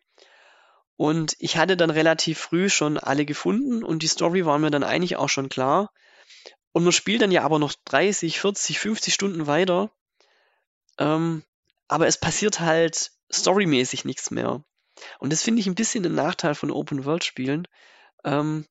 Und 0.97 1.35
ich 1.39 1.57
hatte 1.57 1.79
dann 1.79 1.91
relativ 1.91 2.39
früh 2.39 2.69
schon 2.69 2.99
alle 2.99 3.25
gefunden 3.25 3.83
und 3.83 4.03
die 4.03 4.09
Story 4.09 4.45
war 4.45 4.59
mir 4.59 4.71
dann 4.71 4.85
eigentlich 4.85 5.17
auch 5.17 5.31
schon 5.31 5.49
klar. 5.49 5.91
Und 6.73 6.85
man 6.85 6.93
spielt 6.93 7.23
dann 7.23 7.33
ja 7.33 7.43
aber 7.43 7.59
noch 7.59 7.75
30, 7.85 8.41
40, 8.41 8.79
50 8.79 9.15
Stunden 9.15 9.47
weiter. 9.47 9.91
Ähm, 10.99 11.43
aber 11.89 12.07
es 12.07 12.19
passiert 12.19 12.61
halt 12.61 13.11
storymäßig 13.33 14.05
nichts 14.05 14.31
mehr. 14.31 14.63
Und 15.19 15.33
das 15.33 15.43
finde 15.43 15.61
ich 15.61 15.67
ein 15.67 15.75
bisschen 15.75 16.05
ein 16.05 16.15
Nachteil 16.15 16.55
von 16.55 16.71
Open-World-Spielen. 16.71 17.67
Ähm, 18.25 18.67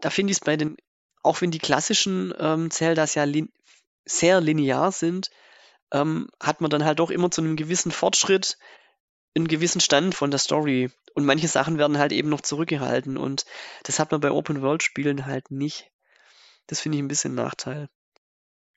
da 0.00 0.10
finde 0.10 0.30
ich 0.30 0.38
es 0.38 0.44
bei 0.44 0.56
den, 0.56 0.76
auch 1.22 1.40
wenn 1.40 1.50
die 1.50 1.58
klassischen 1.58 2.32
ähm, 2.38 2.70
Zeldas 2.70 3.14
ja 3.14 3.24
lin 3.24 3.52
sehr 4.06 4.40
linear 4.40 4.92
sind, 4.92 5.30
ähm, 5.92 6.30
hat 6.40 6.60
man 6.60 6.70
dann 6.70 6.84
halt 6.84 6.98
doch 6.98 7.10
immer 7.10 7.30
zu 7.30 7.42
einem 7.42 7.56
gewissen 7.56 7.92
Fortschritt 7.92 8.56
einen 9.34 9.48
gewissen 9.48 9.80
Stand 9.80 10.14
von 10.14 10.30
der 10.30 10.38
Story. 10.38 10.90
Und 11.14 11.24
manche 11.24 11.48
Sachen 11.48 11.78
werden 11.78 11.98
halt 11.98 12.12
eben 12.12 12.28
noch 12.28 12.40
zurückgehalten. 12.40 13.16
Und 13.16 13.44
das 13.84 13.98
hat 13.98 14.12
man 14.12 14.20
bei 14.20 14.30
Open-World-Spielen 14.30 15.26
halt 15.26 15.50
nicht. 15.50 15.90
Das 16.66 16.80
finde 16.80 16.98
ich 16.98 17.04
ein 17.04 17.08
bisschen 17.08 17.34
Nachteil. 17.34 17.88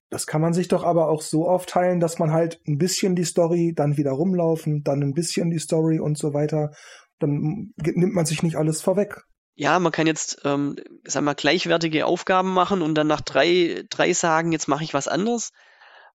Das 0.10 0.28
kann 0.28 0.42
man 0.42 0.54
sich 0.54 0.68
doch 0.68 0.84
aber 0.84 1.10
auch 1.10 1.24
so 1.24 1.50
aufteilen, 1.50 2.00
dass 2.00 2.20
man 2.20 2.32
halt 2.32 2.62
ein 2.68 2.78
bisschen 2.78 3.16
die 3.16 3.26
Story, 3.26 3.74
dann 3.76 3.98
wieder 3.98 4.12
rumlaufen, 4.12 4.84
dann 4.84 5.02
ein 5.02 5.14
bisschen 5.14 5.50
die 5.50 5.60
Story 5.60 6.00
und 6.00 6.18
so 6.20 6.36
weiter. 6.36 6.72
Dann 7.18 7.74
nimmt 7.78 8.14
man 8.14 8.26
sich 8.26 8.44
nicht 8.44 8.56
alles 8.56 8.82
vorweg. 8.82 9.24
Ja, 9.56 9.80
man 9.80 9.92
kann 9.92 10.08
jetzt, 10.08 10.42
ähm, 10.46 10.76
sag 11.04 11.24
mal, 11.24 11.34
gleichwertige 11.34 12.06
Aufgaben 12.06 12.54
machen 12.54 12.82
und 12.82 12.96
dann 12.96 13.08
nach 13.08 13.22
drei, 13.22 13.86
drei 13.90 14.14
sagen, 14.14 14.52
jetzt 14.52 14.68
mache 14.68 14.84
ich 14.84 14.94
was 14.94 15.08
anderes, 15.08 15.52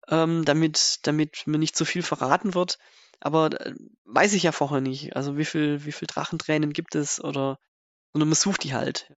ähm, 0.08 0.44
damit, 0.44 0.98
damit 1.02 1.46
mir 1.46 1.58
nicht 1.58 1.76
zu 1.76 1.84
viel 1.84 2.02
verraten 2.02 2.54
wird. 2.54 2.78
Aber 3.20 3.60
äh, 3.60 3.74
weiß 4.04 4.32
ich 4.34 4.42
ja 4.42 4.52
vorher 4.52 4.80
nicht. 4.80 5.16
Also 5.16 5.36
wie 5.36 5.44
viel, 5.44 5.84
wie 5.84 5.92
viel 5.92 6.06
Drachentränen 6.06 6.72
gibt 6.72 6.94
es 6.94 7.22
oder, 7.22 7.58
sondern 8.12 8.28
man 8.28 8.36
sucht 8.36 8.64
die 8.64 8.74
halt. 8.74 9.12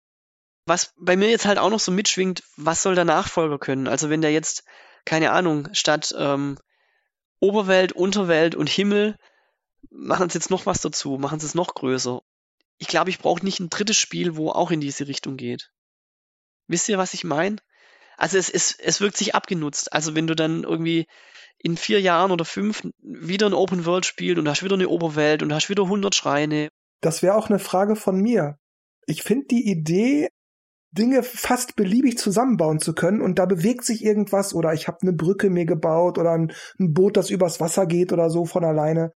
Was 0.67 0.93
bei 0.99 1.17
mir 1.17 1.31
jetzt 1.31 1.47
halt 1.47 1.59
auch 1.59 1.71
noch 1.71 1.81
so 1.81 1.93
mitschwingt, 1.93 2.43
was 2.57 2.83
soll 2.83 2.95
der 2.95 3.05
Nachfolger 3.05 3.59
können? 3.59 3.87
Also 3.87 4.11
wenn 4.11 4.21
der 4.21 4.33
jetzt, 4.33 4.65
keine 5.05 5.31
Ahnung, 5.31 5.69
statt 5.73 6.15
ähm, 6.19 6.59
Oberwelt, 7.39 7.93
Unterwelt 7.93 8.55
und 8.55 8.69
Himmel, 8.69 9.17
machen 9.91 10.29
sie 10.29 10.39
jetzt 10.39 10.51
noch 10.51 10.67
was 10.67 10.81
dazu, 10.81 11.19
machen 11.19 11.39
sie 11.39 11.47
es 11.47 11.55
noch 11.55 11.75
größer. 11.75 12.21
Ich 12.79 12.89
glaube, 12.89 13.11
ich 13.11 13.19
brauche 13.19 13.45
nicht 13.45 13.61
ein 13.61 13.71
drittes 13.71 13.97
Spiel, 13.97 14.37
wo 14.37 14.51
auch 14.51 14.71
in 14.71 14.81
diese 14.81 15.07
Richtung 15.07 15.37
geht. 15.37 15.71
Wisst 16.67 16.89
ihr, 16.89 16.99
was 16.99 17.15
ich 17.15 17.25
meine? 17.25 17.57
Also 18.17 18.39
es, 18.39 18.51
es, 18.51 18.73
es 18.79 19.01
wirkt 19.01 19.17
sich 19.17 19.35
abgenutzt. 19.35 19.93
Also 19.93 20.15
wenn 20.15 20.27
du 20.27 20.35
dann 20.35 20.65
irgendwie 20.65 21.07
in 21.59 21.77
vier 21.77 22.01
Jahren 22.01 22.31
oder 22.31 22.45
fünf 22.45 22.87
wieder 23.03 23.47
ein 23.47 23.55
Open 23.55 23.87
World 23.87 24.07
spielst 24.07 24.39
und 24.39 24.49
hast 24.49 24.63
wieder 24.63 24.75
eine 24.75 24.89
Oberwelt 24.89 25.43
und 25.43 25.53
hast 25.53 25.69
wieder 25.69 25.85
100 25.85 26.15
Schreine 26.15 26.69
Das 27.01 27.23
wäre 27.23 27.35
auch 27.35 27.49
eine 27.49 27.59
Frage 27.59 27.97
von 27.97 28.21
mir. 28.21 28.59
Ich 29.07 29.23
finde 29.23 29.47
die 29.47 29.71
Idee, 29.71 30.29
Dinge 30.93 31.23
fast 31.23 31.77
beliebig 31.77 32.19
zusammenbauen 32.19 32.81
zu 32.81 32.95
können 32.95 33.21
und 33.21 33.39
da 33.39 33.47
bewegt 33.47 33.85
sich 33.85 34.05
irgendwas 34.05 34.55
oder 34.55 34.73
ich 34.73 34.89
habe 34.89 34.99
eine 35.03 35.13
Brücke 35.13 35.51
mir 35.51 35.67
gebaut 35.67 36.19
oder 36.19 36.33
ein, 36.33 36.53
ein 36.79 36.93
Boot, 36.93 37.17
das 37.17 37.31
übers 37.31 37.61
Wasser 37.61 37.87
geht 37.87 38.13
oder 38.13 38.31
so 38.31 38.47
von 38.47 38.65
alleine. 38.65 39.13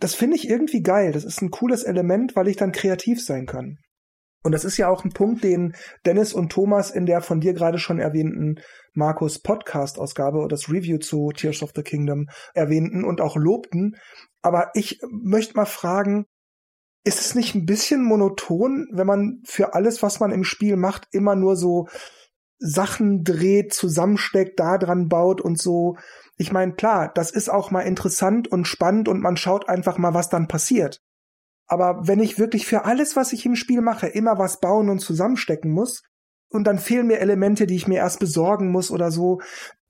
Das 0.00 0.14
finde 0.14 0.36
ich 0.36 0.48
irgendwie 0.48 0.82
geil. 0.82 1.12
Das 1.12 1.24
ist 1.24 1.42
ein 1.42 1.50
cooles 1.50 1.82
Element, 1.82 2.36
weil 2.36 2.48
ich 2.48 2.56
dann 2.56 2.72
kreativ 2.72 3.24
sein 3.24 3.46
kann. 3.46 3.78
Und 4.42 4.52
das 4.52 4.64
ist 4.64 4.76
ja 4.76 4.88
auch 4.88 5.04
ein 5.04 5.12
Punkt, 5.12 5.42
den 5.42 5.74
Dennis 6.06 6.32
und 6.32 6.50
Thomas 6.50 6.90
in 6.90 7.06
der 7.06 7.20
von 7.22 7.40
dir 7.40 7.54
gerade 7.54 7.78
schon 7.78 7.98
erwähnten 7.98 8.60
Markus 8.94 9.40
Podcast-Ausgabe 9.40 10.38
oder 10.38 10.48
das 10.48 10.68
Review 10.68 10.98
zu 10.98 11.30
Tears 11.32 11.62
of 11.62 11.72
the 11.74 11.82
Kingdom 11.82 12.28
erwähnten 12.54 13.04
und 13.04 13.20
auch 13.20 13.36
lobten. 13.36 13.96
Aber 14.42 14.70
ich 14.74 15.00
möchte 15.10 15.56
mal 15.56 15.66
fragen, 15.66 16.26
ist 17.04 17.20
es 17.20 17.34
nicht 17.34 17.54
ein 17.54 17.66
bisschen 17.66 18.04
monoton, 18.04 18.86
wenn 18.92 19.06
man 19.06 19.40
für 19.44 19.74
alles, 19.74 20.02
was 20.02 20.20
man 20.20 20.30
im 20.30 20.44
Spiel 20.44 20.76
macht, 20.76 21.08
immer 21.10 21.34
nur 21.34 21.56
so 21.56 21.88
Sachen 22.58 23.22
dreht, 23.22 23.72
zusammensteckt, 23.72 24.58
da 24.58 24.78
dran 24.78 25.08
baut 25.08 25.40
und 25.40 25.58
so. 25.58 25.96
Ich 26.36 26.52
meine, 26.52 26.74
klar, 26.74 27.10
das 27.14 27.30
ist 27.30 27.48
auch 27.48 27.70
mal 27.70 27.82
interessant 27.82 28.48
und 28.48 28.66
spannend 28.66 29.08
und 29.08 29.20
man 29.20 29.36
schaut 29.36 29.68
einfach 29.68 29.96
mal, 29.96 30.14
was 30.14 30.28
dann 30.28 30.48
passiert. 30.48 31.00
Aber 31.68 32.08
wenn 32.08 32.20
ich 32.20 32.38
wirklich 32.38 32.66
für 32.66 32.84
alles, 32.84 33.14
was 33.14 33.32
ich 33.32 33.44
im 33.46 33.54
Spiel 33.54 33.82
mache, 33.82 34.08
immer 34.08 34.38
was 34.38 34.58
bauen 34.58 34.88
und 34.88 35.00
zusammenstecken 35.00 35.70
muss, 35.70 36.02
und 36.50 36.64
dann 36.64 36.78
fehlen 36.78 37.06
mir 37.06 37.20
Elemente, 37.20 37.66
die 37.66 37.76
ich 37.76 37.86
mir 37.86 37.98
erst 37.98 38.20
besorgen 38.20 38.70
muss 38.70 38.90
oder 38.90 39.10
so, 39.10 39.38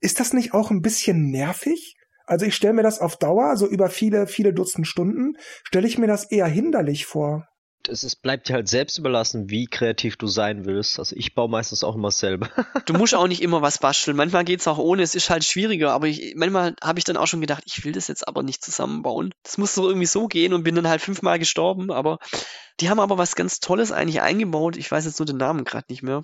ist 0.01 0.19
das 0.19 0.33
nicht 0.33 0.53
auch 0.53 0.71
ein 0.71 0.81
bisschen 0.81 1.31
nervig? 1.31 1.95
Also 2.25 2.45
ich 2.45 2.55
stelle 2.55 2.73
mir 2.73 2.83
das 2.83 2.99
auf 2.99 3.17
Dauer, 3.17 3.55
so 3.55 3.67
über 3.67 3.89
viele, 3.89 4.27
viele 4.27 4.53
Dutzend 4.53 4.85
Stunden, 4.85 5.33
stelle 5.63 5.87
ich 5.87 5.97
mir 5.97 6.07
das 6.07 6.29
eher 6.29 6.47
hinderlich 6.47 7.05
vor. 7.05 7.47
Es 7.89 8.03
ist, 8.03 8.17
bleibt 8.17 8.47
dir 8.49 8.53
halt 8.53 8.67
selbst 8.67 8.97
überlassen, 8.97 9.49
wie 9.49 9.65
kreativ 9.65 10.17
du 10.17 10.27
sein 10.27 10.65
willst. 10.65 10.99
Also 10.99 11.15
ich 11.15 11.35
baue 11.35 11.49
meistens 11.49 11.83
auch 11.83 11.95
immer 11.95 12.11
selber. 12.11 12.49
du 12.85 12.93
musst 12.93 13.15
auch 13.15 13.27
nicht 13.27 13.41
immer 13.41 13.61
was 13.61 13.79
basteln. 13.79 14.15
Manchmal 14.15 14.45
geht's 14.45 14.67
auch 14.67 14.77
ohne. 14.77 15.03
Es 15.03 15.15
ist 15.15 15.29
halt 15.29 15.43
schwieriger. 15.43 15.91
Aber 15.91 16.07
ich, 16.07 16.35
manchmal 16.35 16.75
habe 16.81 16.99
ich 16.99 17.05
dann 17.05 17.17
auch 17.17 17.27
schon 17.27 17.41
gedacht, 17.41 17.63
ich 17.65 17.83
will 17.83 17.91
das 17.91 18.07
jetzt 18.07 18.27
aber 18.27 18.43
nicht 18.43 18.63
zusammenbauen. 18.63 19.33
Das 19.43 19.57
muss 19.57 19.73
so 19.73 19.87
irgendwie 19.87 20.05
so 20.05 20.27
gehen 20.27 20.53
und 20.53 20.63
bin 20.63 20.75
dann 20.75 20.87
halt 20.87 21.01
fünfmal 21.01 21.39
gestorben. 21.39 21.91
Aber 21.91 22.19
die 22.79 22.89
haben 22.89 22.99
aber 22.99 23.17
was 23.17 23.35
ganz 23.35 23.59
Tolles 23.59 23.91
eigentlich 23.91 24.21
eingebaut. 24.21 24.77
Ich 24.77 24.91
weiß 24.91 25.05
jetzt 25.05 25.19
nur 25.19 25.25
den 25.25 25.37
Namen 25.37 25.65
gerade 25.65 25.85
nicht 25.89 26.03
mehr. 26.03 26.23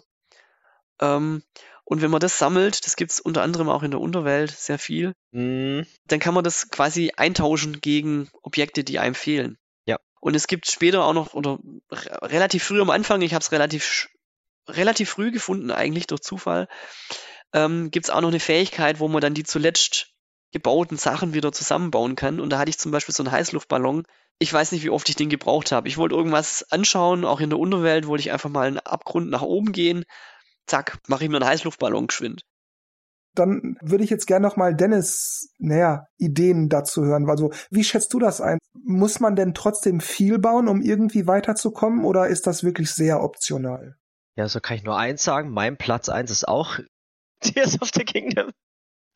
Ähm, 1.02 1.44
und 1.84 2.02
wenn 2.02 2.12
man 2.12 2.20
das 2.20 2.40
sammelt, 2.40 2.86
das 2.86 2.96
gibt's 2.96 3.20
unter 3.20 3.44
anderem 3.44 3.70
auch 3.70 3.84
in 3.84 3.92
der 3.92 4.02
Unterwelt 4.02 4.52
sehr 4.52 4.80
viel, 4.80 5.14
mm. 5.32 5.82
dann 6.08 6.20
kann 6.20 6.34
man 6.34 6.44
das 6.44 6.70
quasi 6.70 7.12
eintauschen 7.16 7.80
gegen 7.80 8.28
Objekte, 8.42 8.84
die 8.84 8.98
einem 8.98 9.14
fehlen. 9.14 9.58
Und 10.20 10.36
es 10.36 10.48
gibt 10.48 10.70
später 10.70 11.04
auch 11.04 11.14
noch, 11.14 11.34
oder 11.34 11.60
relativ 11.92 12.64
früh 12.64 12.82
am 12.82 12.90
Anfang, 12.90 13.22
ich 13.22 13.34
habe 13.34 13.44
es 13.44 13.52
relativ, 13.52 14.10
relativ 14.68 15.10
früh 15.10 15.32
gefunden, 15.32 15.72
eigentlich 15.72 16.08
durch 16.08 16.22
Zufall, 16.22 16.68
ähm, 17.54 17.92
gibt 17.92 18.08
es 18.08 18.10
auch 18.10 18.22
noch 18.22 18.30
eine 18.30 18.40
Fähigkeit, 18.40 19.00
wo 19.00 19.08
man 19.08 19.22
dann 19.22 19.34
die 19.34 19.44
zuletzt 19.44 20.12
gebauten 20.52 20.98
Sachen 20.98 21.34
wieder 21.34 21.52
zusammenbauen 21.52 22.16
kann. 22.16 22.40
Und 22.40 22.50
da 22.50 22.60
hatte 22.60 22.70
ich 22.70 22.80
zum 22.80 22.92
Beispiel 22.92 23.14
so 23.14 23.24
einen 23.24 23.32
Heißluftballon. 23.32 24.04
Ich 24.40 24.52
weiß 24.52 24.72
nicht, 24.72 24.84
wie 24.84 24.90
oft 24.90 25.08
ich 25.10 25.16
den 25.16 25.30
gebraucht 25.30 25.72
habe. 25.72 25.88
Ich 25.88 25.98
wollte 25.98 26.16
irgendwas 26.16 26.66
anschauen, 26.72 27.26
auch 27.26 27.40
in 27.40 27.50
der 27.50 27.60
Unterwelt 27.60 28.08
wollte 28.08 28.22
ich 28.22 28.32
einfach 28.32 28.50
mal 28.50 28.68
einen 28.68 28.80
Abgrund 28.80 29.30
nach 29.30 29.42
oben 29.42 29.72
gehen 29.72 30.06
zack, 30.68 31.00
mache 31.08 31.24
ich 31.24 31.30
mir 31.30 31.38
einen 31.38 31.48
Heißluftballon 31.48 32.08
geschwind. 32.08 32.44
Dann 33.36 33.78
würde 33.82 34.04
ich 34.04 34.10
jetzt 34.10 34.28
gerne 34.28 34.48
noch 34.48 34.56
mal 34.56 34.76
Dennis, 34.76 35.50
naja, 35.60 36.08
Ideen 36.18 36.70
dazu 36.70 37.04
hören. 37.04 37.30
Also, 37.30 37.52
wie 37.70 37.84
schätzt 37.84 38.14
du 38.14 38.20
das 38.20 38.42
ein? 38.42 38.58
Muss 38.74 39.20
man 39.20 39.36
denn 39.36 39.54
trotzdem 39.54 40.00
viel 40.00 40.40
bauen, 40.40 40.68
um 40.68 40.82
irgendwie 40.82 41.28
weiterzukommen, 41.28 42.06
oder 42.06 42.28
ist 42.28 42.48
das 42.48 42.64
wirklich 42.64 42.92
sehr 42.92 43.24
optional? 43.24 43.96
Ja, 44.38 44.48
so 44.48 44.60
kann 44.60 44.78
ich 44.78 44.84
nur 44.84 44.98
eins 44.98 45.24
sagen. 45.24 45.52
Mein 45.52 45.78
Platz 45.78 46.10
eins 46.10 46.32
ist 46.32 46.48
auch 46.48 46.80
Tears 47.42 47.82
of 47.82 47.90
the 47.94 48.04
Kingdom. 48.04 48.52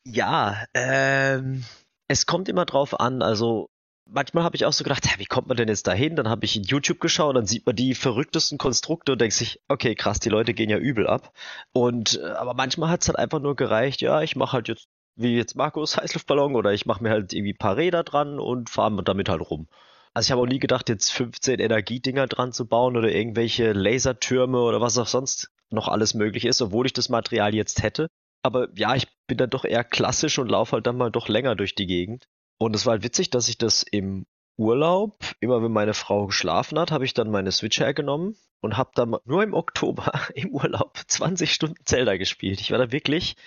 Ja, 0.06 0.64
ähm, 0.74 1.64
es 2.08 2.26
kommt 2.26 2.50
immer 2.50 2.66
drauf 2.66 3.00
an. 3.00 3.22
Also, 3.22 3.70
manchmal 4.12 4.44
habe 4.44 4.56
ich 4.56 4.66
auch 4.66 4.74
so 4.74 4.84
gedacht, 4.84 5.08
wie 5.18 5.26
kommt 5.26 5.48
man 5.48 5.58
denn 5.58 5.68
jetzt 5.68 5.88
dahin? 5.88 6.16
Dann 6.16 6.30
habe 6.30 6.46
ich 6.46 6.56
in 6.56 6.64
YouTube 6.64 7.00
geschaut, 7.00 7.36
dann 7.36 7.46
sieht 7.46 7.66
man 7.66 7.76
die 7.76 7.96
verrücktesten 7.96 8.58
Konstrukte 8.58 9.14
und 9.14 9.22
denkt 9.22 9.36
sich, 9.36 9.62
okay, 9.68 9.96
krass, 9.96 10.20
die 10.20 10.30
Leute 10.30 10.54
gehen 10.54 10.70
ja 10.70 10.78
übel 10.78 11.08
ab. 11.08 11.34
Und 11.74 12.20
äh, 12.22 12.32
aber 12.32 12.54
manchmal 12.54 12.90
hat 12.90 13.02
es 13.02 13.08
halt 13.08 13.18
einfach 13.18 13.40
nur 13.40 13.56
gereicht, 13.56 14.02
ja, 14.02 14.22
ich 14.22 14.36
mache 14.36 14.54
halt 14.54 14.68
jetzt 14.68 14.88
wie 15.16 15.36
jetzt 15.36 15.56
Markus 15.56 15.98
Heißluftballon 15.98 16.56
oder 16.56 16.74
ich 16.74 16.86
mache 16.86 17.04
mir 17.04 17.12
halt 17.12 17.34
irgendwie 17.34 17.54
ein 17.54 17.58
paar 17.58 17.78
Räder 17.78 18.04
dran 18.04 18.40
und 18.40 18.70
fahre 18.70 19.04
damit 19.04 19.30
halt 19.30 19.42
rum. 19.42 19.68
Also 20.14 20.28
ich 20.28 20.32
habe 20.32 20.42
auch 20.42 20.48
nie 20.48 20.60
gedacht, 20.60 20.90
jetzt 20.90 21.12
15 21.12 21.60
Energiedinger 21.60 22.28
dran 22.28 22.52
zu 22.52 22.66
bauen 22.68 22.98
oder 22.98 23.12
irgendwelche 23.12 23.74
Lasertürme 23.74 24.60
oder 24.60 24.82
was 24.82 24.98
auch 24.98 25.08
sonst 25.08 25.52
noch 25.70 25.88
alles 25.88 26.14
möglich 26.14 26.46
ist, 26.46 26.62
obwohl 26.62 26.88
ich 26.88 26.94
das 26.94 27.10
Material 27.10 27.54
jetzt 27.54 27.84
hätte. 27.84 28.08
Aber 28.42 28.70
ja, 28.76 28.96
ich 28.96 29.08
bin 29.28 29.38
dann 29.38 29.50
doch 29.50 29.66
eher 29.66 29.84
klassisch 29.84 30.40
und 30.40 30.50
laufe 30.50 30.74
halt 30.74 30.88
dann 30.88 30.98
mal 30.98 31.12
doch 31.12 31.28
länger 31.28 31.56
durch 31.56 31.76
die 31.76 31.86
Gegend. 31.86 32.26
Und 32.60 32.76
es 32.76 32.86
war 32.86 32.92
halt 32.92 33.04
witzig, 33.04 33.32
dass 33.32 33.48
ich 33.48 33.58
das 33.58 33.84
im 33.84 34.28
Urlaub, 34.58 35.18
immer 35.40 35.64
wenn 35.64 35.72
meine 35.72 35.94
Frau 35.94 36.28
geschlafen 36.28 36.78
hat, 36.78 36.92
habe 36.92 37.06
ich 37.06 37.14
dann 37.14 37.32
meine 37.32 37.52
Switch 37.52 37.80
hergenommen 37.80 38.36
und 38.60 38.78
habe 38.78 38.92
dann 38.94 39.16
nur 39.24 39.42
im 39.42 39.54
Oktober 39.54 40.12
im 40.36 40.52
Urlaub 40.52 41.00
20 41.08 41.54
Stunden 41.54 41.86
Zelda 41.86 42.18
gespielt. 42.18 42.60
Ich 42.60 42.72
war 42.72 42.78
da 42.78 42.92
wirklich 42.92 43.38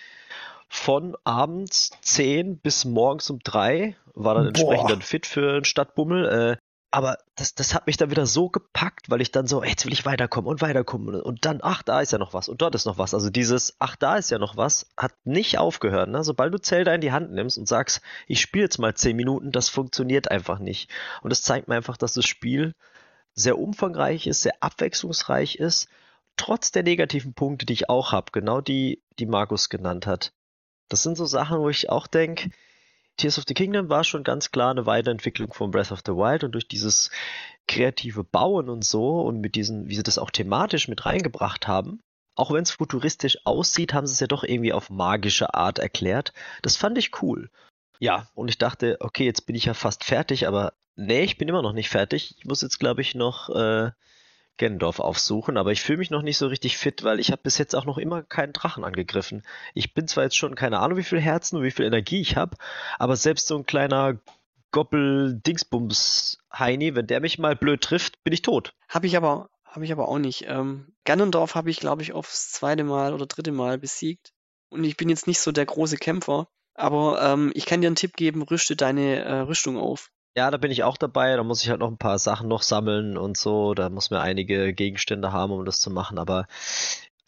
von 0.67 1.15
abends 1.23 1.91
10 2.01 2.57
bis 2.57 2.83
morgens 2.83 3.29
um 3.29 3.39
3, 3.43 3.95
war 4.15 4.33
dann 4.33 4.47
entsprechend 4.47 4.89
dann 4.89 5.01
fit 5.03 5.27
für 5.27 5.53
einen 5.53 5.65
Stadtbummel. 5.65 6.27
Äh, 6.27 6.57
aber 6.93 7.17
das, 7.33 7.55
das 7.55 7.73
hat 7.73 7.87
mich 7.87 7.97
dann 7.97 8.11
wieder 8.11 8.27
so 8.27 8.49
gepackt, 8.49 9.09
weil 9.09 9.19
ich 9.19 9.31
dann 9.31 9.47
so, 9.47 9.63
jetzt 9.63 9.83
will 9.83 9.93
ich 9.93 10.05
weiterkommen 10.05 10.47
und 10.47 10.61
weiterkommen 10.61 11.19
und 11.19 11.43
dann, 11.43 11.59
ach, 11.63 11.81
da 11.81 12.01
ist 12.01 12.11
ja 12.11 12.19
noch 12.19 12.35
was 12.35 12.49
und 12.49 12.61
dort 12.61 12.75
ist 12.75 12.85
noch 12.85 12.99
was. 12.99 13.15
Also 13.15 13.31
dieses, 13.31 13.75
ach, 13.79 13.95
da 13.95 14.17
ist 14.17 14.29
ja 14.29 14.37
noch 14.37 14.57
was, 14.57 14.85
hat 14.95 15.13
nicht 15.23 15.57
aufgehört. 15.57 16.09
Ne? 16.09 16.23
Sobald 16.23 16.53
du 16.53 16.61
Zelda 16.61 16.93
in 16.93 17.01
die 17.01 17.11
Hand 17.11 17.31
nimmst 17.31 17.57
und 17.57 17.67
sagst, 17.67 18.01
ich 18.27 18.39
spiele 18.39 18.65
jetzt 18.65 18.77
mal 18.77 18.93
zehn 18.93 19.15
Minuten, 19.15 19.51
das 19.51 19.69
funktioniert 19.69 20.29
einfach 20.29 20.59
nicht. 20.59 20.91
Und 21.23 21.31
das 21.31 21.41
zeigt 21.41 21.67
mir 21.67 21.73
einfach, 21.73 21.97
dass 21.97 22.13
das 22.13 22.27
Spiel 22.27 22.75
sehr 23.33 23.57
umfangreich 23.57 24.27
ist, 24.27 24.43
sehr 24.43 24.53
abwechslungsreich 24.59 25.55
ist, 25.55 25.89
trotz 26.37 26.71
der 26.71 26.83
negativen 26.83 27.33
Punkte, 27.33 27.65
die 27.65 27.73
ich 27.73 27.89
auch 27.89 28.11
habe, 28.11 28.31
genau 28.31 28.61
die, 28.61 29.01
die 29.17 29.25
Markus 29.25 29.69
genannt 29.69 30.05
hat. 30.05 30.31
Das 30.89 31.01
sind 31.01 31.17
so 31.17 31.25
Sachen, 31.25 31.57
wo 31.57 31.69
ich 31.69 31.89
auch 31.89 32.05
denke, 32.05 32.51
Tears 33.17 33.37
of 33.37 33.45
the 33.47 33.53
Kingdom 33.53 33.89
war 33.89 34.03
schon 34.03 34.23
ganz 34.23 34.51
klar 34.51 34.71
eine 34.71 34.85
Weiterentwicklung 34.85 35.53
von 35.53 35.71
Breath 35.71 35.91
of 35.91 36.01
the 36.05 36.13
Wild 36.13 36.43
und 36.43 36.53
durch 36.53 36.67
dieses 36.67 37.11
kreative 37.67 38.23
Bauen 38.23 38.69
und 38.69 38.83
so 38.83 39.21
und 39.21 39.39
mit 39.39 39.55
diesen, 39.55 39.87
wie 39.87 39.95
sie 39.95 40.03
das 40.03 40.17
auch 40.17 40.31
thematisch 40.31 40.87
mit 40.87 41.05
reingebracht 41.05 41.67
haben, 41.67 42.01
auch 42.35 42.51
wenn 42.51 42.63
es 42.63 42.71
futuristisch 42.71 43.37
aussieht, 43.45 43.93
haben 43.93 44.07
sie 44.07 44.13
es 44.13 44.19
ja 44.19 44.27
doch 44.27 44.43
irgendwie 44.43 44.73
auf 44.73 44.89
magische 44.89 45.53
Art 45.53 45.79
erklärt. 45.79 46.33
Das 46.61 46.75
fand 46.75 46.97
ich 46.97 47.21
cool. 47.21 47.49
Ja, 47.99 48.27
und 48.33 48.47
ich 48.49 48.57
dachte, 48.57 48.97
okay, 48.99 49.25
jetzt 49.25 49.45
bin 49.45 49.55
ich 49.55 49.65
ja 49.65 49.73
fast 49.73 50.03
fertig, 50.03 50.47
aber 50.47 50.73
nee, 50.95 51.23
ich 51.23 51.37
bin 51.37 51.47
immer 51.47 51.61
noch 51.61 51.73
nicht 51.73 51.89
fertig. 51.89 52.35
Ich 52.37 52.45
muss 52.45 52.61
jetzt, 52.61 52.79
glaube 52.79 53.01
ich, 53.01 53.15
noch 53.15 53.49
äh, 53.49 53.91
Gendorf 54.57 54.99
aufsuchen, 54.99 55.57
aber 55.57 55.71
ich 55.71 55.81
fühle 55.81 55.97
mich 55.97 56.11
noch 56.11 56.21
nicht 56.21 56.37
so 56.37 56.47
richtig 56.47 56.77
fit, 56.77 57.03
weil 57.03 57.19
ich 57.19 57.31
habe 57.31 57.41
bis 57.41 57.57
jetzt 57.57 57.75
auch 57.75 57.85
noch 57.85 57.97
immer 57.97 58.21
keinen 58.21 58.53
Drachen 58.53 58.83
angegriffen. 58.83 59.41
Ich 59.73 59.93
bin 59.93 60.07
zwar 60.07 60.25
jetzt 60.25 60.37
schon 60.37 60.55
keine 60.55 60.79
Ahnung, 60.79 60.97
wie 60.97 61.03
viel 61.03 61.19
Herzen 61.19 61.57
und 61.57 61.63
wie 61.63 61.71
viel 61.71 61.85
Energie 61.85 62.21
ich 62.21 62.37
habe, 62.37 62.57
aber 62.99 63.15
selbst 63.15 63.47
so 63.47 63.57
ein 63.57 63.65
kleiner 63.65 64.19
Goppel-Dingsbums-Heini, 64.71 66.95
wenn 66.95 67.07
der 67.07 67.21
mich 67.21 67.39
mal 67.39 67.55
blöd 67.55 67.81
trifft, 67.81 68.23
bin 68.23 68.33
ich 68.33 68.41
tot. 68.41 68.73
Habe 68.89 69.07
ich 69.07 69.17
aber, 69.17 69.49
ich 69.81 69.91
aber 69.91 70.07
auch 70.07 70.19
nicht. 70.19 70.45
Ähm, 70.47 70.93
Ganondorf 71.05 71.55
habe 71.55 71.69
ich, 71.69 71.79
glaube 71.79 72.01
ich, 72.01 72.13
aufs 72.13 72.51
zweite 72.51 72.83
Mal 72.83 73.13
oder 73.13 73.25
dritte 73.25 73.51
Mal 73.51 73.77
besiegt. 73.77 74.33
Und 74.69 74.83
ich 74.83 74.97
bin 74.97 75.09
jetzt 75.09 75.27
nicht 75.27 75.39
so 75.39 75.51
der 75.51 75.65
große 75.65 75.97
Kämpfer, 75.97 76.47
aber 76.73 77.21
ähm, 77.21 77.51
ich 77.53 77.65
kann 77.65 77.81
dir 77.81 77.87
einen 77.87 77.95
Tipp 77.95 78.15
geben, 78.15 78.41
rüste 78.41 78.75
deine 78.75 79.23
äh, 79.23 79.39
Rüstung 79.41 79.77
auf. 79.77 80.09
Ja, 80.35 80.49
da 80.49 80.57
bin 80.57 80.71
ich 80.71 80.83
auch 80.83 80.97
dabei. 80.97 81.35
Da 81.35 81.43
muss 81.43 81.61
ich 81.63 81.69
halt 81.69 81.79
noch 81.79 81.89
ein 81.89 81.97
paar 81.97 82.17
Sachen 82.19 82.47
noch 82.47 82.63
sammeln 82.63 83.17
und 83.17 83.37
so. 83.37 83.73
Da 83.73 83.89
muss 83.89 84.09
man 84.09 84.21
einige 84.21 84.73
Gegenstände 84.73 85.31
haben, 85.31 85.53
um 85.53 85.65
das 85.65 85.79
zu 85.79 85.91
machen. 85.91 86.17
Aber 86.17 86.47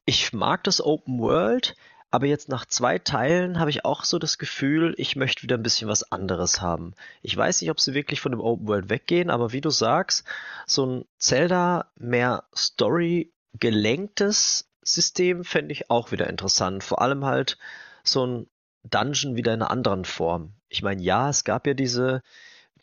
ich 0.05 0.33
mag 0.33 0.63
das 0.63 0.81
Open 0.81 1.19
World. 1.19 1.75
Aber 2.11 2.27
jetzt 2.27 2.49
nach 2.49 2.65
zwei 2.65 2.97
Teilen 2.97 3.59
habe 3.59 3.69
ich 3.69 3.83
auch 3.83 4.05
so 4.05 4.19
das 4.19 4.37
Gefühl, 4.37 4.93
ich 4.97 5.15
möchte 5.17 5.43
wieder 5.43 5.57
ein 5.57 5.63
bisschen 5.63 5.89
was 5.89 6.11
anderes 6.11 6.61
haben. 6.61 6.93
Ich 7.21 7.35
weiß 7.35 7.59
nicht, 7.61 7.69
ob 7.71 7.79
sie 7.81 7.93
wirklich 7.93 8.21
von 8.21 8.31
dem 8.31 8.39
Open 8.39 8.67
World 8.67 8.89
weggehen, 8.89 9.29
aber 9.29 9.51
wie 9.51 9.59
du 9.59 9.69
sagst, 9.69 10.23
so 10.65 10.85
ein 10.85 11.05
Zelda 11.17 11.87
mehr 11.97 12.45
Story 12.55 13.33
gelenktes 13.59 14.69
System 14.81 15.43
fände 15.43 15.73
ich 15.73 15.89
auch 15.89 16.11
wieder 16.11 16.29
interessant. 16.29 16.83
Vor 16.85 17.01
allem 17.01 17.25
halt 17.25 17.57
so 18.03 18.25
ein 18.25 18.47
Dungeon 18.83 19.35
wieder 19.35 19.53
in 19.53 19.61
einer 19.61 19.71
anderen 19.71 20.05
Form. 20.05 20.53
Ich 20.69 20.83
meine, 20.83 21.01
ja, 21.01 21.29
es 21.29 21.43
gab 21.43 21.67
ja 21.67 21.73
diese, 21.73 22.21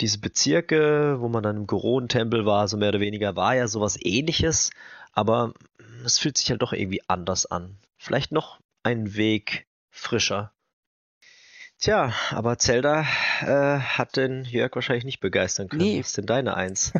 diese 0.00 0.18
Bezirke, 0.18 1.16
wo 1.20 1.28
man 1.28 1.42
dann 1.42 1.56
im 1.56 1.66
Goron-Tempel 1.66 2.46
war, 2.46 2.66
so 2.68 2.76
mehr 2.76 2.88
oder 2.88 3.00
weniger, 3.00 3.36
war 3.36 3.54
ja 3.54 3.68
sowas 3.68 3.98
ähnliches, 4.00 4.70
aber 5.12 5.52
es 6.04 6.18
fühlt 6.18 6.38
sich 6.38 6.50
halt 6.50 6.62
doch 6.62 6.72
irgendwie 6.72 7.02
anders 7.08 7.46
an. 7.46 7.78
Vielleicht 7.98 8.32
noch 8.32 8.60
ein 8.82 9.14
Weg 9.14 9.66
frischer. 9.90 10.52
Tja, 11.78 12.12
aber 12.30 12.58
Zelda 12.58 13.00
äh, 13.40 13.80
hat 13.80 14.16
den 14.16 14.44
Jörg 14.44 14.72
wahrscheinlich 14.76 15.04
nicht 15.04 15.18
begeistern 15.18 15.68
können. 15.68 15.82
Nee. 15.82 15.98
Was 15.98 16.08
ist 16.08 16.18
denn 16.18 16.26
deine 16.26 16.56
Eins? 16.56 16.92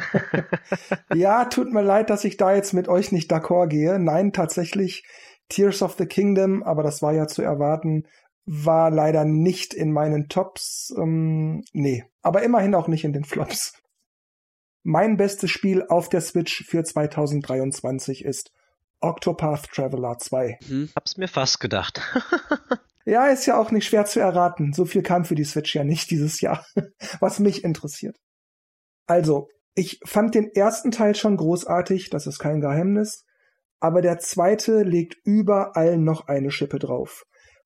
ja, 1.15 1.45
tut 1.45 1.73
mir 1.73 1.83
leid, 1.83 2.11
dass 2.11 2.25
ich 2.25 2.37
da 2.37 2.53
jetzt 2.53 2.73
mit 2.73 2.89
euch 2.89 3.13
nicht 3.13 3.31
d'accord 3.31 3.69
gehe. 3.69 4.01
Nein, 4.01 4.33
tatsächlich 4.33 5.05
Tears 5.49 5.83
of 5.83 5.95
the 5.99 6.07
Kingdom, 6.07 6.65
aber 6.65 6.83
das 6.83 7.01
war 7.01 7.13
ja 7.13 7.29
zu 7.29 7.43
erwarten, 7.43 8.09
war 8.45 8.91
leider 8.91 9.25
nicht 9.25 9.75
in 9.75 9.93
meinen 9.93 10.29
Tops. 10.29 10.93
Ähm, 10.97 11.65
nee, 11.73 12.05
aber 12.23 12.43
immerhin 12.43 12.75
auch 12.75 12.89
nicht 12.89 13.05
in 13.05 13.13
den 13.13 13.25
Flops. 13.25 13.75
Mein 14.83 15.17
bestes 15.17 15.51
Spiel 15.51 15.85
auf 15.89 16.09
der 16.09 16.21
Switch 16.21 16.65
für 16.67 16.83
2023 16.83 18.25
ist 18.25 18.53
Octopath 19.01 19.71
Traveler 19.71 20.19
2. 20.19 20.59
Hm. 20.67 20.91
Hab's 20.97 21.17
mir 21.17 21.29
fast 21.29 21.61
gedacht. 21.61 22.01
Ja, 23.05 23.27
ist 23.27 23.47
ja 23.47 23.59
auch 23.59 23.71
nicht 23.71 23.87
schwer 23.87 24.05
zu 24.05 24.21
erraten. 24.21 24.73
So 24.73 24.85
viel 24.85 25.03
kam 25.03 25.25
für 25.25 25.35
die 25.35 25.45
Switch 25.45 25.75
ja 25.75 25.85
nicht 25.85 26.11
dieses 26.11 26.41
Jahr, 26.41 26.65
was 27.21 27.41
mich 27.41 27.65
interessiert. 27.65 28.17
Also, 29.07 29.49
ich 29.75 30.01
fand 30.05 30.35
den 30.35 30.51
ersten 30.55 30.91
Teil 30.91 31.15
schon 31.15 31.37
großartig, 31.37 32.11
das 32.11 32.27
ist 32.27 32.39
kein 32.39 32.61
Geheimnis, 32.61 33.25
aber 33.81 34.03
der 34.03 34.19
zweite 34.19 34.83
legt 34.83 35.17
überall 35.25 35.99
noch 35.99 36.29
eine 36.29 36.51
Schippe 36.51 36.79
drauf. 36.79 37.25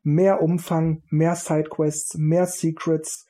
Mehr 0.09 0.41
Umfang, 0.41 1.03
mehr 1.11 1.35
Sidequests, 1.35 2.17
mehr 2.17 2.47
Secrets, 2.47 3.27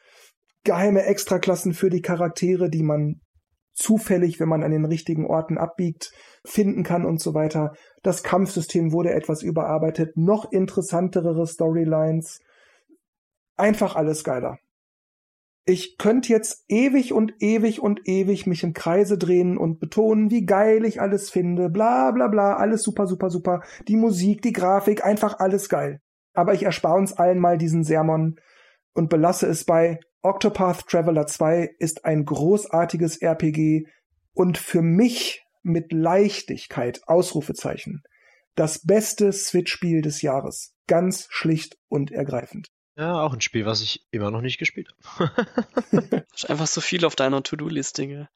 geheime 0.63 1.05
Extraklassen 1.05 1.73
für 1.73 1.89
die 1.89 2.03
Charaktere, 2.03 2.69
die 2.69 2.83
man 2.83 3.23
zufällig, 3.73 4.39
wenn 4.41 4.51
man 4.51 4.63
an 4.63 4.73
den 4.73 4.85
richtigen 4.85 5.25
Orten 5.25 5.57
abbiegt, 5.57 6.13
finden 6.45 6.83
kann 6.83 7.07
und 7.07 7.19
so 7.19 7.33
weiter. 7.33 7.73
Das 8.03 8.23
Kampfsystem 8.23 8.93
wurde 8.93 9.15
etwas 9.15 9.43
überarbeitet, 9.43 10.19
noch 10.19 10.53
interessantere 10.53 11.47
Storylines. 11.47 12.41
Einfach 13.57 13.97
alles 13.97 14.23
geiler. 14.23 14.59
Ich 15.65 15.97
könnte 15.97 16.29
jetzt 16.29 16.67
ewig 16.69 17.15
und 17.15 17.33
ewig 17.41 17.81
und 17.81 18.07
ewig 18.07 18.47
mich 18.47 18.63
im 18.63 18.75
Kreise 18.75 19.17
drehen 19.17 19.57
und 19.57 19.81
betonen, 19.81 20.31
wie 20.31 20.45
geil 20.45 20.85
ich 20.85 21.01
alles 21.01 21.31
finde, 21.31 21.71
bla 21.71 22.11
bla 22.11 22.29
bla, 22.29 22.57
alles 22.57 22.83
super, 22.83 23.07
super, 23.07 23.31
super. 23.31 23.63
Die 23.89 23.97
Musik, 23.97 24.43
die 24.43 24.53
Grafik, 24.53 25.07
einfach 25.07 25.39
alles 25.39 25.71
geil. 25.71 26.03
Aber 26.37 26.55
ich 26.55 26.63
erspare 26.63 26.97
uns 26.97 27.13
allen 27.13 27.39
mal 27.39 27.59
diesen 27.59 27.85
Sermon 27.85 28.39
und 28.93 29.11
belasse 29.11 29.47
es 29.47 29.65
bei 29.65 30.01
Octopath 30.23 30.87
Traveler 30.87 31.27
2 31.27 31.77
ist 31.79 32.05
ein 32.05 32.25
großartiges 32.25 33.19
RPG 33.19 33.87
und 34.33 34.59
für 34.59 34.83
mich 34.83 35.45
mit 35.63 35.93
Leichtigkeit 35.93 37.01
Ausrufezeichen 37.07 38.03
das 38.57 38.85
beste 38.85 39.33
Switch-Spiel 39.33 40.03
des 40.03 40.23
Jahres. 40.23 40.75
Ganz 40.89 41.29
schlicht 41.31 41.79
und 41.89 42.11
ergreifend. 42.11 42.69
Ja, 42.97 43.21
auch 43.21 43.35
ein 43.35 43.43
Spiel, 43.43 43.67
was 43.67 43.83
ich 43.83 44.07
immer 44.11 44.31
noch 44.31 44.41
nicht 44.41 44.59
gespielt 44.59 44.89
habe. 45.19 45.31
Ist 46.35 46.51
einfach 46.51 46.67
so 46.67 46.81
viel 46.81 47.05
auf 47.05 47.15
deiner 47.15 47.43
To-Do-Liste. 47.43 48.07
gell? 48.07 48.29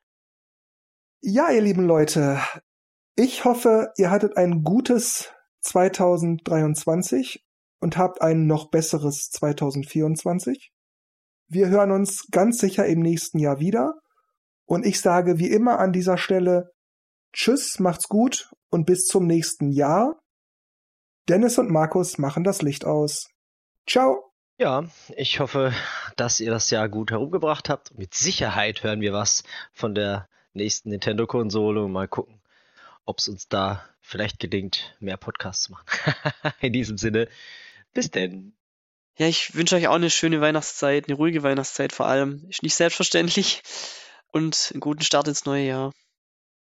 Ja, 1.23 1.51
ihr 1.51 1.63
lieben 1.63 1.87
Leute, 1.87 2.41
ich 3.17 3.45
hoffe, 3.45 3.93
ihr 3.97 4.11
hattet 4.11 4.37
ein 4.37 4.63
gutes 4.63 5.33
2023 5.61 7.45
und 7.81 7.97
habt 7.97 8.23
ein 8.23 8.47
noch 8.47 8.71
besseres 8.71 9.31
2024. 9.31 10.73
Wir 11.49 11.69
hören 11.69 11.91
uns 11.91 12.29
ganz 12.31 12.59
sicher 12.59 12.87
im 12.87 13.01
nächsten 13.01 13.39
Jahr 13.39 13.59
wieder. 13.59 13.95
Und 14.67 14.87
ich 14.87 15.01
sage 15.01 15.39
wie 15.39 15.51
immer 15.51 15.81
an 15.81 15.93
dieser 15.93 16.17
Stelle 16.17 16.71
Tschüss, 17.33 17.79
macht's 17.79 18.09
gut 18.09 18.51
und 18.71 18.87
bis 18.87 19.07
zum 19.07 19.27
nächsten 19.27 19.71
Jahr. 19.71 20.21
Dennis 21.29 21.59
und 21.59 21.71
Markus 21.71 22.19
machen 22.19 22.45
das 22.45 22.63
Licht 22.63 22.85
aus. 22.85 23.29
Ciao. 23.89 24.33
Ja, 24.59 24.85
ich 25.17 25.41
hoffe, 25.41 25.73
dass 26.17 26.41
ihr 26.41 26.51
das 26.51 26.71
Jahr 26.71 26.89
gut 26.89 27.13
herumgebracht 27.13 27.69
habt. 27.69 27.97
Mit 27.97 28.15
Sicherheit 28.15 28.83
hören 28.83 29.01
wir 29.01 29.13
was 29.13 29.43
von 29.73 29.95
der 29.95 30.29
nächsten 30.53 30.91
Nintendo-Konsole 30.91 31.83
und 31.83 31.93
mal 31.93 32.09
gucken, 32.09 32.43
ob 33.05 33.19
es 33.19 33.29
uns 33.29 33.49
da 33.49 33.83
vielleicht 34.01 34.39
gelingt, 34.39 34.97
mehr 35.01 35.17
Podcasts 35.17 35.65
zu 35.65 35.73
machen. 35.73 35.87
In 36.61 36.73
diesem 36.73 36.99
Sinne, 36.99 37.29
bis 37.93 38.11
denn. 38.11 38.57
Ja, 39.19 39.27
ich 39.27 39.55
wünsche 39.55 39.77
euch 39.77 39.89
auch 39.89 39.95
eine 39.95 40.11
schöne 40.11 40.41
Weihnachtszeit, 40.41 41.09
eine 41.09 41.17
ruhige 41.17 41.43
Weihnachtszeit 41.43 41.93
vor 41.93 42.07
allem. 42.07 42.47
Ist 42.49 42.63
nicht 42.63 42.75
selbstverständlich. 42.75 43.63
Und 44.33 44.71
einen 44.73 44.81
guten 44.81 45.03
Start 45.03 45.29
ins 45.29 45.45
neue 45.45 45.67
Jahr. 45.67 45.93